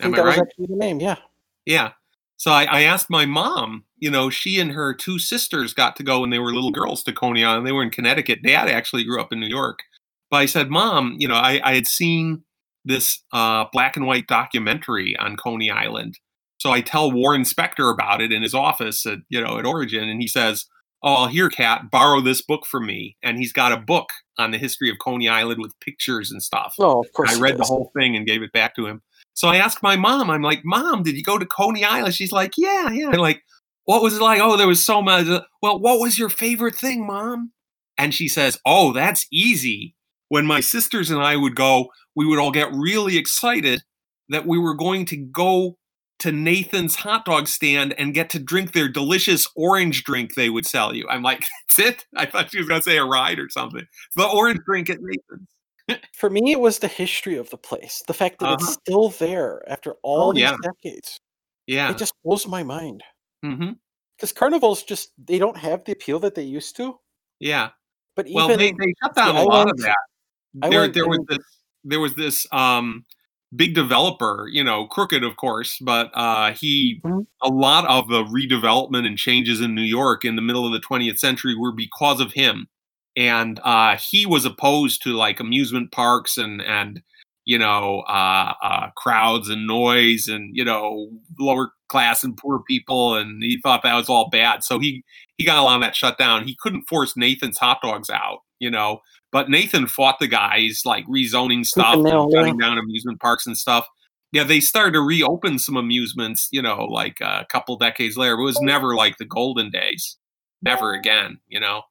I 0.00 0.06
Am 0.06 0.14
I 0.14 0.20
was 0.20 0.36
right? 0.36 0.40
actually 0.40 0.66
the 0.66 0.76
name. 0.76 1.00
Yeah. 1.00 1.16
Yeah. 1.64 1.92
So 2.36 2.50
I, 2.50 2.64
I 2.64 2.80
asked 2.82 3.10
my 3.10 3.26
mom. 3.26 3.84
You 3.98 4.10
know, 4.10 4.28
she 4.28 4.60
and 4.60 4.72
her 4.72 4.92
two 4.92 5.18
sisters 5.18 5.72
got 5.72 5.96
to 5.96 6.02
go 6.02 6.20
when 6.20 6.30
they 6.30 6.38
were 6.38 6.52
little 6.52 6.70
girls 6.70 7.02
to 7.04 7.12
Coney 7.12 7.44
Island. 7.44 7.66
They 7.66 7.72
were 7.72 7.82
in 7.82 7.90
Connecticut. 7.90 8.42
Dad 8.42 8.68
actually 8.68 9.04
grew 9.04 9.20
up 9.20 9.32
in 9.32 9.40
New 9.40 9.46
York. 9.46 9.80
But 10.30 10.38
I 10.38 10.46
said, 10.46 10.70
Mom, 10.70 11.16
you 11.18 11.28
know, 11.28 11.36
I, 11.36 11.60
I 11.64 11.74
had 11.74 11.86
seen 11.86 12.42
this 12.84 13.22
uh, 13.32 13.64
black 13.72 13.96
and 13.96 14.06
white 14.06 14.26
documentary 14.26 15.16
on 15.16 15.36
Coney 15.36 15.70
Island. 15.70 16.18
So 16.58 16.70
I 16.70 16.80
tell 16.80 17.12
Warren 17.12 17.42
Spector 17.42 17.92
about 17.92 18.22
it 18.22 18.32
in 18.32 18.42
his 18.42 18.54
office 18.54 19.04
at 19.04 19.18
you 19.28 19.42
know 19.42 19.58
at 19.58 19.66
Origin, 19.66 20.08
and 20.08 20.20
he 20.20 20.28
says, 20.28 20.66
"Oh, 21.02 21.14
I'll 21.14 21.26
here, 21.26 21.50
Cat, 21.50 21.90
borrow 21.90 22.20
this 22.20 22.40
book 22.40 22.64
from 22.66 22.86
me." 22.86 23.16
And 23.22 23.38
he's 23.38 23.52
got 23.52 23.72
a 23.72 23.76
book 23.76 24.08
on 24.38 24.52
the 24.52 24.58
history 24.58 24.90
of 24.90 24.98
Coney 24.98 25.28
Island 25.28 25.60
with 25.60 25.78
pictures 25.80 26.30
and 26.30 26.42
stuff. 26.42 26.74
Oh, 26.78 27.00
of 27.00 27.12
course. 27.12 27.36
I 27.36 27.40
read 27.40 27.58
the 27.58 27.64
whole 27.64 27.90
thing 27.96 28.16
and 28.16 28.26
gave 28.26 28.42
it 28.42 28.52
back 28.52 28.74
to 28.76 28.86
him. 28.86 29.02
So 29.36 29.48
I 29.48 29.56
asked 29.58 29.82
my 29.82 29.96
mom, 29.96 30.30
I'm 30.30 30.42
like, 30.42 30.62
Mom, 30.64 31.02
did 31.02 31.14
you 31.14 31.22
go 31.22 31.36
to 31.38 31.44
Coney 31.44 31.84
Island? 31.84 32.14
She's 32.14 32.32
like, 32.32 32.54
Yeah, 32.56 32.90
yeah. 32.90 33.10
Like, 33.10 33.42
what 33.84 34.02
was 34.02 34.16
it 34.16 34.22
like? 34.22 34.40
Oh, 34.40 34.56
there 34.56 34.66
was 34.66 34.84
so 34.84 35.00
much. 35.02 35.26
Well, 35.62 35.78
what 35.78 36.00
was 36.00 36.18
your 36.18 36.30
favorite 36.30 36.74
thing, 36.74 37.06
Mom? 37.06 37.52
And 37.98 38.14
she 38.14 38.28
says, 38.28 38.58
Oh, 38.66 38.92
that's 38.92 39.26
easy. 39.30 39.94
When 40.28 40.46
my 40.46 40.60
sisters 40.60 41.10
and 41.10 41.22
I 41.22 41.36
would 41.36 41.54
go, 41.54 41.90
we 42.16 42.26
would 42.26 42.38
all 42.38 42.50
get 42.50 42.72
really 42.72 43.18
excited 43.18 43.82
that 44.30 44.46
we 44.46 44.58
were 44.58 44.74
going 44.74 45.04
to 45.06 45.16
go 45.16 45.76
to 46.20 46.32
Nathan's 46.32 46.96
hot 46.96 47.26
dog 47.26 47.46
stand 47.46 47.94
and 47.98 48.14
get 48.14 48.30
to 48.30 48.38
drink 48.38 48.72
their 48.72 48.88
delicious 48.88 49.46
orange 49.54 50.02
drink 50.02 50.34
they 50.34 50.48
would 50.48 50.64
sell 50.64 50.94
you. 50.94 51.06
I'm 51.10 51.22
like, 51.22 51.44
that's 51.68 51.78
it? 51.78 52.06
I 52.16 52.24
thought 52.24 52.50
she 52.50 52.58
was 52.58 52.68
going 52.68 52.80
to 52.80 52.90
say 52.90 52.96
a 52.96 53.04
ride 53.04 53.38
or 53.38 53.50
something. 53.50 53.86
The 54.16 54.26
orange 54.26 54.60
drink 54.64 54.88
at 54.88 54.98
Nathan's. 55.00 55.48
For 56.14 56.30
me, 56.30 56.52
it 56.52 56.60
was 56.60 56.78
the 56.78 56.88
history 56.88 57.36
of 57.36 57.48
the 57.50 57.56
place. 57.58 58.02
The 58.06 58.14
fact 58.14 58.38
that 58.40 58.46
Uh-huh. 58.46 58.54
it's 58.60 58.72
still 58.72 59.10
there 59.10 59.62
after 59.70 59.94
all 60.02 60.30
Oh, 60.30 60.32
these 60.32 60.42
yeah. 60.42 60.56
decades. 60.62 61.20
Yeah. 61.66 61.90
It 61.90 61.98
just 61.98 62.14
blows 62.24 62.46
my 62.46 62.62
mind. 62.62 63.02
Because 63.42 64.32
carnivals 64.32 64.82
just 64.82 65.12
they 65.18 65.38
don't 65.38 65.56
have 65.56 65.84
the 65.84 65.92
appeal 65.92 66.18
that 66.20 66.34
they 66.34 66.42
used 66.42 66.74
to. 66.76 66.98
Yeah. 67.38 67.70
But 68.16 68.26
Well, 68.32 68.46
even 68.50 68.58
they, 68.58 68.72
they 68.72 68.92
shut 69.02 69.14
down 69.14 69.36
a 69.36 69.42
lot 69.44 69.68
of 69.70 69.76
that. 69.78 69.96
I 70.62 70.70
There, 70.70 70.88
there 70.88 71.06
was 71.06 71.20
this, 71.28 71.38
there 71.84 72.00
was 72.00 72.14
this 72.16 72.46
um, 72.50 73.04
big 73.54 73.74
developer, 73.74 74.48
you 74.50 74.64
know, 74.64 74.86
crooked, 74.86 75.22
of 75.22 75.36
course, 75.36 75.78
but 75.80 76.10
uh, 76.14 76.52
he, 76.54 77.00
Mhm. 77.04 77.26
a 77.42 77.48
lot 77.48 77.86
of 77.86 78.08
the 78.08 78.24
redevelopment 78.24 79.06
and 79.06 79.18
changes 79.18 79.60
in 79.60 79.74
New 79.74 79.82
York 79.82 80.24
in 80.24 80.34
the 80.34 80.42
middle 80.42 80.66
of 80.66 80.72
the 80.72 80.80
20th 80.80 81.18
century 81.18 81.54
were 81.54 81.72
because 81.72 82.18
of 82.20 82.32
him, 82.32 82.68
and 83.16 83.58
uh, 83.64 83.96
he 83.96 84.26
was 84.26 84.44
opposed 84.44 85.02
to 85.02 85.14
like 85.14 85.40
amusement 85.40 85.90
parks 85.92 86.36
and 86.36 86.60
and 86.62 87.02
you 87.44 87.58
know 87.58 88.00
uh, 88.08 88.52
uh, 88.62 88.90
crowds 88.96 89.48
and 89.48 89.66
noise 89.66 90.28
and 90.28 90.54
you 90.54 90.64
know 90.64 91.08
lower 91.38 91.70
class 91.88 92.24
and 92.24 92.36
poor 92.36 92.62
people, 92.68 93.14
and 93.14 93.42
he 93.42 93.60
thought 93.62 93.82
that 93.82 93.94
was 93.94 94.08
all 94.08 94.28
bad. 94.28 94.62
So 94.64 94.78
he 94.78 95.04
he 95.38 95.44
got 95.44 95.58
a 95.58 95.62
lot 95.62 95.76
of 95.76 95.82
that 95.82 95.96
shut 95.96 96.18
down. 96.18 96.44
He 96.44 96.56
couldn't 96.60 96.88
force 96.88 97.16
Nathan's 97.16 97.58
hot 97.58 97.78
dogs 97.82 98.10
out, 98.10 98.40
you 98.58 98.70
know. 98.70 99.00
But 99.32 99.50
Nathan 99.50 99.86
fought 99.86 100.18
the 100.18 100.28
guys 100.28 100.82
like 100.84 101.06
rezoning 101.06 101.64
stuff, 101.64 101.96
and 101.96 102.32
shutting 102.32 102.58
down 102.58 102.78
amusement 102.78 103.20
parks 103.20 103.46
and 103.46 103.56
stuff. 103.56 103.86
Yeah, 104.32 104.44
they 104.44 104.60
started 104.60 104.92
to 104.92 105.00
reopen 105.00 105.58
some 105.58 105.76
amusements, 105.76 106.48
you 106.50 106.60
know, 106.60 106.84
like 106.84 107.20
a 107.20 107.46
couple 107.50 107.76
decades 107.76 108.16
later. 108.16 108.34
It 108.34 108.44
was 108.44 108.60
never 108.60 108.94
like 108.94 109.18
the 109.18 109.24
golden 109.24 109.70
days. 109.70 110.16
Never 110.62 110.92
again, 110.92 111.38
you 111.46 111.60
know. 111.60 111.82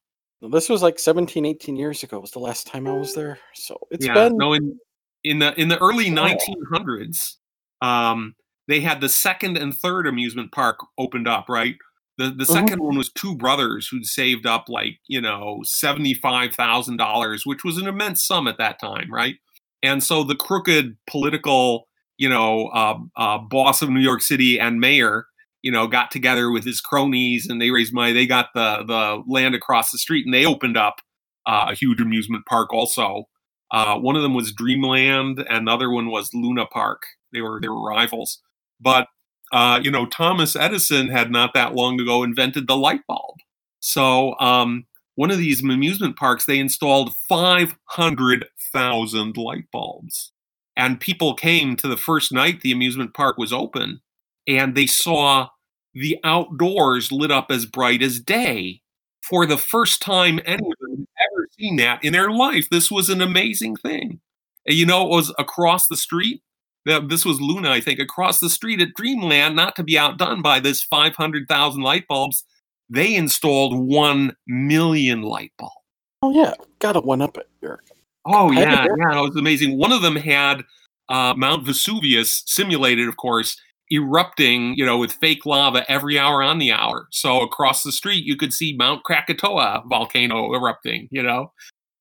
This 0.42 0.70
was 0.70 0.82
like 0.82 1.00
17, 1.00 1.46
18 1.46 1.76
years 1.76 2.04
ago 2.04 2.20
was 2.20 2.32
the 2.32 2.40
last 2.40 2.68
time 2.68 2.88
I 2.88 2.94
was 2.94 3.14
there. 3.14 3.40
So 3.54 3.78
it's 3.92 4.06
yeah, 4.06 4.14
been 4.14 4.38
no. 4.38 4.54
In 4.54 4.78
in 5.24 5.40
the 5.40 5.60
in 5.60 5.70
the 5.70 5.80
early 5.80 6.12
Wow. 6.12 6.28
1900s, 6.28 7.38
um, 7.82 8.36
they 8.68 8.80
had 8.80 9.02
the 9.02 9.10
second 9.10 9.58
and 9.58 9.74
third 9.76 10.08
amusement 10.08 10.52
park 10.52 10.78
opened 10.98 11.28
up. 11.28 11.50
Right, 11.50 11.76
the 12.18 12.26
the 12.30 12.44
Mhm. 12.44 12.54
second 12.54 12.80
one 12.84 12.98
was 12.98 13.12
two 13.12 13.36
brothers 13.36 13.88
who'd 13.88 14.06
saved 14.06 14.46
up 14.46 14.66
like 14.70 15.00
you 15.08 15.22
know 15.22 15.62
seventy 15.64 16.14
five 16.14 16.54
thousand 16.54 16.98
dollars, 16.98 17.46
which 17.46 17.64
was 17.64 17.78
an 17.78 17.88
immense 17.88 18.24
sum 18.24 18.48
at 18.48 18.58
that 18.58 18.80
time. 18.80 19.12
Right, 19.12 19.38
and 19.82 20.04
so 20.04 20.24
the 20.24 20.36
crooked 20.36 20.98
political 21.08 21.88
you 22.18 22.30
know 22.30 22.68
uh, 22.68 22.98
uh, 23.18 23.38
boss 23.40 23.82
of 23.82 23.90
New 23.90 24.00
York 24.02 24.22
City 24.22 24.60
and 24.60 24.80
mayor 24.80 25.28
you 25.66 25.72
know, 25.72 25.88
got 25.88 26.12
together 26.12 26.52
with 26.52 26.64
his 26.64 26.80
cronies 26.80 27.48
and 27.48 27.60
they 27.60 27.72
raised 27.72 27.92
money. 27.92 28.14
They 28.14 28.28
got 28.28 28.50
the 28.54 28.84
the 28.86 29.24
land 29.28 29.56
across 29.56 29.90
the 29.90 29.98
street 29.98 30.24
and 30.24 30.32
they 30.32 30.46
opened 30.46 30.78
up 30.78 31.02
uh, 31.48 31.70
a 31.70 31.74
huge 31.74 32.00
amusement 32.00 32.46
park. 32.46 32.72
Also, 32.72 33.24
uh, 33.72 33.98
one 33.98 34.16
of 34.16 34.22
them 34.22 34.36
was 34.36 34.54
Dreamland 34.54 35.44
and 35.50 35.68
the 35.68 35.72
other 35.72 35.90
one 35.90 36.12
was 36.12 36.30
Luna 36.36 36.68
Park. 36.68 37.02
They 37.34 37.42
were 37.42 37.60
they 37.60 37.68
were 37.68 37.84
rivals, 37.84 38.44
but 38.80 39.08
uh, 39.52 39.80
you 39.82 39.90
know, 39.90 40.06
Thomas 40.06 40.56
Edison 40.56 41.08
had 41.08 41.32
not 41.32 41.56
that 41.56 41.74
long 41.74 42.00
ago 42.00 42.22
invented 42.22 42.68
the 42.68 42.78
light 42.78 43.02
bulb. 43.08 43.38
So 43.80 44.38
um, 44.40 44.86
one 45.16 45.32
of 45.32 45.40
these 45.40 45.64
amusement 45.64 46.16
parks, 46.16 46.46
they 46.46 46.60
installed 46.60 47.16
five 47.28 47.76
hundred 47.86 48.46
thousand 48.72 49.36
light 49.36 49.66
bulbs, 49.72 50.32
and 50.78 51.00
people 51.00 51.34
came 51.34 51.76
to 51.78 51.88
the 51.88 51.98
first 51.98 52.32
night 52.32 52.62
the 52.62 52.72
amusement 52.72 53.16
park 53.16 53.40
was 53.40 53.52
open, 53.52 54.02
and 54.48 54.76
they 54.76 54.86
saw 54.86 55.50
the 55.96 56.20
outdoors 56.24 57.12
lit 57.12 57.32
up 57.32 57.50
as 57.50 57.66
bright 57.66 58.04
as 58.04 58.20
day. 58.20 58.82
For 59.24 59.48
the 59.48 59.58
first 59.58 60.04
time 60.04 60.40
anyone 60.46 60.76
had 60.82 61.28
ever 61.34 61.48
seen 61.58 61.78
that 61.78 62.04
in 62.04 62.14
their 62.14 62.30
life. 62.30 62.70
This 62.70 62.92
was 62.92 63.10
an 63.10 63.22
amazing 63.22 63.76
thing. 63.78 64.20
And 64.68 64.76
you 64.76 64.86
know, 64.86 65.04
it 65.06 65.10
was 65.10 65.34
across 65.40 65.88
the 65.88 65.98
street. 65.98 66.44
This 66.86 67.26
was 67.26 67.42
Luna, 67.42 67.72
I 67.72 67.82
think, 67.82 68.00
across 68.00 68.40
the 68.40 68.52
street 68.52 68.80
at 68.80 68.94
Dreamland, 68.94 69.56
not 69.56 69.76
to 69.78 69.84
be 69.84 69.98
outdone 69.98 70.44
by 70.44 70.60
this 70.60 70.84
500,000 70.84 71.82
light 71.82 72.08
bulbs. 72.08 72.44
They 72.88 73.16
installed 73.16 73.88
1 73.88 74.36
million 74.46 75.24
light 75.24 75.52
bulbs. 75.58 75.74
oh 76.22 76.32
yeah, 76.32 76.54
gotta 76.78 77.00
one 77.00 77.24
up 77.24 77.38
it, 77.38 77.50
Eric. 77.64 77.82
Oh 78.26 78.52
yeah, 78.52 78.86
yeah, 79.00 79.18
it 79.18 79.22
was 79.22 79.36
amazing. 79.36 79.80
One 79.80 79.92
of 79.92 80.04
them 80.04 80.16
had 80.16 80.64
uh, 81.10 81.34
Mount 81.36 81.66
Vesuvius 81.66 82.44
simulated, 82.46 83.08
of 83.08 83.18
course, 83.18 83.60
erupting, 83.92 84.76
you 84.76 84.86
know, 84.86 84.98
with 84.98 85.12
fake 85.14 85.46
lava 85.46 85.90
every 85.90 86.18
hour 86.18 86.42
on 86.42 86.58
the 86.58 86.72
hour. 86.72 87.08
So 87.12 87.42
across 87.42 87.84
the 87.84 87.92
street, 87.92 88.26
you 88.26 88.36
could 88.36 88.54
see 88.54 88.76
Mount 88.78 89.04
Krakatoa 89.04 89.84
volcano 89.88 90.54
erupting. 90.54 91.08
You 91.12 91.24
know, 91.24 91.52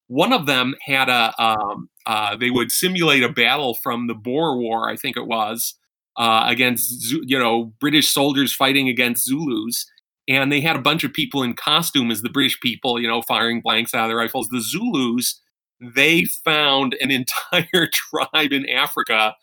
one 0.08 0.32
of 0.32 0.46
them 0.46 0.74
had 0.86 1.08
a. 1.08 1.34
Um, 1.42 1.88
uh, 2.06 2.36
they 2.36 2.50
would 2.50 2.70
simulate 2.70 3.22
a 3.22 3.30
battle 3.30 3.74
from 3.82 4.08
the 4.08 4.14
Boer 4.14 4.58
War, 4.58 4.90
I 4.90 4.96
think 4.96 5.16
it 5.16 5.26
was, 5.26 5.74
uh, 6.16 6.44
against 6.46 7.10
you 7.10 7.38
know 7.38 7.72
British 7.80 8.08
soldiers 8.10 8.54
fighting 8.54 8.88
against 8.88 9.26
Zulus. 9.26 9.86
and 10.28 10.52
they 10.52 10.60
had 10.60 10.76
a 10.76 10.80
bunch 10.82 11.04
of 11.04 11.12
people 11.12 11.42
in 11.42 11.54
costume 11.54 12.10
as 12.10 12.22
the 12.22 12.30
British 12.30 12.60
people, 12.60 13.00
you 13.00 13.08
know, 13.08 13.22
firing 13.22 13.60
blanks 13.62 13.94
out 13.94 14.04
of 14.04 14.08
their 14.10 14.18
rifles. 14.18 14.48
The 14.48 14.60
Zulus, 14.60 15.40
they 15.80 16.24
found 16.24 16.94
an 17.00 17.10
entire 17.52 17.88
tribe 17.92 18.52
in 18.52 18.68
Africa 18.68 19.34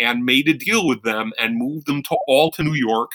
and 0.00 0.24
made 0.24 0.48
a 0.48 0.54
deal 0.54 0.86
with 0.86 1.02
them 1.02 1.32
and 1.38 1.58
moved 1.58 1.86
them 1.86 2.02
to 2.04 2.16
all 2.26 2.50
to 2.52 2.62
New 2.62 2.74
York. 2.74 3.10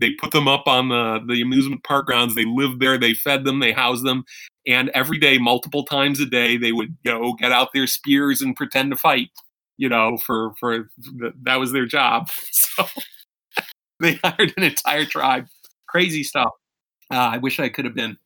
They 0.00 0.10
put 0.12 0.32
them 0.32 0.48
up 0.48 0.66
on 0.66 0.88
the, 0.88 1.20
the 1.26 1.40
amusement 1.40 1.84
park 1.84 2.06
grounds. 2.06 2.34
They 2.34 2.44
lived 2.44 2.80
there. 2.80 2.98
They 2.98 3.14
fed 3.14 3.44
them. 3.44 3.60
They 3.60 3.72
housed 3.72 4.04
them. 4.04 4.24
And 4.66 4.90
every 4.90 5.18
day, 5.18 5.38
multiple 5.38 5.84
times 5.84 6.20
a 6.20 6.26
day, 6.26 6.56
they 6.56 6.72
would 6.72 6.96
go 7.04 7.34
get 7.34 7.52
out 7.52 7.72
their 7.72 7.86
spears 7.86 8.42
and 8.42 8.56
pretend 8.56 8.90
to 8.90 8.96
fight. 8.96 9.30
You 9.76 9.88
know, 9.88 10.16
for 10.18 10.52
for 10.60 10.90
the, 10.98 11.32
that 11.42 11.56
was 11.56 11.72
their 11.72 11.86
job. 11.86 12.28
So 12.52 12.86
they 14.00 14.14
hired 14.24 14.52
an 14.56 14.64
entire 14.64 15.04
tribe. 15.04 15.46
Crazy 15.88 16.24
stuff. 16.24 16.50
Uh, 17.10 17.16
I 17.16 17.38
wish 17.38 17.60
I 17.60 17.68
could 17.68 17.84
have 17.84 17.94
been, 17.94 18.16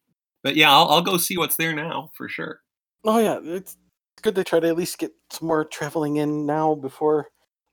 but 0.43 0.57
yeah, 0.57 0.73
I'll, 0.73 0.89
I'll 0.89 1.03
go 1.03 1.19
see 1.19 1.37
what's 1.37 1.57
there 1.57 1.75
now 1.75 2.11
for 2.17 2.29
sure. 2.29 2.61
Oh 3.05 3.19
yeah, 3.19 3.39
it's 3.43 3.77
good 4.23 4.35
to 4.37 4.45
try 4.45 4.61
to 4.61 4.69
at 4.69 4.77
least 4.77 4.99
get 4.99 5.13
some 5.31 5.49
more 5.49 5.65
traveling 5.65 6.17
in 6.17 6.47
now 6.47 6.75
before 6.75 7.29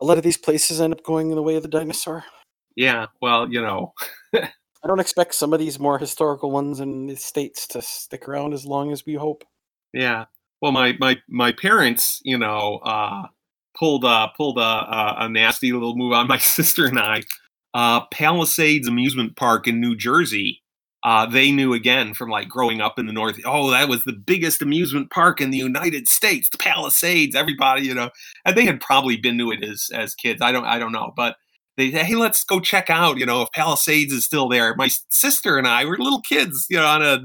a 0.06 0.08
lot 0.08 0.20
of 0.20 0.24
these 0.24 0.38
places 0.38 0.80
end 0.80 0.94
up 0.94 1.04
going 1.04 1.32
in 1.32 1.36
the 1.36 1.42
way 1.42 1.56
of 1.56 1.64
the 1.64 1.68
dinosaur. 1.68 2.24
Yeah, 2.76 3.08
well, 3.24 3.52
you 3.52 3.60
know, 3.60 3.94
I 4.36 4.88
don't 4.88 5.00
expect 5.00 5.34
some 5.34 5.52
of 5.52 5.60
these 5.60 5.80
more 5.80 5.98
historical 5.98 6.52
ones 6.52 6.80
in 6.80 7.08
the 7.08 7.16
states 7.16 7.66
to 7.70 7.82
stick 7.82 8.28
around 8.30 8.54
as 8.54 8.66
long 8.66 8.92
as 8.92 9.04
we 9.06 9.16
hope. 9.16 9.44
yeah. 9.94 10.26
Well, 10.62 10.72
my 10.72 10.94
my 11.00 11.18
my 11.28 11.52
parents, 11.52 12.22
you 12.24 12.38
know, 12.38 12.80
uh, 12.84 13.24
pulled 13.78 14.06
uh 14.06 14.28
pulled 14.38 14.58
a, 14.58 14.62
a 14.62 15.16
a 15.22 15.30
nasty 15.30 15.72
little 15.72 15.96
move 15.96 16.14
on 16.14 16.28
my 16.28 16.38
sister 16.58 16.86
and 16.86 17.00
I. 17.00 17.24
Uh, 17.74 18.06
Palisades 18.06 18.88
Amusement 18.88 19.36
Park 19.36 19.68
in 19.68 19.82
New 19.82 19.96
Jersey. 19.96 20.62
Uh, 21.06 21.24
they 21.28 21.52
knew 21.52 21.72
again 21.72 22.16
from 22.16 22.30
like 22.30 22.50
growing 22.50 22.82
up 22.82 22.98
in 22.98 23.06
the 23.06 23.14
North. 23.14 23.40
Oh, 23.46 23.70
that 23.70 23.88
was 23.88 24.04
the 24.06 24.12
biggest 24.12 24.64
amusement 24.64 25.12
park 25.12 25.40
in 25.40 25.52
the 25.52 25.58
United 25.60 26.08
States. 26.08 26.50
The 26.50 26.58
Palisades. 26.58 27.36
Everybody, 27.36 27.84
you 27.84 27.94
know, 27.94 28.10
and 28.44 28.58
they 28.58 28.66
had 28.66 28.82
probably 28.82 29.16
been 29.16 29.38
to 29.38 29.52
it 29.52 29.64
as 29.64 29.92
as 29.94 30.16
kids. 30.16 30.42
I 30.42 30.52
don't 30.52 30.66
I 30.66 30.80
don't 30.80 30.92
know, 30.92 31.14
but 31.16 31.36
they 31.78 31.92
say, 31.92 32.04
hey, 32.04 32.16
let's 32.16 32.44
go 32.44 32.60
check 32.60 32.90
out. 32.90 33.18
You 33.18 33.28
know, 33.28 33.44
if 33.44 33.52
Palisades 33.52 34.12
is 34.14 34.26
still 34.26 34.50
there. 34.50 34.74
My 34.76 34.90
sister 35.10 35.60
and 35.60 35.68
I 35.68 35.86
were 35.86 35.96
little 36.00 36.22
kids, 36.22 36.66
you 36.72 36.78
know, 36.78 36.88
on 36.88 37.04
a 37.04 37.20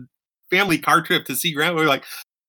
family 0.50 0.76
car 0.76 1.00
trip 1.00 1.24
to 1.24 1.34
see 1.34 1.52
grandma. 1.54 1.76
We 1.76 1.82
were 1.82 1.88
like, 1.88 2.04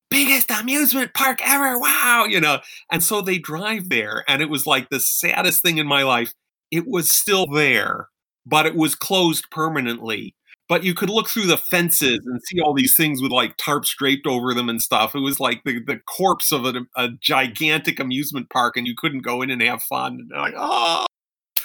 biggest 0.10 0.52
amusement 0.52 1.14
park 1.14 1.40
ever. 1.48 1.80
Wow. 1.80 2.26
You 2.28 2.42
know, 2.42 2.60
and 2.92 3.02
so 3.02 3.22
they 3.22 3.38
drive 3.38 3.88
there. 3.88 4.26
And 4.28 4.42
it 4.42 4.50
was 4.50 4.68
like 4.68 4.90
the 4.90 5.00
saddest 5.00 5.62
thing 5.62 5.78
in 5.78 5.88
my 5.88 6.04
life. 6.04 6.34
It 6.72 6.88
was 6.88 7.10
still 7.10 7.48
there, 7.48 8.10
but 8.46 8.66
it 8.66 8.76
was 8.76 8.96
closed 8.96 9.46
permanently. 9.50 10.36
But 10.72 10.86
you 10.86 10.94
could 10.94 11.10
look 11.10 11.28
through 11.28 11.48
the 11.48 11.58
fences 11.58 12.22
and 12.26 12.40
see 12.46 12.62
all 12.62 12.74
these 12.74 12.96
things 12.96 13.22
with 13.22 13.34
like 13.34 13.58
tarps 13.58 13.94
draped 13.94 14.26
over 14.26 14.54
them 14.54 14.70
and 14.70 14.82
stuff. 14.82 15.14
It 15.14 15.20
was 15.20 15.38
like 15.38 15.66
the, 15.66 15.82
the 15.86 16.00
corpse 16.08 16.54
of 16.54 16.64
a, 16.64 16.86
a 16.96 17.10
gigantic 17.20 18.00
amusement 18.00 18.50
park, 18.50 18.78
and 18.78 18.88
you 18.88 18.94
couldn't 18.98 19.20
go 19.20 19.42
in 19.42 19.50
and 19.50 19.62
have 19.62 19.84
fun. 19.84 20.30
And 20.32 20.42
like, 20.42 20.54
oh, 20.56 21.06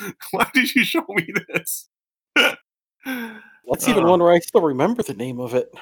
why 0.33 0.51
did 0.53 0.75
you 0.75 0.83
show 0.83 1.05
me 1.09 1.29
this? 1.47 1.89
That's 2.35 2.59
even 3.89 4.03
Uh, 4.03 4.09
one 4.09 4.21
where 4.25 4.33
I 4.33 4.41
still 4.41 4.63
remember 4.63 5.05
the 5.05 5.15
name 5.15 5.39
of 5.39 5.55
it. 5.55 5.73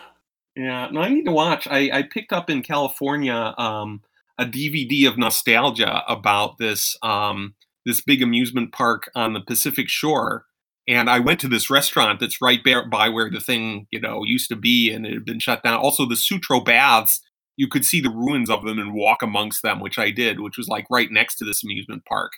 Yeah, 0.55 0.91
no, 0.93 1.01
I 1.01 1.09
need 1.09 1.25
to 1.25 1.33
watch. 1.33 1.67
I, 1.67 1.89
I 1.95 2.03
picked 2.03 2.35
up 2.35 2.51
in 2.51 2.61
California 2.61 3.55
um, 3.57 4.03
a 4.37 4.45
DVD 4.45 5.09
of 5.09 5.17
nostalgia 5.17 6.03
about 6.07 6.59
this 6.59 6.95
um, 7.03 7.55
this 7.87 8.03
big 8.03 8.21
amusement 8.21 8.73
park 8.73 9.11
on 9.15 9.33
the 9.33 9.41
Pacific 9.41 9.89
Shore, 9.89 10.45
and 10.87 11.09
I 11.09 11.19
went 11.19 11.41
to 11.41 11.49
this 11.49 11.71
restaurant 11.71 12.21
that's 12.21 12.43
right 12.43 12.61
by 12.91 13.09
where 13.09 13.31
the 13.31 13.41
thing 13.41 13.87
you 13.91 14.01
know 14.01 14.23
used 14.25 14.49
to 14.51 14.57
be, 14.57 14.91
and 14.91 15.07
it 15.07 15.15
had 15.15 15.25
been 15.25 15.41
shut 15.41 15.63
down. 15.63 15.79
Also, 15.79 16.07
the 16.07 16.17
Sutro 16.17 16.61
Baths, 16.61 17.21
you 17.57 17.69
could 17.69 17.85
see 17.85 18.01
the 18.01 18.11
ruins 18.11 18.51
of 18.51 18.65
them 18.65 18.79
and 18.79 18.95
walk 18.95 19.23
amongst 19.23 19.63
them, 19.63 19.81
which 19.81 19.99
I 19.99 20.11
did, 20.11 20.41
which 20.41 20.59
was 20.59 20.69
like 20.69 20.87
right 20.91 21.11
next 21.11 21.37
to 21.37 21.45
this 21.45 21.65
amusement 21.65 22.05
park. 22.05 22.33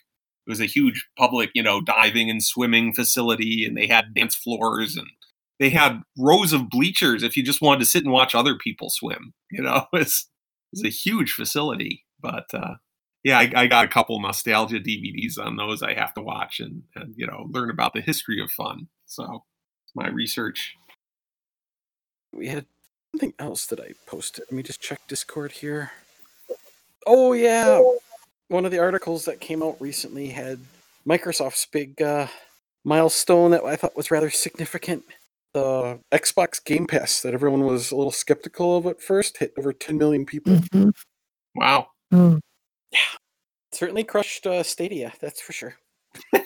It 0.46 0.50
was 0.50 0.60
a 0.60 0.66
huge 0.66 1.06
public, 1.18 1.50
you 1.54 1.62
know, 1.62 1.80
diving 1.80 2.30
and 2.30 2.42
swimming 2.42 2.92
facility, 2.92 3.64
and 3.64 3.76
they 3.76 3.88
had 3.88 4.14
dance 4.14 4.36
floors 4.36 4.96
and 4.96 5.08
they 5.58 5.70
had 5.70 6.02
rows 6.18 6.52
of 6.52 6.68
bleachers 6.68 7.22
if 7.22 7.36
you 7.36 7.42
just 7.42 7.62
wanted 7.62 7.80
to 7.80 7.86
sit 7.86 8.04
and 8.04 8.12
watch 8.12 8.34
other 8.34 8.56
people 8.56 8.90
swim. 8.90 9.32
You 9.50 9.62
know, 9.62 9.86
it's 9.92 10.28
it's 10.72 10.84
a 10.84 10.88
huge 10.88 11.32
facility. 11.32 12.04
But 12.20 12.46
uh, 12.54 12.74
yeah, 13.26 13.40
I, 13.40 13.50
I 13.56 13.66
got 13.66 13.84
a 13.84 13.88
couple 13.88 14.20
nostalgia 14.20 14.78
DVDs 14.78 15.36
on 15.36 15.56
those 15.56 15.82
I 15.82 15.94
have 15.94 16.14
to 16.14 16.22
watch 16.22 16.60
and, 16.60 16.84
and 16.94 17.12
you 17.16 17.26
know 17.26 17.48
learn 17.50 17.70
about 17.70 17.92
the 17.92 18.00
history 18.00 18.40
of 18.40 18.52
fun. 18.52 18.86
So 19.06 19.42
my 19.96 20.06
research. 20.08 20.76
We 22.32 22.46
had 22.46 22.66
something 23.10 23.34
else 23.40 23.66
that 23.66 23.80
I 23.80 23.94
posted. 24.06 24.44
Let 24.44 24.52
me 24.52 24.62
just 24.62 24.80
check 24.80 25.00
Discord 25.08 25.50
here. 25.50 25.90
Oh 27.04 27.32
yeah, 27.32 27.82
one 28.46 28.64
of 28.64 28.70
the 28.70 28.78
articles 28.78 29.24
that 29.24 29.40
came 29.40 29.60
out 29.60 29.80
recently 29.80 30.28
had 30.28 30.60
Microsoft's 31.04 31.66
big 31.66 32.00
uh, 32.00 32.28
milestone 32.84 33.50
that 33.50 33.64
I 33.64 33.74
thought 33.74 33.96
was 33.96 34.12
rather 34.12 34.30
significant. 34.30 35.02
The 35.52 35.98
Xbox 36.12 36.64
Game 36.64 36.86
Pass 36.86 37.22
that 37.22 37.34
everyone 37.34 37.64
was 37.64 37.90
a 37.90 37.96
little 37.96 38.12
skeptical 38.12 38.76
of 38.76 38.86
at 38.86 39.02
first 39.02 39.38
hit 39.38 39.52
over 39.58 39.72
10 39.72 39.98
million 39.98 40.24
people. 40.26 40.52
Mhm. 40.52 40.92
Wow. 41.56 41.88
Oh. 42.12 42.38
Certainly 43.76 44.04
crushed 44.04 44.46
uh, 44.46 44.62
Stadia, 44.62 45.12
that's 45.20 45.42
for 45.42 45.52
sure. 45.52 45.74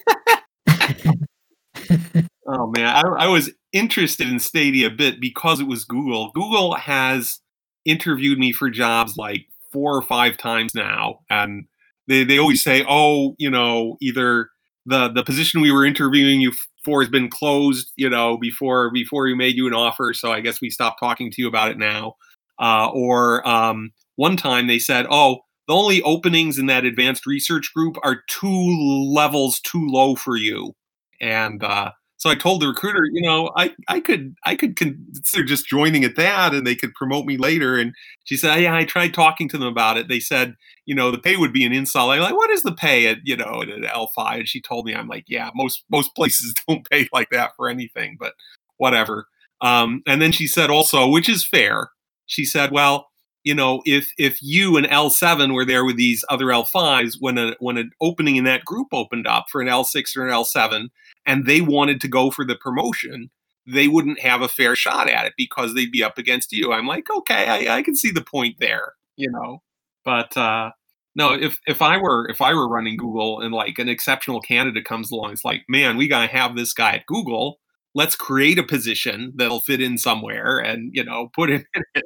Oh 2.52 2.66
man, 2.66 2.86
I, 2.86 3.02
I 3.02 3.26
was 3.28 3.50
interested 3.72 4.28
in 4.28 4.40
Stadia 4.40 4.88
a 4.88 4.90
bit 4.90 5.20
because 5.20 5.60
it 5.60 5.68
was 5.68 5.84
Google. 5.84 6.32
Google 6.34 6.74
has 6.74 7.38
interviewed 7.84 8.40
me 8.40 8.50
for 8.50 8.68
jobs 8.70 9.16
like 9.16 9.46
four 9.72 9.96
or 9.96 10.02
five 10.02 10.36
times 10.36 10.74
now, 10.74 11.20
and 11.30 11.66
they, 12.08 12.24
they 12.24 12.38
always 12.38 12.64
say, 12.64 12.84
"Oh, 12.88 13.36
you 13.38 13.48
know, 13.48 13.96
either 14.00 14.48
the 14.84 15.08
the 15.10 15.22
position 15.22 15.60
we 15.60 15.70
were 15.70 15.84
interviewing 15.84 16.40
you 16.40 16.50
for 16.84 17.02
has 17.02 17.10
been 17.10 17.30
closed, 17.30 17.92
you 17.94 18.10
know, 18.10 18.36
before 18.36 18.90
before 18.90 19.22
we 19.22 19.36
made 19.36 19.54
you 19.54 19.68
an 19.68 19.74
offer, 19.74 20.12
so 20.12 20.32
I 20.32 20.40
guess 20.40 20.60
we 20.60 20.70
stopped 20.70 20.98
talking 20.98 21.30
to 21.30 21.40
you 21.40 21.46
about 21.46 21.70
it 21.70 21.78
now," 21.78 22.14
uh, 22.60 22.88
or 22.92 23.46
um, 23.48 23.92
one 24.16 24.36
time 24.36 24.66
they 24.66 24.80
said, 24.80 25.06
"Oh." 25.08 25.42
The 25.68 25.74
only 25.74 26.02
openings 26.02 26.58
in 26.58 26.66
that 26.66 26.84
advanced 26.84 27.26
research 27.26 27.72
group 27.74 27.96
are 28.02 28.22
two 28.28 29.08
levels 29.14 29.60
too 29.60 29.86
low 29.86 30.16
for 30.16 30.36
you, 30.36 30.74
and 31.20 31.62
uh, 31.62 31.92
so 32.20 32.28
I 32.28 32.34
told 32.34 32.60
the 32.60 32.68
recruiter, 32.68 33.06
you 33.10 33.22
know, 33.22 33.50
I, 33.56 33.74
I 33.88 33.98
could 33.98 34.34
I 34.44 34.54
could 34.54 34.76
consider 34.76 35.42
just 35.42 35.66
joining 35.66 36.04
at 36.04 36.16
that, 36.16 36.52
and 36.52 36.66
they 36.66 36.74
could 36.74 36.92
promote 36.92 37.24
me 37.24 37.38
later. 37.38 37.78
And 37.78 37.94
she 38.24 38.36
said, 38.36 38.60
yeah, 38.60 38.76
I 38.76 38.84
tried 38.84 39.14
talking 39.14 39.48
to 39.48 39.56
them 39.56 39.66
about 39.66 39.96
it. 39.96 40.08
They 40.08 40.20
said, 40.20 40.54
you 40.84 40.94
know, 40.94 41.10
the 41.10 41.18
pay 41.18 41.36
would 41.36 41.54
be 41.54 41.64
an 41.64 41.72
insult. 41.72 42.10
I'm 42.10 42.20
like, 42.20 42.36
what 42.36 42.50
is 42.50 42.62
the 42.62 42.74
pay 42.74 43.06
at 43.06 43.20
you 43.24 43.38
know 43.38 43.62
at 43.62 43.68
L5? 43.68 44.38
And 44.40 44.46
she 44.46 44.60
told 44.60 44.84
me, 44.84 44.94
I'm 44.94 45.08
like, 45.08 45.24
yeah, 45.28 45.48
most 45.54 45.82
most 45.90 46.14
places 46.14 46.54
don't 46.68 46.88
pay 46.90 47.08
like 47.10 47.30
that 47.30 47.52
for 47.56 47.70
anything, 47.70 48.18
but 48.20 48.34
whatever. 48.76 49.26
Um, 49.62 50.02
and 50.06 50.20
then 50.20 50.32
she 50.32 50.46
said 50.46 50.68
also, 50.68 51.08
which 51.08 51.28
is 51.28 51.46
fair. 51.46 51.88
She 52.26 52.44
said, 52.44 52.70
well, 52.70 53.09
you 53.44 53.54
know, 53.54 53.82
if 53.86 54.12
if 54.18 54.42
you 54.42 54.76
and 54.76 54.86
L7 54.86 55.54
were 55.54 55.64
there 55.64 55.84
with 55.84 55.96
these 55.96 56.24
other 56.28 56.46
L5s, 56.46 57.16
when 57.20 57.38
a 57.38 57.54
when 57.58 57.78
an 57.78 57.90
opening 58.00 58.36
in 58.36 58.44
that 58.44 58.64
group 58.64 58.88
opened 58.92 59.26
up 59.26 59.46
for 59.50 59.60
an 59.60 59.68
L6 59.68 60.16
or 60.16 60.26
an 60.26 60.32
L7 60.32 60.88
and 61.26 61.46
they 61.46 61.60
wanted 61.60 62.00
to 62.02 62.08
go 62.08 62.30
for 62.30 62.44
the 62.44 62.56
promotion, 62.56 63.30
they 63.66 63.88
wouldn't 63.88 64.20
have 64.20 64.42
a 64.42 64.48
fair 64.48 64.76
shot 64.76 65.08
at 65.08 65.26
it 65.26 65.34
because 65.36 65.74
they'd 65.74 65.92
be 65.92 66.04
up 66.04 66.18
against 66.18 66.52
you. 66.52 66.72
I'm 66.72 66.86
like, 66.86 67.08
okay, 67.10 67.68
I, 67.68 67.78
I 67.78 67.82
can 67.82 67.96
see 67.96 68.10
the 68.10 68.24
point 68.24 68.56
there, 68.58 68.94
you 69.16 69.30
know. 69.30 69.62
But 70.04 70.36
uh, 70.36 70.72
no, 71.14 71.32
if 71.32 71.60
if 71.66 71.82
I 71.82 71.98
were 71.98 72.28
if 72.28 72.40
I 72.40 72.54
were 72.54 72.68
running 72.68 72.96
Google 72.96 73.40
and 73.40 73.54
like 73.54 73.78
an 73.78 73.88
exceptional 73.88 74.40
candidate 74.40 74.84
comes 74.84 75.10
along, 75.10 75.32
it's 75.32 75.44
like, 75.44 75.64
man, 75.68 75.96
we 75.96 76.08
gotta 76.08 76.28
have 76.28 76.56
this 76.56 76.72
guy 76.72 76.92
at 76.92 77.06
Google. 77.06 77.58
Let's 77.94 78.14
create 78.14 78.58
a 78.58 78.62
position 78.62 79.32
that'll 79.34 79.60
fit 79.60 79.80
in 79.80 79.98
somewhere, 79.98 80.58
and 80.58 80.90
you 80.94 81.04
know, 81.04 81.30
put 81.34 81.50
him 81.50 81.64
in 81.74 81.82
it. 81.94 82.04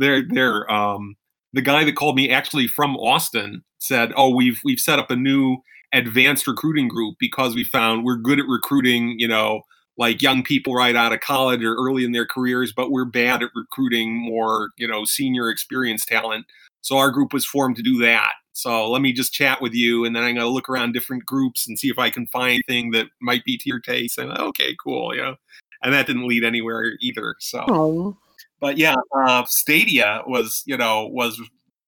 They're 0.00 0.22
they're 0.26 0.70
um, 0.72 1.16
the 1.52 1.62
guy 1.62 1.84
that 1.84 1.94
called 1.94 2.16
me 2.16 2.30
actually 2.30 2.66
from 2.66 2.96
Austin 2.96 3.62
said, 3.78 4.12
"Oh, 4.16 4.34
we've 4.34 4.60
we've 4.64 4.80
set 4.80 4.98
up 4.98 5.10
a 5.10 5.16
new 5.16 5.58
advanced 5.92 6.46
recruiting 6.46 6.88
group 6.88 7.16
because 7.20 7.54
we 7.54 7.64
found 7.64 8.04
we're 8.04 8.16
good 8.16 8.38
at 8.38 8.46
recruiting, 8.46 9.16
you 9.18 9.28
know, 9.28 9.62
like 9.98 10.22
young 10.22 10.42
people 10.42 10.74
right 10.74 10.96
out 10.96 11.12
of 11.12 11.20
college 11.20 11.62
or 11.62 11.74
early 11.74 12.04
in 12.04 12.12
their 12.12 12.26
careers, 12.26 12.72
but 12.72 12.90
we're 12.90 13.04
bad 13.04 13.42
at 13.42 13.50
recruiting 13.54 14.14
more, 14.14 14.70
you 14.78 14.88
know, 14.88 15.04
senior 15.04 15.50
experienced 15.50 16.08
talent. 16.08 16.46
So 16.80 16.96
our 16.96 17.10
group 17.10 17.32
was 17.32 17.44
formed 17.44 17.76
to 17.76 17.82
do 17.82 17.98
that. 17.98 18.32
So 18.52 18.90
let 18.90 19.02
me 19.02 19.12
just 19.12 19.32
chat 19.32 19.60
with 19.60 19.74
you, 19.74 20.04
and 20.04 20.16
then 20.16 20.22
I'm 20.22 20.34
gonna 20.34 20.48
look 20.48 20.68
around 20.68 20.92
different 20.92 21.26
groups 21.26 21.68
and 21.68 21.78
see 21.78 21.88
if 21.88 21.98
I 21.98 22.10
can 22.10 22.26
find 22.26 22.62
anything 22.68 22.92
that 22.92 23.08
might 23.20 23.44
be 23.44 23.58
to 23.58 23.68
your 23.68 23.80
taste. 23.80 24.18
And 24.18 24.32
okay, 24.32 24.74
cool, 24.82 25.14
know. 25.14 25.36
And 25.82 25.94
that 25.94 26.06
didn't 26.06 26.26
lead 26.28 26.44
anywhere 26.44 26.92
either. 27.00 27.36
So 27.38 27.64
Oh. 27.68 28.16
But 28.60 28.78
yeah, 28.78 28.96
uh, 29.16 29.44
Stadia 29.46 30.22
was 30.26 30.62
you 30.66 30.76
know 30.76 31.06
was 31.06 31.40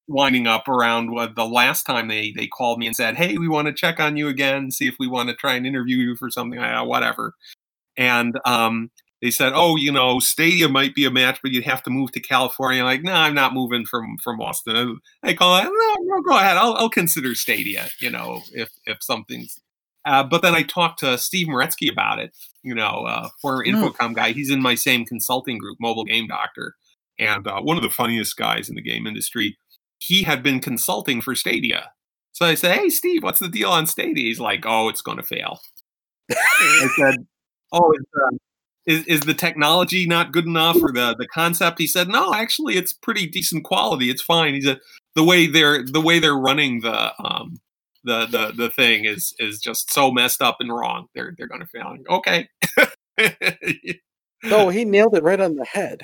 winding 0.07 0.47
up 0.47 0.67
around 0.67 1.11
what 1.11 1.35
the 1.35 1.45
last 1.45 1.83
time 1.85 2.07
they 2.07 2.31
they 2.35 2.47
called 2.47 2.79
me 2.79 2.87
and 2.87 2.95
said, 2.95 3.15
"Hey, 3.15 3.37
we 3.37 3.47
want 3.47 3.67
to 3.67 3.73
check 3.73 3.99
on 3.99 4.17
you 4.17 4.27
again, 4.27 4.71
see 4.71 4.87
if 4.87 4.95
we 4.99 5.07
want 5.07 5.29
to 5.29 5.35
try 5.35 5.55
and 5.55 5.65
interview 5.67 5.97
you 5.97 6.15
for 6.15 6.29
something, 6.29 6.59
uh, 6.59 6.83
whatever." 6.83 7.33
And 7.97 8.39
um, 8.45 8.91
they 9.21 9.31
said, 9.31 9.53
"Oh, 9.55 9.75
you 9.77 9.91
know, 9.91 10.19
Stadia 10.19 10.69
might 10.69 10.95
be 10.95 11.05
a 11.05 11.11
match, 11.11 11.39
but 11.43 11.51
you'd 11.51 11.63
have 11.65 11.83
to 11.83 11.89
move 11.89 12.11
to 12.13 12.19
California." 12.19 12.83
Like, 12.83 13.03
no, 13.03 13.13
I'm 13.13 13.35
not 13.35 13.53
moving 13.53 13.85
from 13.85 14.17
from 14.23 14.37
Boston. 14.37 14.99
I 15.23 15.33
call 15.33 15.57
it, 15.57 15.63
no, 15.65 15.95
no, 16.01 16.21
go 16.23 16.37
ahead. 16.37 16.57
I'll, 16.57 16.73
I'll 16.75 16.89
consider 16.89 17.35
Stadia. 17.35 17.87
You 17.99 18.09
know, 18.11 18.41
if 18.53 18.69
if 18.85 19.01
something's. 19.01 19.59
Uh, 20.05 20.23
but 20.23 20.41
then 20.41 20.53
I 20.53 20.63
talked 20.63 20.99
to 20.99 21.17
Steve 21.17 21.47
Meretzky 21.47 21.91
about 21.91 22.19
it. 22.19 22.35
You 22.63 22.75
know, 22.75 23.05
uh, 23.07 23.29
former 23.41 23.63
Infocom 23.63 24.13
guy. 24.15 24.31
He's 24.31 24.49
in 24.49 24.61
my 24.61 24.75
same 24.75 25.05
consulting 25.05 25.57
group, 25.57 25.77
Mobile 25.79 26.05
Game 26.05 26.27
Doctor, 26.27 26.75
and 27.19 27.47
uh, 27.47 27.61
one 27.61 27.77
of 27.77 27.83
the 27.83 27.89
funniest 27.89 28.35
guys 28.37 28.69
in 28.69 28.75
the 28.75 28.81
game 28.81 29.07
industry. 29.07 29.57
He 29.99 30.23
had 30.23 30.43
been 30.43 30.59
consulting 30.59 31.21
for 31.21 31.35
Stadia. 31.35 31.91
So 32.33 32.45
I 32.45 32.55
said, 32.55 32.77
"Hey, 32.77 32.89
Steve, 32.89 33.23
what's 33.23 33.39
the 33.39 33.47
deal 33.47 33.69
on 33.69 33.85
Stadia?" 33.85 34.23
He's 34.23 34.39
like, 34.39 34.65
"Oh, 34.65 34.89
it's 34.89 35.01
going 35.01 35.17
to 35.17 35.23
fail." 35.23 35.59
I 36.31 36.87
said, 36.97 37.15
"Oh, 37.71 37.93
uh, 38.21 38.37
is 38.85 39.05
is 39.05 39.21
the 39.21 39.33
technology 39.33 40.05
not 40.05 40.33
good 40.33 40.45
enough 40.45 40.77
or 40.81 40.91
the 40.91 41.15
the 41.17 41.27
concept?" 41.27 41.79
He 41.79 41.87
said, 41.87 42.09
"No, 42.09 42.33
actually, 42.33 42.75
it's 42.75 42.91
pretty 42.91 43.27
decent 43.27 43.63
quality. 43.63 44.09
It's 44.09 44.21
fine." 44.21 44.53
He 44.53 44.61
said, 44.61 44.79
"The 45.15 45.23
way 45.23 45.47
they're 45.47 45.85
the 45.85 46.01
way 46.01 46.19
they're 46.19 46.35
running 46.35 46.81
the 46.81 47.13
um 47.23 47.61
the 48.03 48.25
the 48.25 48.53
the 48.55 48.69
thing 48.69 49.05
is 49.05 49.33
is 49.39 49.59
just 49.59 49.91
so 49.93 50.11
messed 50.11 50.41
up 50.41 50.57
and 50.59 50.73
wrong. 50.73 51.07
They're 51.15 51.33
they're 51.37 51.47
going 51.47 51.61
to 51.61 51.67
fail." 51.67 51.95
Okay. 52.09 52.47
No, 53.17 53.97
oh, 54.65 54.69
he 54.69 54.85
nailed 54.85 55.15
it 55.15 55.23
right 55.23 55.39
on 55.39 55.55
the 55.55 55.65
head. 55.65 56.01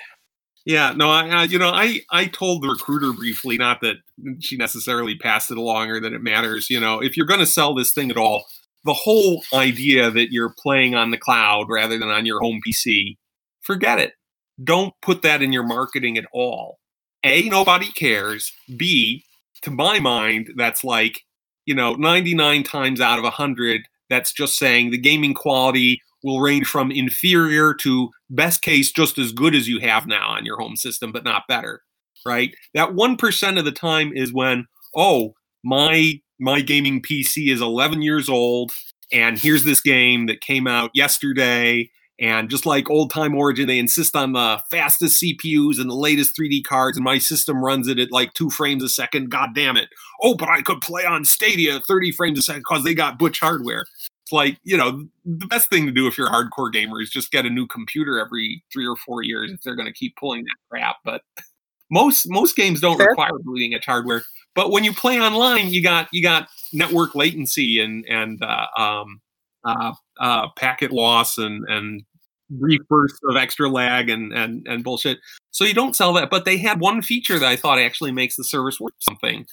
Yeah, 0.66 0.94
no, 0.96 1.10
I, 1.10 1.28
I, 1.28 1.44
you 1.46 1.58
know, 1.58 1.70
I, 1.70 2.02
I 2.12 2.28
told 2.28 2.62
the 2.62 2.68
recruiter 2.68 3.14
briefly, 3.14 3.58
not 3.58 3.82
that 3.82 3.96
she 4.40 4.58
necessarily 4.58 5.18
passed 5.18 5.50
it 5.52 5.58
along 5.58 5.90
or 5.90 6.00
that 6.02 6.14
it 6.14 6.22
matters. 6.22 6.70
You 6.70 6.80
know, 6.80 7.02
if 7.02 7.18
you're 7.18 7.26
going 7.26 7.40
to 7.40 7.46
sell 7.46 7.74
this 7.74 7.94
thing 7.94 8.12
at 8.12 8.18
all, 8.18 8.46
the 8.84 8.94
whole 8.94 9.44
idea 9.54 10.12
that 10.12 10.32
you're 10.32 10.54
playing 10.58 10.96
on 10.96 11.12
the 11.12 11.18
cloud 11.18 11.68
rather 11.70 11.98
than 11.98 12.10
on 12.10 12.26
your 12.26 12.40
home 12.40 12.60
PC, 12.68 13.18
forget 13.62 14.00
it. 14.00 14.14
Don't 14.64 14.94
put 15.02 15.22
that 15.22 15.42
in 15.42 15.52
your 15.52 15.66
marketing 15.66 16.18
at 16.18 16.26
all. 16.34 16.80
A, 17.24 17.50
nobody 17.50 17.92
cares. 17.92 18.54
B, 18.78 19.24
to 19.62 19.72
my 19.72 20.00
mind, 20.00 20.52
that's 20.56 20.84
like, 20.84 21.22
you 21.70 21.76
know, 21.76 21.94
99 21.94 22.64
times 22.64 23.00
out 23.00 23.20
of 23.20 23.24
100, 23.24 23.84
that's 24.10 24.34
just 24.34 24.58
saying 24.58 24.90
the 24.90 24.98
gaming 24.98 25.36
quality 25.36 26.02
will 26.24 26.42
range 26.42 26.66
from 26.66 26.90
inferior 26.90 27.76
to 27.76 28.10
best 28.32 28.64
case 28.64 28.92
just 28.92 29.20
as 29.20 29.32
good 29.32 29.54
as 29.54 29.68
you 29.68 29.80
have 29.80 30.08
now 30.08 30.30
on 30.30 30.46
your 30.46 30.58
home 30.58 30.76
system, 30.76 31.12
but 31.12 31.24
not 31.24 31.44
better. 31.48 31.84
Right? 32.26 32.56
That 32.74 32.94
1% 32.94 33.60
of 33.60 33.66
the 33.66 33.72
time 33.72 34.12
is 34.16 34.34
when, 34.34 34.66
oh, 34.96 35.36
my 35.64 36.20
my 36.40 36.62
gaming 36.62 37.04
PC 37.04 37.54
is 37.54 37.62
11 37.62 38.02
years 38.02 38.30
old, 38.30 38.72
and 39.12 39.38
here's 39.38 39.64
this 39.64 39.80
game 39.80 40.26
that 40.26 40.42
came 40.42 40.66
out 40.66 40.90
yesterday. 40.96 41.88
And 42.22 42.50
just 42.50 42.66
like 42.66 42.90
old 42.90 43.12
time 43.12 43.34
Origin, 43.34 43.68
they 43.68 43.80
insist 43.80 44.16
on 44.16 44.34
the 44.34 44.62
fastest 44.70 45.24
CPUs 45.24 45.80
and 45.80 45.90
the 45.90 45.96
latest 45.96 46.38
3D 46.38 46.66
cards, 46.66 46.98
and 46.98 47.04
my 47.04 47.18
system 47.18 47.64
runs 47.64 47.88
it 47.88 47.98
at 47.98 48.12
like 48.12 48.34
two 48.34 48.50
frames 48.50 48.84
a 48.84 48.90
second. 48.90 49.30
God 49.30 49.56
damn 49.56 49.78
it. 49.78 49.90
Oh, 50.22 50.36
but 50.36 50.50
I 50.50 50.62
could 50.62 50.82
play 50.82 51.06
on 51.06 51.24
Stadia 51.24 51.80
30 51.80 52.12
frames 52.12 52.40
a 52.40 52.42
second 52.42 52.64
because 52.68 52.84
they 52.84 52.94
got 52.94 53.18
butch 53.18 53.40
hardware. 53.40 53.86
It's 54.24 54.34
like, 54.34 54.60
you 54.64 54.76
know, 54.76 55.06
the 55.26 55.48
best 55.48 55.70
thing 55.70 55.86
to 55.86 55.92
do 55.92 56.08
if 56.08 56.18
you're 56.18 56.28
a 56.28 56.32
hardcore 56.32 56.72
gamer 56.72 57.02
is 57.02 57.10
just 57.10 57.32
get 57.32 57.46
a 57.46 57.50
new 57.50 57.66
computer 57.66 58.20
every 58.20 58.64
three 58.72 58.86
or 58.86 58.98
four 58.98 59.24
years 59.24 59.52
if 59.52 59.62
they're 59.62 59.76
going 59.76 59.88
to 59.88 59.94
keep 59.94 60.16
pulling 60.18 60.44
that 60.44 60.56
crap. 60.70 60.98
But 61.06 61.22
most 61.90 62.26
most 62.30 62.56
games 62.56 62.82
don't 62.82 62.98
Fair. 62.98 63.08
require 63.08 63.32
bleeding 63.44 63.74
edge 63.74 63.86
hardware. 63.86 64.24
But 64.56 64.72
when 64.72 64.84
you 64.84 64.94
play 64.94 65.20
online, 65.20 65.70
you 65.70 65.82
got 65.82 66.10
you 66.12 66.22
got 66.22 66.50
network 66.74 67.16
latency 67.16 67.80
and 67.80 68.06
and 68.10 68.44
uh, 68.44 68.68
um, 68.78 69.22
uh, 69.64 69.94
uh, 70.20 70.50
packet 70.56 70.92
loss 70.92 71.38
and 71.38 71.66
and 71.68 72.04
bursts 72.50 73.20
of 73.28 73.36
extra 73.36 73.70
lag 73.70 74.10
and 74.10 74.34
and 74.34 74.66
and 74.68 74.84
bullshit. 74.84 75.20
So 75.52 75.64
you 75.64 75.74
don't 75.74 75.96
sell 75.96 76.14
that. 76.14 76.30
But 76.30 76.46
they 76.46 76.58
had 76.58 76.80
one 76.80 77.02
feature 77.02 77.40
that 77.40 77.48
I 77.48 77.56
thought 77.56 77.80
actually 77.80 78.12
makes 78.12 78.36
the 78.36 78.44
service 78.44 78.80
worth 78.80 78.94
something, 79.00 79.46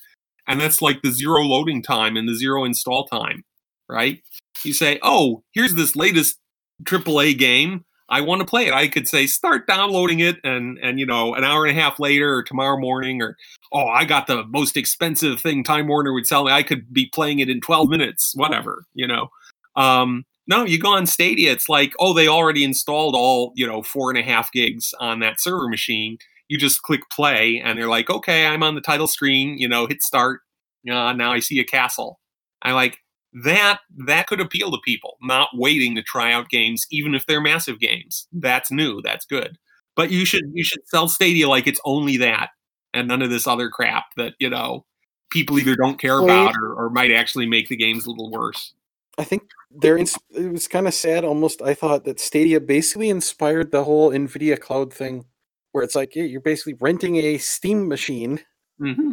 and 0.47 0.61
that's 0.61 0.83
like 0.83 1.03
the 1.03 1.13
zero 1.13 1.43
loading 1.43 1.83
time 1.83 2.17
and 2.17 2.29
the 2.29 2.37
zero 2.37 2.65
install 2.65 3.07
time. 3.07 3.45
Right? 3.89 4.23
You 4.65 4.73
say, 4.73 4.99
oh, 5.03 5.43
here's 5.53 5.75
this 5.75 5.95
latest 5.95 6.39
AAA 6.85 7.39
game. 7.39 7.85
I 8.09 8.21
want 8.21 8.41
to 8.41 8.47
play 8.47 8.67
it. 8.67 8.73
I 8.73 8.89
could 8.89 9.09
say 9.09 9.27
start 9.27 9.67
downloading 9.67 10.21
it, 10.21 10.37
and 10.45 10.79
and 10.79 11.01
you 11.01 11.07
know 11.07 11.35
an 11.35 11.45
hour 11.45 11.67
and 11.67 11.77
a 11.77 11.81
half 11.81 11.99
later 11.99 12.37
or 12.37 12.43
tomorrow 12.43 12.79
morning, 12.79 13.21
or 13.21 13.37
oh, 13.73 13.87
I 13.87 14.05
got 14.05 14.27
the 14.27 14.45
most 14.47 14.77
expensive 14.77 15.41
thing 15.41 15.65
Time 15.65 15.89
Warner 15.89 16.13
would 16.13 16.27
sell 16.27 16.45
me. 16.45 16.53
I 16.53 16.63
could 16.63 16.93
be 16.93 17.11
playing 17.13 17.41
it 17.41 17.51
in 17.51 17.61
12 17.61 17.89
minutes, 17.89 18.33
whatever, 18.37 18.85
you 18.95 19.07
know. 19.07 19.29
Um, 19.75 20.25
no, 20.47 20.65
you 20.65 20.79
go 20.79 20.95
on 20.95 21.07
Stadia, 21.07 21.53
it's 21.53 21.69
like, 21.69 21.93
oh, 21.99 22.13
they 22.13 22.29
already 22.29 22.65
installed 22.65 23.15
all, 23.15 23.53
you 23.55 23.67
know, 23.67 23.83
four 23.83 24.11
and 24.11 24.19
a 24.19 24.23
half 24.23 24.53
gigs 24.53 24.95
on 25.01 25.21
that 25.21 25.41
server 25.41 25.69
machine. 25.69 26.19
You 26.49 26.59
just 26.59 26.83
click 26.83 27.01
play, 27.11 27.61
and 27.65 27.79
they're 27.79 27.89
like, 27.89 28.09
okay, 28.09 28.47
I'm 28.47 28.63
on 28.63 28.77
the 28.77 28.81
title 28.81 29.09
screen, 29.09 29.59
you 29.59 29.69
know, 29.69 29.87
hit 29.87 30.03
start. 30.03 30.41
Uh, 30.89 31.13
now 31.13 31.33
I 31.33 31.41
see 31.41 31.59
a 31.59 31.65
castle. 31.65 32.21
I 32.63 32.73
like 32.73 32.99
that. 33.45 33.81
That 34.07 34.29
could 34.29 34.41
appeal 34.41 34.71
to 34.71 34.79
people, 34.85 35.17
not 35.21 35.49
waiting 35.55 35.97
to 35.97 36.03
try 36.03 36.33
out 36.33 36.49
games, 36.49 36.87
even 36.93 37.15
if 37.15 37.27
they're 37.27 37.41
massive 37.41 37.81
games. 37.81 38.29
That's 38.33 38.71
new. 38.71 39.03
That's 39.03 39.27
good. 39.27 39.59
But 39.97 40.11
you 40.11 40.25
should 40.25 40.45
you 40.53 40.63
should 40.63 40.87
sell 40.87 41.09
Stadia 41.09 41.49
like 41.49 41.67
it's 41.67 41.81
only 41.85 42.19
that 42.19 42.51
and 42.95 43.09
none 43.09 43.23
of 43.23 43.31
this 43.31 43.47
other 43.47 43.69
crap 43.71 44.05
that 44.17 44.35
you 44.39 44.51
know 44.51 44.85
people 45.31 45.59
either 45.59 45.75
don't 45.75 45.99
care 45.99 46.19
about 46.21 46.55
or, 46.57 46.75
or 46.75 46.91
might 46.91 47.11
actually 47.11 47.47
make 47.47 47.69
the 47.69 47.77
games 47.77 48.07
a 48.07 48.11
little 48.11 48.31
worse. 48.31 48.75
I 49.19 49.25
think 49.25 49.43
they're 49.71 49.97
ins- 49.99 50.19
it 50.31 50.53
was 50.53 50.69
kind 50.69 50.87
of 50.87 50.95
sad 50.95 51.25
almost. 51.25 51.63
I 51.63 51.75
thought 51.75 52.05
that 52.05 52.21
Stadia 52.21 52.61
basically 52.61 53.09
inspired 53.09 53.71
the 53.73 53.85
whole 53.85 54.11
Nvidia 54.11 54.61
cloud 54.61 54.93
thing, 54.93 55.25
where 55.73 55.83
it's 55.85 55.95
like 55.95 56.15
yeah, 56.15 56.25
you're 56.25 56.41
basically 56.41 56.75
renting 56.81 57.17
a 57.17 57.39
Steam 57.39 57.89
machine, 57.89 58.41
Mm-hmm. 58.81 59.13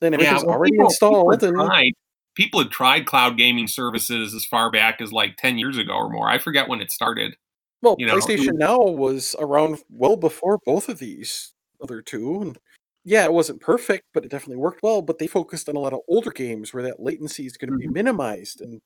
then 0.00 0.14
everything's 0.14 0.44
well, 0.44 0.54
already 0.56 0.72
people- 0.72 0.86
installed, 0.86 1.32
People 1.40 1.48
and 1.48 1.60
had, 1.60 1.66
tried, 1.66 1.92
people 2.34 2.60
had 2.62 2.70
tried 2.70 3.06
cloud 3.06 3.36
gaming 3.36 3.68
services 3.68 4.32
as 4.34 4.44
far 4.46 4.70
back 4.70 5.00
as 5.02 5.12
like 5.12 5.36
ten 5.36 5.58
years 5.58 5.76
ago 5.76 5.92
or 5.92 6.08
more. 6.08 6.28
I 6.30 6.38
forget 6.38 6.68
when 6.68 6.80
it 6.80 6.90
started. 6.90 7.36
well, 7.82 7.96
you 7.98 8.06
know, 8.06 8.16
PlayStation 8.16 8.54
Now 8.54 8.78
was 8.78 9.36
around 9.38 9.78
well 9.90 10.16
before 10.16 10.58
both 10.64 10.88
of 10.88 10.98
these 10.98 11.52
other 11.82 12.00
two, 12.00 12.40
and 12.40 12.58
yeah, 13.04 13.24
it 13.24 13.32
wasn't 13.34 13.60
perfect, 13.60 14.04
but 14.14 14.24
it 14.24 14.30
definitely 14.30 14.56
worked 14.62 14.82
well. 14.82 15.02
But 15.02 15.18
they 15.18 15.26
focused 15.26 15.68
on 15.68 15.76
a 15.76 15.80
lot 15.80 15.92
of 15.92 16.00
older 16.08 16.30
games 16.30 16.72
where 16.72 16.84
that 16.84 17.00
latency 17.02 17.44
is 17.44 17.58
going 17.58 17.70
to 17.70 17.76
be 17.76 17.84
Mm-hmm. 17.84 17.92
minimized, 17.94 18.62
and 18.62 18.80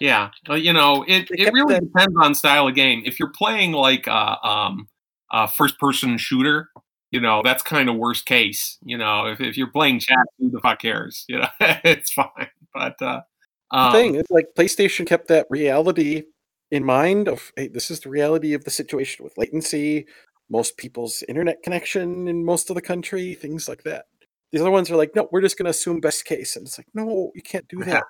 Yeah, 0.00 0.30
uh, 0.48 0.54
you 0.54 0.72
know, 0.72 1.04
it, 1.06 1.28
it 1.30 1.52
really 1.52 1.74
that- 1.74 1.84
depends 1.84 2.14
on 2.20 2.34
style 2.34 2.68
of 2.68 2.74
game. 2.74 3.02
If 3.04 3.18
you're 3.18 3.32
playing 3.32 3.72
like 3.72 4.06
a, 4.06 4.46
um, 4.46 4.88
a 5.32 5.48
first 5.48 5.78
person 5.78 6.18
shooter, 6.18 6.68
you 7.10 7.20
know, 7.20 7.42
that's 7.42 7.62
kind 7.62 7.88
of 7.88 7.96
worst 7.96 8.26
case. 8.26 8.78
You 8.82 8.98
know, 8.98 9.26
if, 9.26 9.40
if 9.40 9.56
you're 9.56 9.70
playing 9.70 10.00
chat, 10.00 10.26
who 10.38 10.50
the 10.50 10.60
fuck 10.60 10.80
cares? 10.80 11.24
You 11.28 11.38
know, 11.38 11.48
it's 11.60 12.12
fine. 12.12 12.48
But 12.74 13.00
uh, 13.00 13.20
the 13.70 13.78
um, 13.78 13.92
thing 13.92 14.14
it's 14.14 14.30
like 14.30 14.48
PlayStation 14.56 15.06
kept 15.06 15.28
that 15.28 15.46
reality 15.50 16.24
in 16.70 16.84
mind 16.84 17.28
of 17.28 17.52
hey, 17.56 17.68
this 17.68 17.90
is 17.90 18.00
the 18.00 18.10
reality 18.10 18.54
of 18.54 18.64
the 18.64 18.70
situation 18.70 19.24
with 19.24 19.38
latency, 19.38 20.06
most 20.50 20.76
people's 20.76 21.22
internet 21.28 21.62
connection 21.62 22.28
in 22.28 22.44
most 22.44 22.70
of 22.70 22.74
the 22.76 22.82
country, 22.82 23.34
things 23.34 23.68
like 23.68 23.82
that. 23.84 24.06
The 24.52 24.60
other 24.60 24.70
ones 24.70 24.90
are 24.90 24.96
like, 24.96 25.14
no, 25.14 25.28
we're 25.30 25.42
just 25.42 25.58
going 25.58 25.64
to 25.64 25.70
assume 25.70 26.00
best 26.00 26.24
case, 26.24 26.56
and 26.56 26.66
it's 26.66 26.78
like, 26.78 26.86
no, 26.94 27.32
you 27.34 27.42
can't 27.42 27.68
do 27.68 27.78
that. 27.84 28.04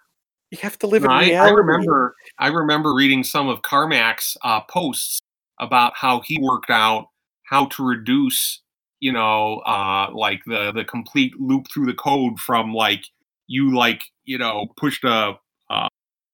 You 0.50 0.58
have 0.62 0.78
to 0.78 0.86
live 0.86 1.02
No, 1.02 1.10
in 1.10 1.36
I, 1.36 1.46
I 1.46 1.50
remember 1.50 2.14
I 2.38 2.48
remember 2.48 2.94
reading 2.94 3.22
some 3.22 3.48
of 3.48 3.62
Carmack's 3.62 4.36
uh, 4.42 4.60
posts 4.62 5.20
about 5.60 5.92
how 5.94 6.20
he 6.20 6.38
worked 6.40 6.70
out 6.70 7.08
how 7.44 7.66
to 7.66 7.86
reduce, 7.86 8.60
you 9.00 9.12
know, 9.12 9.58
uh, 9.60 10.10
like 10.12 10.42
the 10.46 10.72
the 10.72 10.84
complete 10.84 11.38
loop 11.38 11.66
through 11.72 11.86
the 11.86 11.94
code 11.94 12.38
from 12.40 12.72
like 12.72 13.04
you 13.46 13.74
like 13.74 14.04
you 14.24 14.38
know 14.38 14.66
pushed 14.78 15.04
a 15.04 15.34
uh, 15.68 15.88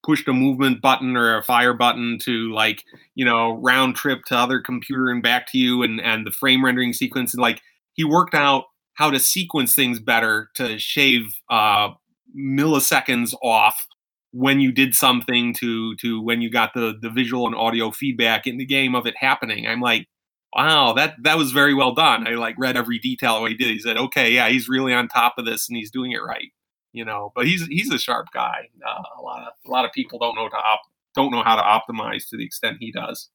pushed 0.04 0.28
a 0.28 0.32
movement 0.32 0.80
button 0.80 1.16
or 1.16 1.36
a 1.36 1.42
fire 1.42 1.74
button 1.74 2.18
to 2.20 2.52
like 2.52 2.84
you 3.16 3.24
know 3.24 3.58
round 3.62 3.96
trip 3.96 4.24
to 4.26 4.36
other 4.36 4.60
computer 4.60 5.10
and 5.10 5.24
back 5.24 5.48
to 5.48 5.58
you 5.58 5.82
and 5.82 6.00
and 6.00 6.24
the 6.24 6.30
frame 6.30 6.64
rendering 6.64 6.92
sequence. 6.92 7.34
And 7.34 7.40
like 7.40 7.62
he 7.94 8.04
worked 8.04 8.34
out 8.34 8.66
how 8.94 9.10
to 9.10 9.18
sequence 9.18 9.74
things 9.74 9.98
better 9.98 10.50
to 10.54 10.78
shave 10.78 11.34
uh, 11.50 11.88
milliseconds 12.36 13.34
off 13.42 13.88
when 14.35 14.61
you 14.61 14.72
did 14.72 14.97
something 14.97 15.55
to 15.55 15.95
to 15.97 16.20
when 16.20 16.43
you 16.43 16.51
got 16.51 16.74
the 16.74 16.95
the 17.01 17.09
visual 17.09 17.47
and 17.47 17.55
audio 17.55 17.93
feedback 17.93 18.49
in 18.49 18.59
the 18.59 18.66
game 18.66 18.95
of 18.95 19.07
it 19.07 19.14
happening. 19.16 19.66
I'm 19.66 19.80
like 19.80 20.09
wow 20.53 20.93
that 20.95 21.14
that 21.22 21.39
was 21.39 21.53
very 21.53 21.72
well 21.72 21.95
done. 21.95 22.26
I 22.26 22.32
like 22.32 22.57
read 22.59 22.76
every 22.76 22.99
detail 22.99 23.37
of 23.37 23.43
what 23.43 23.53
he 23.53 23.57
did. 23.57 23.68
He 23.68 23.78
said 23.78 23.97
okay 23.97 24.32
yeah 24.32 24.49
he's 24.49 24.68
really 24.68 24.93
on 24.93 25.07
top 25.07 25.35
of 25.39 25.47
this 25.47 25.68
and 25.68 25.76
he's 25.76 25.91
doing 25.91 26.11
it 26.11 26.18
right 26.18 26.51
you 26.93 27.05
know 27.05 27.30
but 27.37 27.47
he's 27.47 27.64
he's 27.68 27.93
a 27.93 27.99
sharp 27.99 28.26
guy. 28.35 28.68
Uh, 28.85 29.03
a 29.18 29.22
lot 29.22 29.47
of 29.47 29.53
a 29.66 29.70
lot 29.70 29.85
of 29.85 29.93
people 29.93 30.18
don't 30.18 30.35
know 30.35 30.49
to 30.49 30.57
op- 30.57 30.91
don't 31.14 31.30
know 31.30 31.45
how 31.45 31.55
to 31.55 31.62
optimize 31.62 32.28
to 32.28 32.37
the 32.37 32.45
extent 32.45 32.78
he 32.80 32.91
does. 32.91 33.30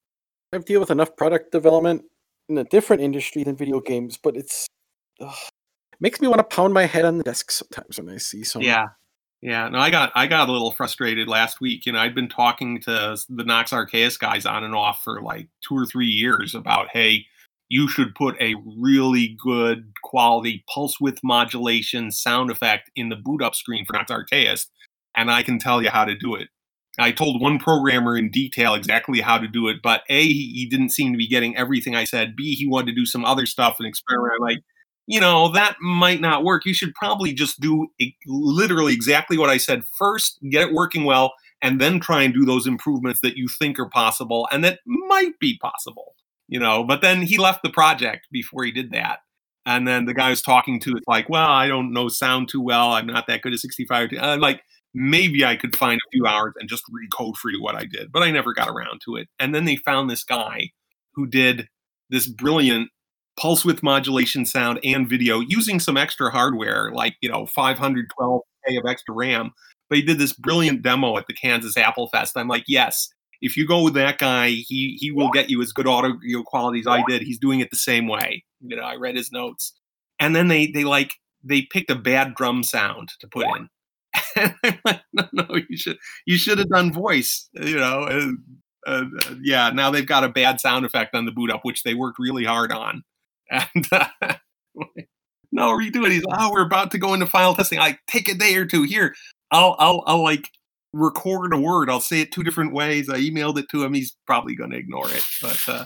I've 0.52 0.66
dealt 0.66 0.82
with 0.82 0.92
enough 0.92 1.16
product 1.16 1.54
development 1.54 2.04
in 2.50 2.58
a 2.58 2.66
different 2.66 3.04
industry 3.04 3.44
than 3.44 3.56
video 3.56 3.80
games, 3.80 4.18
but 4.22 4.36
it's 4.36 4.68
ugh, 5.22 5.34
makes 6.02 6.20
me 6.20 6.28
want 6.28 6.40
to 6.40 6.56
pound 6.56 6.74
my 6.74 6.88
head 6.88 7.06
on 7.06 7.20
the 7.20 7.24
desk 7.24 7.52
sometimes 7.52 7.98
when 7.98 8.10
I 8.10 8.18
see 8.18 8.44
some 8.44 8.64
yeah 8.64 8.88
Yeah, 9.42 9.70
no, 9.70 9.80
I 9.80 9.90
got 9.90 10.12
I 10.16 10.28
got 10.28 10.50
a 10.50 10.52
little 10.52 10.72
frustrated 10.72 11.30
last 11.30 11.62
week. 11.62 11.86
You 11.86 11.94
know, 11.94 12.00
I'd 12.00 12.16
been 12.16 12.28
talking 12.28 12.82
to 12.82 13.18
the 13.30 13.44
Nox 13.46 13.72
Archaist 13.72 14.20
guys 14.20 14.46
on 14.46 14.64
and 14.66 14.76
off 14.76 15.02
for 15.04 15.22
like 15.22 15.48
two 15.66 15.78
or 15.78 15.86
three 15.86 16.08
years 16.08 16.54
about, 16.54 16.90
hey, 16.92 17.26
you 17.70 17.88
should 17.88 18.16
put 18.16 18.36
a 18.42 18.56
really 18.78 19.38
good 19.42 19.94
quality 20.04 20.66
pulse 20.74 21.00
width 21.00 21.20
modulation 21.24 22.12
sound 22.12 22.52
effect 22.52 22.92
in 22.98 23.08
the 23.10 23.16
boot 23.16 23.42
up 23.42 23.56
screen 23.56 23.86
for 23.86 23.94
Nox 23.94 24.12
Archaist, 24.12 24.72
and 25.16 25.32
I 25.32 25.44
can 25.44 25.58
tell 25.58 25.82
you 25.82 25.90
how 25.90 26.04
to 26.04 26.18
do 26.18 26.36
it. 26.36 26.50
I 26.98 27.12
told 27.12 27.42
one 27.42 27.60
programmer 27.60 28.18
in 28.18 28.30
detail 28.30 28.74
exactly 28.74 29.22
how 29.22 29.38
to 29.38 29.48
do 29.48 29.70
it, 29.70 29.78
but 29.82 30.02
A, 30.10 30.22
he 30.28 30.68
didn't 30.70 30.90
seem 30.90 31.14
to 31.14 31.18
be 31.18 31.28
getting 31.30 31.56
everything 31.56 31.96
I 31.96 32.04
said. 32.04 32.36
B, 32.36 32.56
he 32.56 32.68
wanted 32.68 32.88
to 32.88 33.00
do 33.00 33.06
some 33.06 33.24
other 33.24 33.46
stuff 33.46 33.78
and 33.80 33.88
experiment. 33.88 34.42
Like, 34.42 34.60
you 35.10 35.20
know, 35.20 35.52
that 35.54 35.76
might 35.82 36.22
not 36.22 36.44
work. 36.44 36.68
You 36.68 36.74
should 36.76 36.94
probably 36.94 37.34
just 37.34 37.60
do 37.60 37.88
literally 38.28 38.94
exactly 38.94 39.40
what 39.40 39.50
I 39.50 39.58
said 39.58 39.82
first, 39.98 40.38
get 40.52 40.68
it 40.68 40.74
working 40.74 41.04
well, 41.04 41.34
and 41.64 41.82
then 41.82 42.00
try 42.00 42.22
and 42.22 42.32
do 42.32 42.46
those 42.46 42.68
improvements 42.68 43.20
that 43.22 43.36
you 43.36 43.48
think 43.48 43.80
are 43.80 43.90
possible 43.90 44.48
and 44.52 44.64
that 44.64 44.82
might 44.86 45.40
be 45.40 45.58
possible, 45.58 46.14
you 46.48 46.60
know. 46.60 46.84
But 46.84 47.02
then 47.02 47.24
he 47.24 47.40
left 47.40 47.64
the 47.64 47.72
project 47.72 48.28
before 48.32 48.64
he 48.64 48.72
did 48.72 48.92
that. 48.92 49.22
And 49.66 49.88
then 49.88 50.06
the 50.06 50.14
guy 50.14 50.28
I 50.28 50.30
was 50.30 50.44
talking 50.44 50.80
to 50.82 50.92
is 50.92 51.04
like, 51.08 51.28
well, 51.28 51.50
I 51.50 51.68
don't 51.68 51.92
know 51.92 52.08
sound 52.08 52.48
too 52.48 52.62
well. 52.62 52.92
I'm 52.92 53.08
not 53.08 53.26
that 53.26 53.42
good 53.42 53.54
at 53.54 53.60
65. 53.60 54.12
I'm 54.22 54.40
like, 54.40 54.62
maybe 54.94 55.44
I 55.44 55.56
could 55.56 55.76
find 55.76 55.98
a 55.98 56.10
few 56.12 56.28
hours 56.28 56.54
and 56.60 56.70
just 56.70 56.84
recode 56.86 57.36
for 57.36 57.50
you 57.50 57.64
what 57.64 57.76
I 57.76 57.86
did, 57.86 58.12
but 58.12 58.22
I 58.22 58.30
never 58.30 58.54
got 58.54 58.70
around 58.70 59.02
to 59.06 59.16
it. 59.16 59.28
And 59.40 59.56
then 59.56 59.66
they 59.66 59.78
found 59.78 60.08
this 60.08 60.24
guy 60.24 60.70
who 61.14 61.26
did 61.26 61.68
this 62.12 62.28
brilliant 62.28 62.92
pulse 63.40 63.64
width 63.64 63.82
modulation 63.82 64.46
sound 64.46 64.80
and 64.84 65.08
video 65.08 65.40
using 65.40 65.80
some 65.80 65.98
extra 65.98 66.30
hardware, 66.30 66.92
like, 66.92 67.16
you 67.22 67.30
know, 67.30 67.46
512K 67.46 68.78
of 68.78 68.86
extra 68.88 69.16
RAM. 69.16 69.52
But 69.90 69.98
he 69.98 70.04
did 70.04 70.20
this 70.20 70.34
brilliant 70.34 70.82
demo 70.82 71.18
at 71.18 71.28
the 71.28 71.34
Kansas 71.34 71.78
Apple 71.78 72.10
Fest. 72.10 72.38
I'm 72.38 72.48
like, 72.48 72.66
yes, 72.68 73.10
if 73.42 73.56
you 73.56 73.66
go 73.66 73.82
with 73.84 73.94
that 73.96 74.18
guy, 74.18 74.50
he 74.50 74.98
he 75.00 75.12
will 75.12 75.32
get 75.32 75.50
you 75.50 75.62
as 75.62 75.72
good 75.72 75.88
audio 75.88 76.44
quality 76.44 76.82
as 76.82 76.88
I 76.88 77.02
did. 77.08 77.22
He's 77.22 77.40
doing 77.40 77.60
it 77.62 77.72
the 77.72 77.78
same 77.78 78.08
way. 78.08 78.44
You 78.62 78.76
know, 78.76 78.84
I 78.84 78.96
read 78.96 79.16
his 79.16 79.32
notes. 79.32 79.74
And 80.20 80.36
then 80.36 80.50
they 80.50 80.68
they 80.68 80.84
like 80.84 81.14
they 81.44 81.64
picked 81.64 81.90
a 81.90 81.96
bad 81.96 82.36
drum 82.36 82.64
sound 82.64 83.10
to 83.20 83.28
put 83.28 83.48
in. 83.58 83.70
And 84.36 84.54
I'm 84.64 84.80
like, 84.86 85.02
no, 85.14 85.28
no, 85.34 85.46
you 85.70 85.78
should 85.78 85.98
you 86.26 86.38
should 86.38 86.60
have 86.60 86.70
done 86.70 86.94
voice, 86.94 87.50
you 87.54 87.78
know. 87.78 88.34
Uh, 88.86 89.06
yeah, 89.42 89.70
now 89.72 89.90
they've 89.90 90.06
got 90.06 90.24
a 90.24 90.30
bad 90.30 90.60
sound 90.60 90.86
effect 90.86 91.16
on 91.16 91.26
the 91.26 91.32
boot 91.32 91.52
up, 91.52 91.62
which 91.64 91.84
they 91.84 91.94
worked 91.94 92.20
really 92.20 92.46
hard 92.46 92.72
on. 92.72 93.04
And 93.52 93.86
uh, 93.92 94.06
no, 95.52 95.70
redo 95.72 96.06
it. 96.06 96.12
He's 96.12 96.24
oh, 96.32 96.52
we're 96.52 96.66
about 96.66 96.92
to 96.92 96.98
go 96.98 97.14
into 97.14 97.26
final 97.26 97.56
testing. 97.56 97.80
I 97.80 97.98
take 98.08 98.30
a 98.30 98.36
day 98.36 98.56
or 98.56 98.66
two. 98.66 98.84
Here, 98.84 99.16
I'll 99.52 99.76
I'll 99.80 100.04
I'll 100.06 100.24
like 100.24 100.50
record 100.94 101.54
a 101.54 101.58
word. 101.58 101.90
I'll 101.90 102.02
say 102.02 102.22
it 102.22 102.32
two 102.32 102.44
different 102.44 102.74
ways. 102.74 103.10
I 103.10 103.20
emailed 103.20 103.58
it 103.58 103.66
to 103.72 103.84
him. 103.84 103.94
He's 103.94 104.16
probably 104.28 104.56
going 104.56 104.70
to 104.70 104.78
ignore 104.78 105.10
it, 105.10 105.24
but 105.42 105.60
uh, 105.68 105.86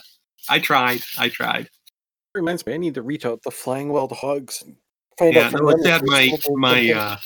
I 0.50 0.60
tried. 0.60 1.02
I 1.18 1.30
tried. 1.30 1.70
Reminds 2.36 2.66
me, 2.66 2.74
I 2.74 2.78
need 2.78 2.96
to 2.96 3.02
reach 3.02 3.26
out 3.26 3.44
the 3.44 3.52
Flying 3.52 3.90
Wild 3.90 4.12
Hogs 4.12 4.64
find 5.18 5.34
yeah, 5.34 5.48
out. 5.48 5.54
no, 5.54 5.70
it's 5.70 5.86
had 5.86 6.02
my 6.06 6.36
my 6.56 6.92
uh, 6.92 7.18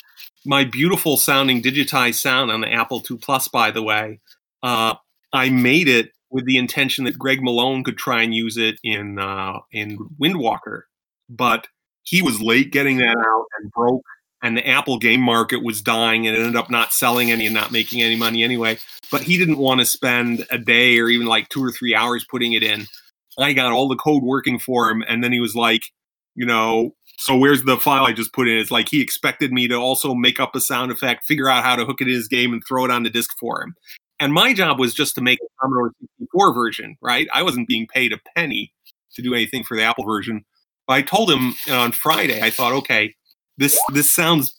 my 0.46 0.64
beautiful 0.64 1.18
sounding 1.18 1.62
digitized 1.62 2.16
sound 2.16 2.52
on 2.52 2.62
the 2.62 2.72
Apple 2.72 3.04
II 3.10 3.18
Plus. 3.18 3.48
By 3.48 3.72
the 3.72 3.84
way, 3.84 4.20
uh, 4.64 4.96
I 5.34 5.50
made 5.50 5.88
it 5.88 6.12
with 6.30 6.46
the 6.46 6.58
intention 6.58 7.06
that 7.06 7.18
Greg 7.18 7.42
Malone 7.42 7.84
could 7.84 7.98
try 7.98 8.22
and 8.22 8.34
use 8.34 8.58
it 8.58 8.80
in 8.84 9.20
uh, 9.20 9.60
in 9.72 9.98
Windwalker, 10.22 10.84
but 11.30 11.68
he 12.04 12.22
was 12.22 12.42
late 12.42 12.72
getting 12.72 12.98
that 12.98 13.18
out 13.18 13.46
and 13.60 13.72
broke, 13.72 14.04
and 14.42 14.58
the 14.58 14.68
Apple 14.68 14.98
game 14.98 15.22
market 15.22 15.64
was 15.64 15.82
dying, 15.82 16.28
and 16.28 16.36
ended 16.36 16.56
up 16.56 16.70
not 16.70 16.94
selling 16.94 17.32
any 17.32 17.46
and 17.46 17.56
not 17.56 17.72
making 17.72 18.02
any 18.02 18.16
money 18.16 18.44
anyway. 18.44 18.78
But 19.12 19.22
he 19.22 19.38
didn't 19.38 19.58
want 19.58 19.80
to 19.80 19.86
spend 19.86 20.46
a 20.52 20.58
day 20.58 21.00
or 21.00 21.10
even 21.10 21.28
like 21.28 21.50
two 21.50 21.64
or 21.64 21.72
three 21.72 21.96
hours 21.96 22.26
putting 22.30 22.54
it 22.54 22.64
in. 22.64 22.86
I 23.40 23.54
got 23.54 23.72
all 23.72 23.88
the 23.88 23.96
code 23.96 24.24
working 24.24 24.60
for 24.60 24.90
him, 24.90 25.04
and 25.08 25.24
then 25.24 25.32
he 25.32 25.40
was 25.40 25.56
like, 25.56 25.84
you 26.36 26.46
know, 26.46 26.96
so 27.20 27.36
where's 27.36 27.64
the 27.64 27.78
file 27.78 28.06
I 28.06 28.14
just 28.14 28.34
put 28.34 28.48
in? 28.48 28.58
It's 28.58 28.72
like 28.72 28.90
he 28.90 29.02
expected 29.02 29.52
me 29.52 29.68
to 29.68 29.76
also 29.76 30.14
make 30.14 30.40
up 30.40 30.56
a 30.56 30.60
sound 30.60 30.92
effect, 30.92 31.26
figure 31.26 31.50
out 31.50 31.64
how 31.64 31.76
to 31.76 31.86
hook 31.86 32.02
it 32.02 32.08
in 32.08 32.14
his 32.14 32.28
game, 32.28 32.54
and 32.54 32.64
throw 32.68 32.86
it 32.86 32.92
on 32.92 33.04
the 33.04 33.10
disk 33.10 33.32
for 33.40 33.62
him. 33.62 33.74
And 34.20 34.34
my 34.34 34.54
job 34.54 34.80
was 34.80 34.94
just 34.94 35.16
to 35.16 35.22
make 35.22 35.40
a 35.40 35.48
Commodore 35.62 35.94
64 36.02 36.54
version, 36.54 36.98
right? 37.02 37.28
I 37.34 37.44
wasn't 37.44 37.68
being 37.68 37.88
paid 37.88 38.14
a 38.14 38.20
penny 38.36 38.74
to 39.14 39.22
do 39.22 39.34
anything 39.34 39.64
for 39.64 39.78
the 39.78 39.84
Apple 39.84 40.06
version. 40.06 40.44
But 40.88 40.94
I 40.94 41.02
told 41.02 41.30
him 41.30 41.56
know, 41.68 41.80
on 41.80 41.92
Friday, 41.92 42.42
I 42.42 42.50
thought, 42.50 42.74
okay, 42.74 43.14
this 43.58 43.78
this 43.94 44.12
sounds 44.12 44.54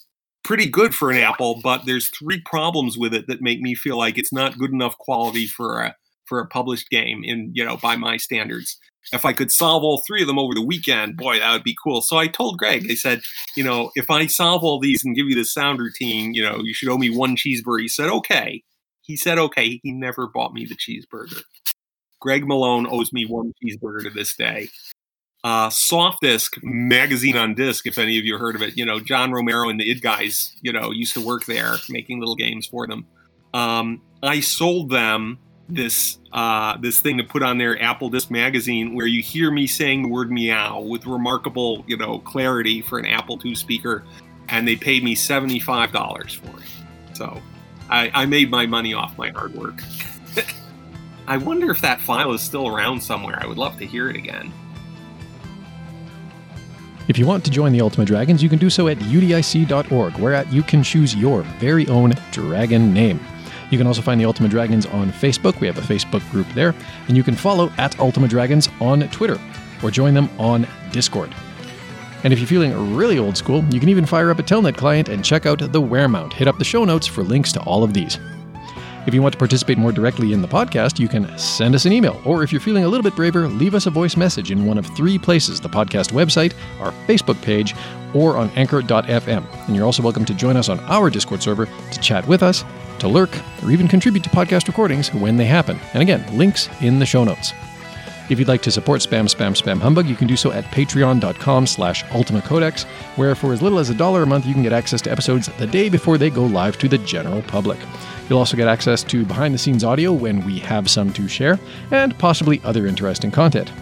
pretty 0.44 0.68
good 0.68 0.94
for 0.94 1.10
an 1.10 1.18
Apple, 1.18 1.60
but 1.62 1.86
there's 1.86 2.08
three 2.08 2.40
problems 2.42 2.96
with 2.98 3.14
it 3.14 3.26
that 3.26 3.40
make 3.40 3.60
me 3.60 3.74
feel 3.74 3.96
like 3.96 4.18
it's 4.18 4.32
not 4.32 4.58
good 4.58 4.72
enough 4.72 4.96
quality 4.98 5.46
for 5.46 5.80
a 5.80 5.96
for 6.26 6.40
a 6.40 6.46
published 6.46 6.90
game 6.90 7.24
in 7.24 7.50
you 7.54 7.64
know 7.64 7.76
by 7.78 7.96
my 7.96 8.16
standards. 8.16 8.78
If 9.10 9.24
I 9.24 9.32
could 9.32 9.50
solve 9.50 9.82
all 9.84 10.02
three 10.06 10.20
of 10.20 10.26
them 10.26 10.38
over 10.38 10.52
the 10.54 10.64
weekend, 10.64 11.16
boy, 11.16 11.38
that 11.38 11.52
would 11.52 11.64
be 11.64 11.76
cool. 11.82 12.02
So 12.02 12.18
I 12.18 12.26
told 12.26 12.58
Greg, 12.58 12.86
I 12.90 12.94
said, 12.94 13.22
you 13.56 13.64
know, 13.64 13.90
if 13.94 14.10
I 14.10 14.26
solve 14.26 14.62
all 14.62 14.78
these 14.78 15.02
and 15.02 15.16
give 15.16 15.28
you 15.28 15.34
the 15.34 15.46
sound 15.46 15.78
routine, 15.78 16.34
you 16.34 16.42
know, 16.42 16.60
you 16.62 16.74
should 16.74 16.90
owe 16.90 16.98
me 16.98 17.08
one 17.08 17.34
cheeseburger. 17.34 17.80
He 17.80 17.88
said, 17.88 18.10
okay. 18.10 18.62
He 19.08 19.16
said, 19.16 19.38
okay. 19.38 19.80
He 19.82 19.90
never 19.90 20.28
bought 20.28 20.54
me 20.54 20.66
the 20.66 20.76
cheeseburger. 20.76 21.42
Greg 22.20 22.46
Malone 22.46 22.86
owes 22.88 23.12
me 23.12 23.24
one 23.24 23.52
cheeseburger 23.62 24.04
to 24.04 24.10
this 24.10 24.36
day. 24.36 24.68
Uh, 25.44 25.68
Softdisk 25.70 26.58
magazine 26.62 27.36
on 27.36 27.54
disc, 27.54 27.86
if 27.86 27.96
any 27.96 28.18
of 28.18 28.24
you 28.24 28.36
heard 28.36 28.54
of 28.54 28.62
it, 28.62 28.76
you 28.76 28.84
know, 28.84 29.00
John 29.00 29.32
Romero 29.32 29.68
and 29.68 29.80
the 29.80 29.88
id 29.88 30.02
guys, 30.02 30.54
you 30.62 30.72
know, 30.72 30.90
used 30.90 31.14
to 31.14 31.24
work 31.24 31.46
there 31.46 31.76
making 31.88 32.18
little 32.18 32.34
games 32.34 32.66
for 32.66 32.86
them. 32.86 33.06
Um, 33.54 34.02
I 34.22 34.40
sold 34.40 34.90
them 34.90 35.38
this 35.68 36.18
uh, 36.32 36.76
this 36.78 36.98
thing 37.00 37.18
to 37.18 37.24
put 37.24 37.42
on 37.42 37.56
their 37.56 37.80
Apple 37.80 38.10
Disc 38.10 38.30
magazine, 38.30 38.94
where 38.94 39.06
you 39.06 39.22
hear 39.22 39.50
me 39.50 39.66
saying 39.66 40.02
the 40.02 40.08
word 40.08 40.30
meow 40.30 40.80
with 40.80 41.06
remarkable, 41.06 41.84
you 41.86 41.96
know, 41.96 42.18
clarity 42.18 42.82
for 42.82 42.98
an 42.98 43.06
Apple 43.06 43.38
II 43.44 43.54
speaker, 43.54 44.04
and 44.48 44.66
they 44.66 44.76
paid 44.76 45.04
me 45.04 45.14
seventy 45.14 45.60
five 45.60 45.92
dollars 45.92 46.34
for 46.34 46.58
it. 46.58 47.16
So 47.16 47.40
I, 47.90 48.10
I 48.14 48.26
made 48.26 48.50
my 48.50 48.66
money 48.66 48.94
off 48.94 49.16
my 49.16 49.30
hard 49.30 49.54
work. 49.54 49.82
I 51.26 51.36
wonder 51.36 51.70
if 51.70 51.80
that 51.80 52.00
file 52.00 52.32
is 52.32 52.40
still 52.40 52.68
around 52.68 53.02
somewhere. 53.02 53.38
I 53.40 53.46
would 53.46 53.58
love 53.58 53.78
to 53.78 53.86
hear 53.86 54.08
it 54.08 54.16
again. 54.16 54.52
If 57.08 57.18
you 57.18 57.26
want 57.26 57.44
to 57.46 57.50
join 57.50 57.72
the 57.72 57.80
Ultima 57.80 58.04
Dragons, 58.04 58.42
you 58.42 58.50
can 58.50 58.58
do 58.58 58.68
so 58.68 58.88
at 58.88 58.98
udic.org, 58.98 60.18
where 60.18 60.46
you 60.48 60.62
can 60.62 60.82
choose 60.82 61.16
your 61.16 61.42
very 61.58 61.86
own 61.88 62.12
dragon 62.32 62.92
name. 62.92 63.18
You 63.70 63.78
can 63.78 63.86
also 63.86 64.02
find 64.02 64.20
the 64.20 64.24
Ultima 64.24 64.48
Dragons 64.48 64.86
on 64.86 65.10
Facebook. 65.12 65.60
We 65.60 65.66
have 65.66 65.78
a 65.78 65.82
Facebook 65.82 66.28
group 66.30 66.46
there. 66.54 66.74
And 67.06 67.16
you 67.16 67.22
can 67.22 67.34
follow 67.34 67.70
at 67.76 67.98
Ultima 67.98 68.28
Dragons 68.28 68.68
on 68.80 69.08
Twitter 69.08 69.38
or 69.82 69.90
join 69.90 70.14
them 70.14 70.28
on 70.38 70.66
Discord. 70.92 71.34
And 72.24 72.32
if 72.32 72.38
you're 72.40 72.48
feeling 72.48 72.96
really 72.96 73.18
old 73.18 73.36
school, 73.36 73.64
you 73.70 73.78
can 73.80 73.88
even 73.88 74.04
fire 74.04 74.30
up 74.30 74.38
a 74.38 74.42
Telnet 74.42 74.76
client 74.76 75.08
and 75.08 75.24
check 75.24 75.46
out 75.46 75.58
the 75.60 75.80
Wearmount. 75.80 76.32
Hit 76.32 76.48
up 76.48 76.58
the 76.58 76.64
show 76.64 76.84
notes 76.84 77.06
for 77.06 77.22
links 77.22 77.52
to 77.52 77.60
all 77.60 77.84
of 77.84 77.94
these. 77.94 78.18
If 79.06 79.14
you 79.14 79.22
want 79.22 79.32
to 79.32 79.38
participate 79.38 79.78
more 79.78 79.92
directly 79.92 80.34
in 80.34 80.42
the 80.42 80.48
podcast, 80.48 80.98
you 80.98 81.08
can 81.08 81.38
send 81.38 81.74
us 81.74 81.86
an 81.86 81.92
email, 81.92 82.20
or 82.26 82.42
if 82.42 82.52
you're 82.52 82.60
feeling 82.60 82.84
a 82.84 82.88
little 82.88 83.02
bit 83.02 83.16
braver, 83.16 83.48
leave 83.48 83.74
us 83.74 83.86
a 83.86 83.90
voice 83.90 84.18
message 84.18 84.50
in 84.50 84.66
one 84.66 84.76
of 84.76 84.84
three 84.88 85.18
places 85.18 85.60
the 85.60 85.68
podcast 85.68 86.12
website, 86.12 86.52
our 86.80 86.92
Facebook 87.06 87.40
page, 87.40 87.74
or 88.12 88.36
on 88.36 88.50
anchor.fm. 88.50 89.66
And 89.66 89.74
you're 89.74 89.86
also 89.86 90.02
welcome 90.02 90.26
to 90.26 90.34
join 90.34 90.58
us 90.58 90.68
on 90.68 90.78
our 90.80 91.08
Discord 91.08 91.42
server 91.42 91.66
to 91.66 92.00
chat 92.00 92.28
with 92.28 92.42
us, 92.42 92.64
to 92.98 93.08
lurk, 93.08 93.30
or 93.62 93.70
even 93.70 93.88
contribute 93.88 94.24
to 94.24 94.30
podcast 94.30 94.66
recordings 94.66 95.14
when 95.14 95.38
they 95.38 95.46
happen. 95.46 95.78
And 95.94 96.02
again, 96.02 96.24
links 96.36 96.68
in 96.82 96.98
the 96.98 97.06
show 97.06 97.24
notes. 97.24 97.54
If 98.28 98.38
you'd 98.38 98.48
like 98.48 98.60
to 98.62 98.70
support 98.70 99.00
Spam 99.00 99.24
Spam 99.24 99.56
Spam 99.56 99.80
Humbug, 99.80 100.06
you 100.06 100.14
can 100.14 100.26
do 100.26 100.36
so 100.36 100.52
at 100.52 100.64
patreon.com 100.66 101.66
slash 101.66 102.04
ultimacodex, 102.04 102.84
where 103.16 103.34
for 103.34 103.54
as 103.54 103.62
little 103.62 103.78
as 103.78 103.88
a 103.88 103.94
dollar 103.94 104.22
a 104.22 104.26
month 104.26 104.44
you 104.44 104.52
can 104.52 104.62
get 104.62 104.72
access 104.72 105.00
to 105.02 105.10
episodes 105.10 105.48
the 105.58 105.66
day 105.66 105.88
before 105.88 106.18
they 106.18 106.28
go 106.28 106.44
live 106.44 106.76
to 106.78 106.88
the 106.88 106.98
general 106.98 107.40
public. 107.42 107.78
You'll 108.28 108.38
also 108.38 108.56
get 108.56 108.68
access 108.68 109.02
to 109.04 109.24
behind 109.24 109.54
the 109.54 109.58
scenes 109.58 109.82
audio 109.82 110.12
when 110.12 110.44
we 110.44 110.58
have 110.58 110.90
some 110.90 111.10
to 111.14 111.26
share, 111.26 111.58
and 111.90 112.16
possibly 112.18 112.60
other 112.64 112.86
interesting 112.86 113.30
content. 113.30 113.72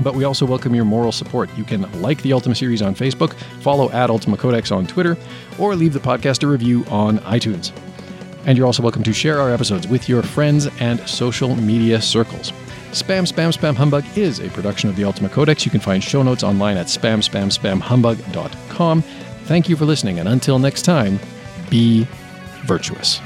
But 0.00 0.14
we 0.14 0.22
also 0.22 0.46
welcome 0.46 0.72
your 0.72 0.84
moral 0.84 1.10
support. 1.10 1.50
You 1.56 1.64
can 1.64 1.90
like 2.00 2.22
the 2.22 2.32
Ultima 2.32 2.54
series 2.54 2.80
on 2.80 2.94
Facebook, 2.94 3.34
follow 3.60 3.90
at 3.90 4.08
Ultima 4.08 4.36
Codex 4.36 4.70
on 4.70 4.86
Twitter, 4.86 5.16
or 5.58 5.74
leave 5.74 5.94
the 5.94 5.98
podcast 5.98 6.44
a 6.44 6.46
review 6.46 6.84
on 6.90 7.18
iTunes. 7.20 7.72
And 8.46 8.56
you're 8.56 8.66
also 8.66 8.84
welcome 8.84 9.02
to 9.02 9.12
share 9.12 9.40
our 9.40 9.50
episodes 9.50 9.88
with 9.88 10.08
your 10.08 10.22
friends 10.22 10.68
and 10.78 11.00
social 11.08 11.56
media 11.56 12.00
circles. 12.00 12.52
Spam 12.94 13.26
Spam 13.26 13.52
Spam 13.52 13.74
Humbug 13.74 14.04
is 14.16 14.38
a 14.38 14.48
production 14.50 14.88
of 14.88 14.94
the 14.94 15.02
Ultima 15.02 15.28
Codex. 15.28 15.64
You 15.64 15.72
can 15.72 15.80
find 15.80 16.00
show 16.02 16.22
notes 16.22 16.44
online 16.44 16.76
at 16.76 16.86
spamspamspamhumbug.com. 16.86 19.02
Thank 19.02 19.68
you 19.68 19.76
for 19.76 19.84
listening, 19.84 20.20
and 20.20 20.28
until 20.28 20.60
next 20.60 20.82
time, 20.82 21.18
be 21.68 22.06
virtuous. 22.66 23.18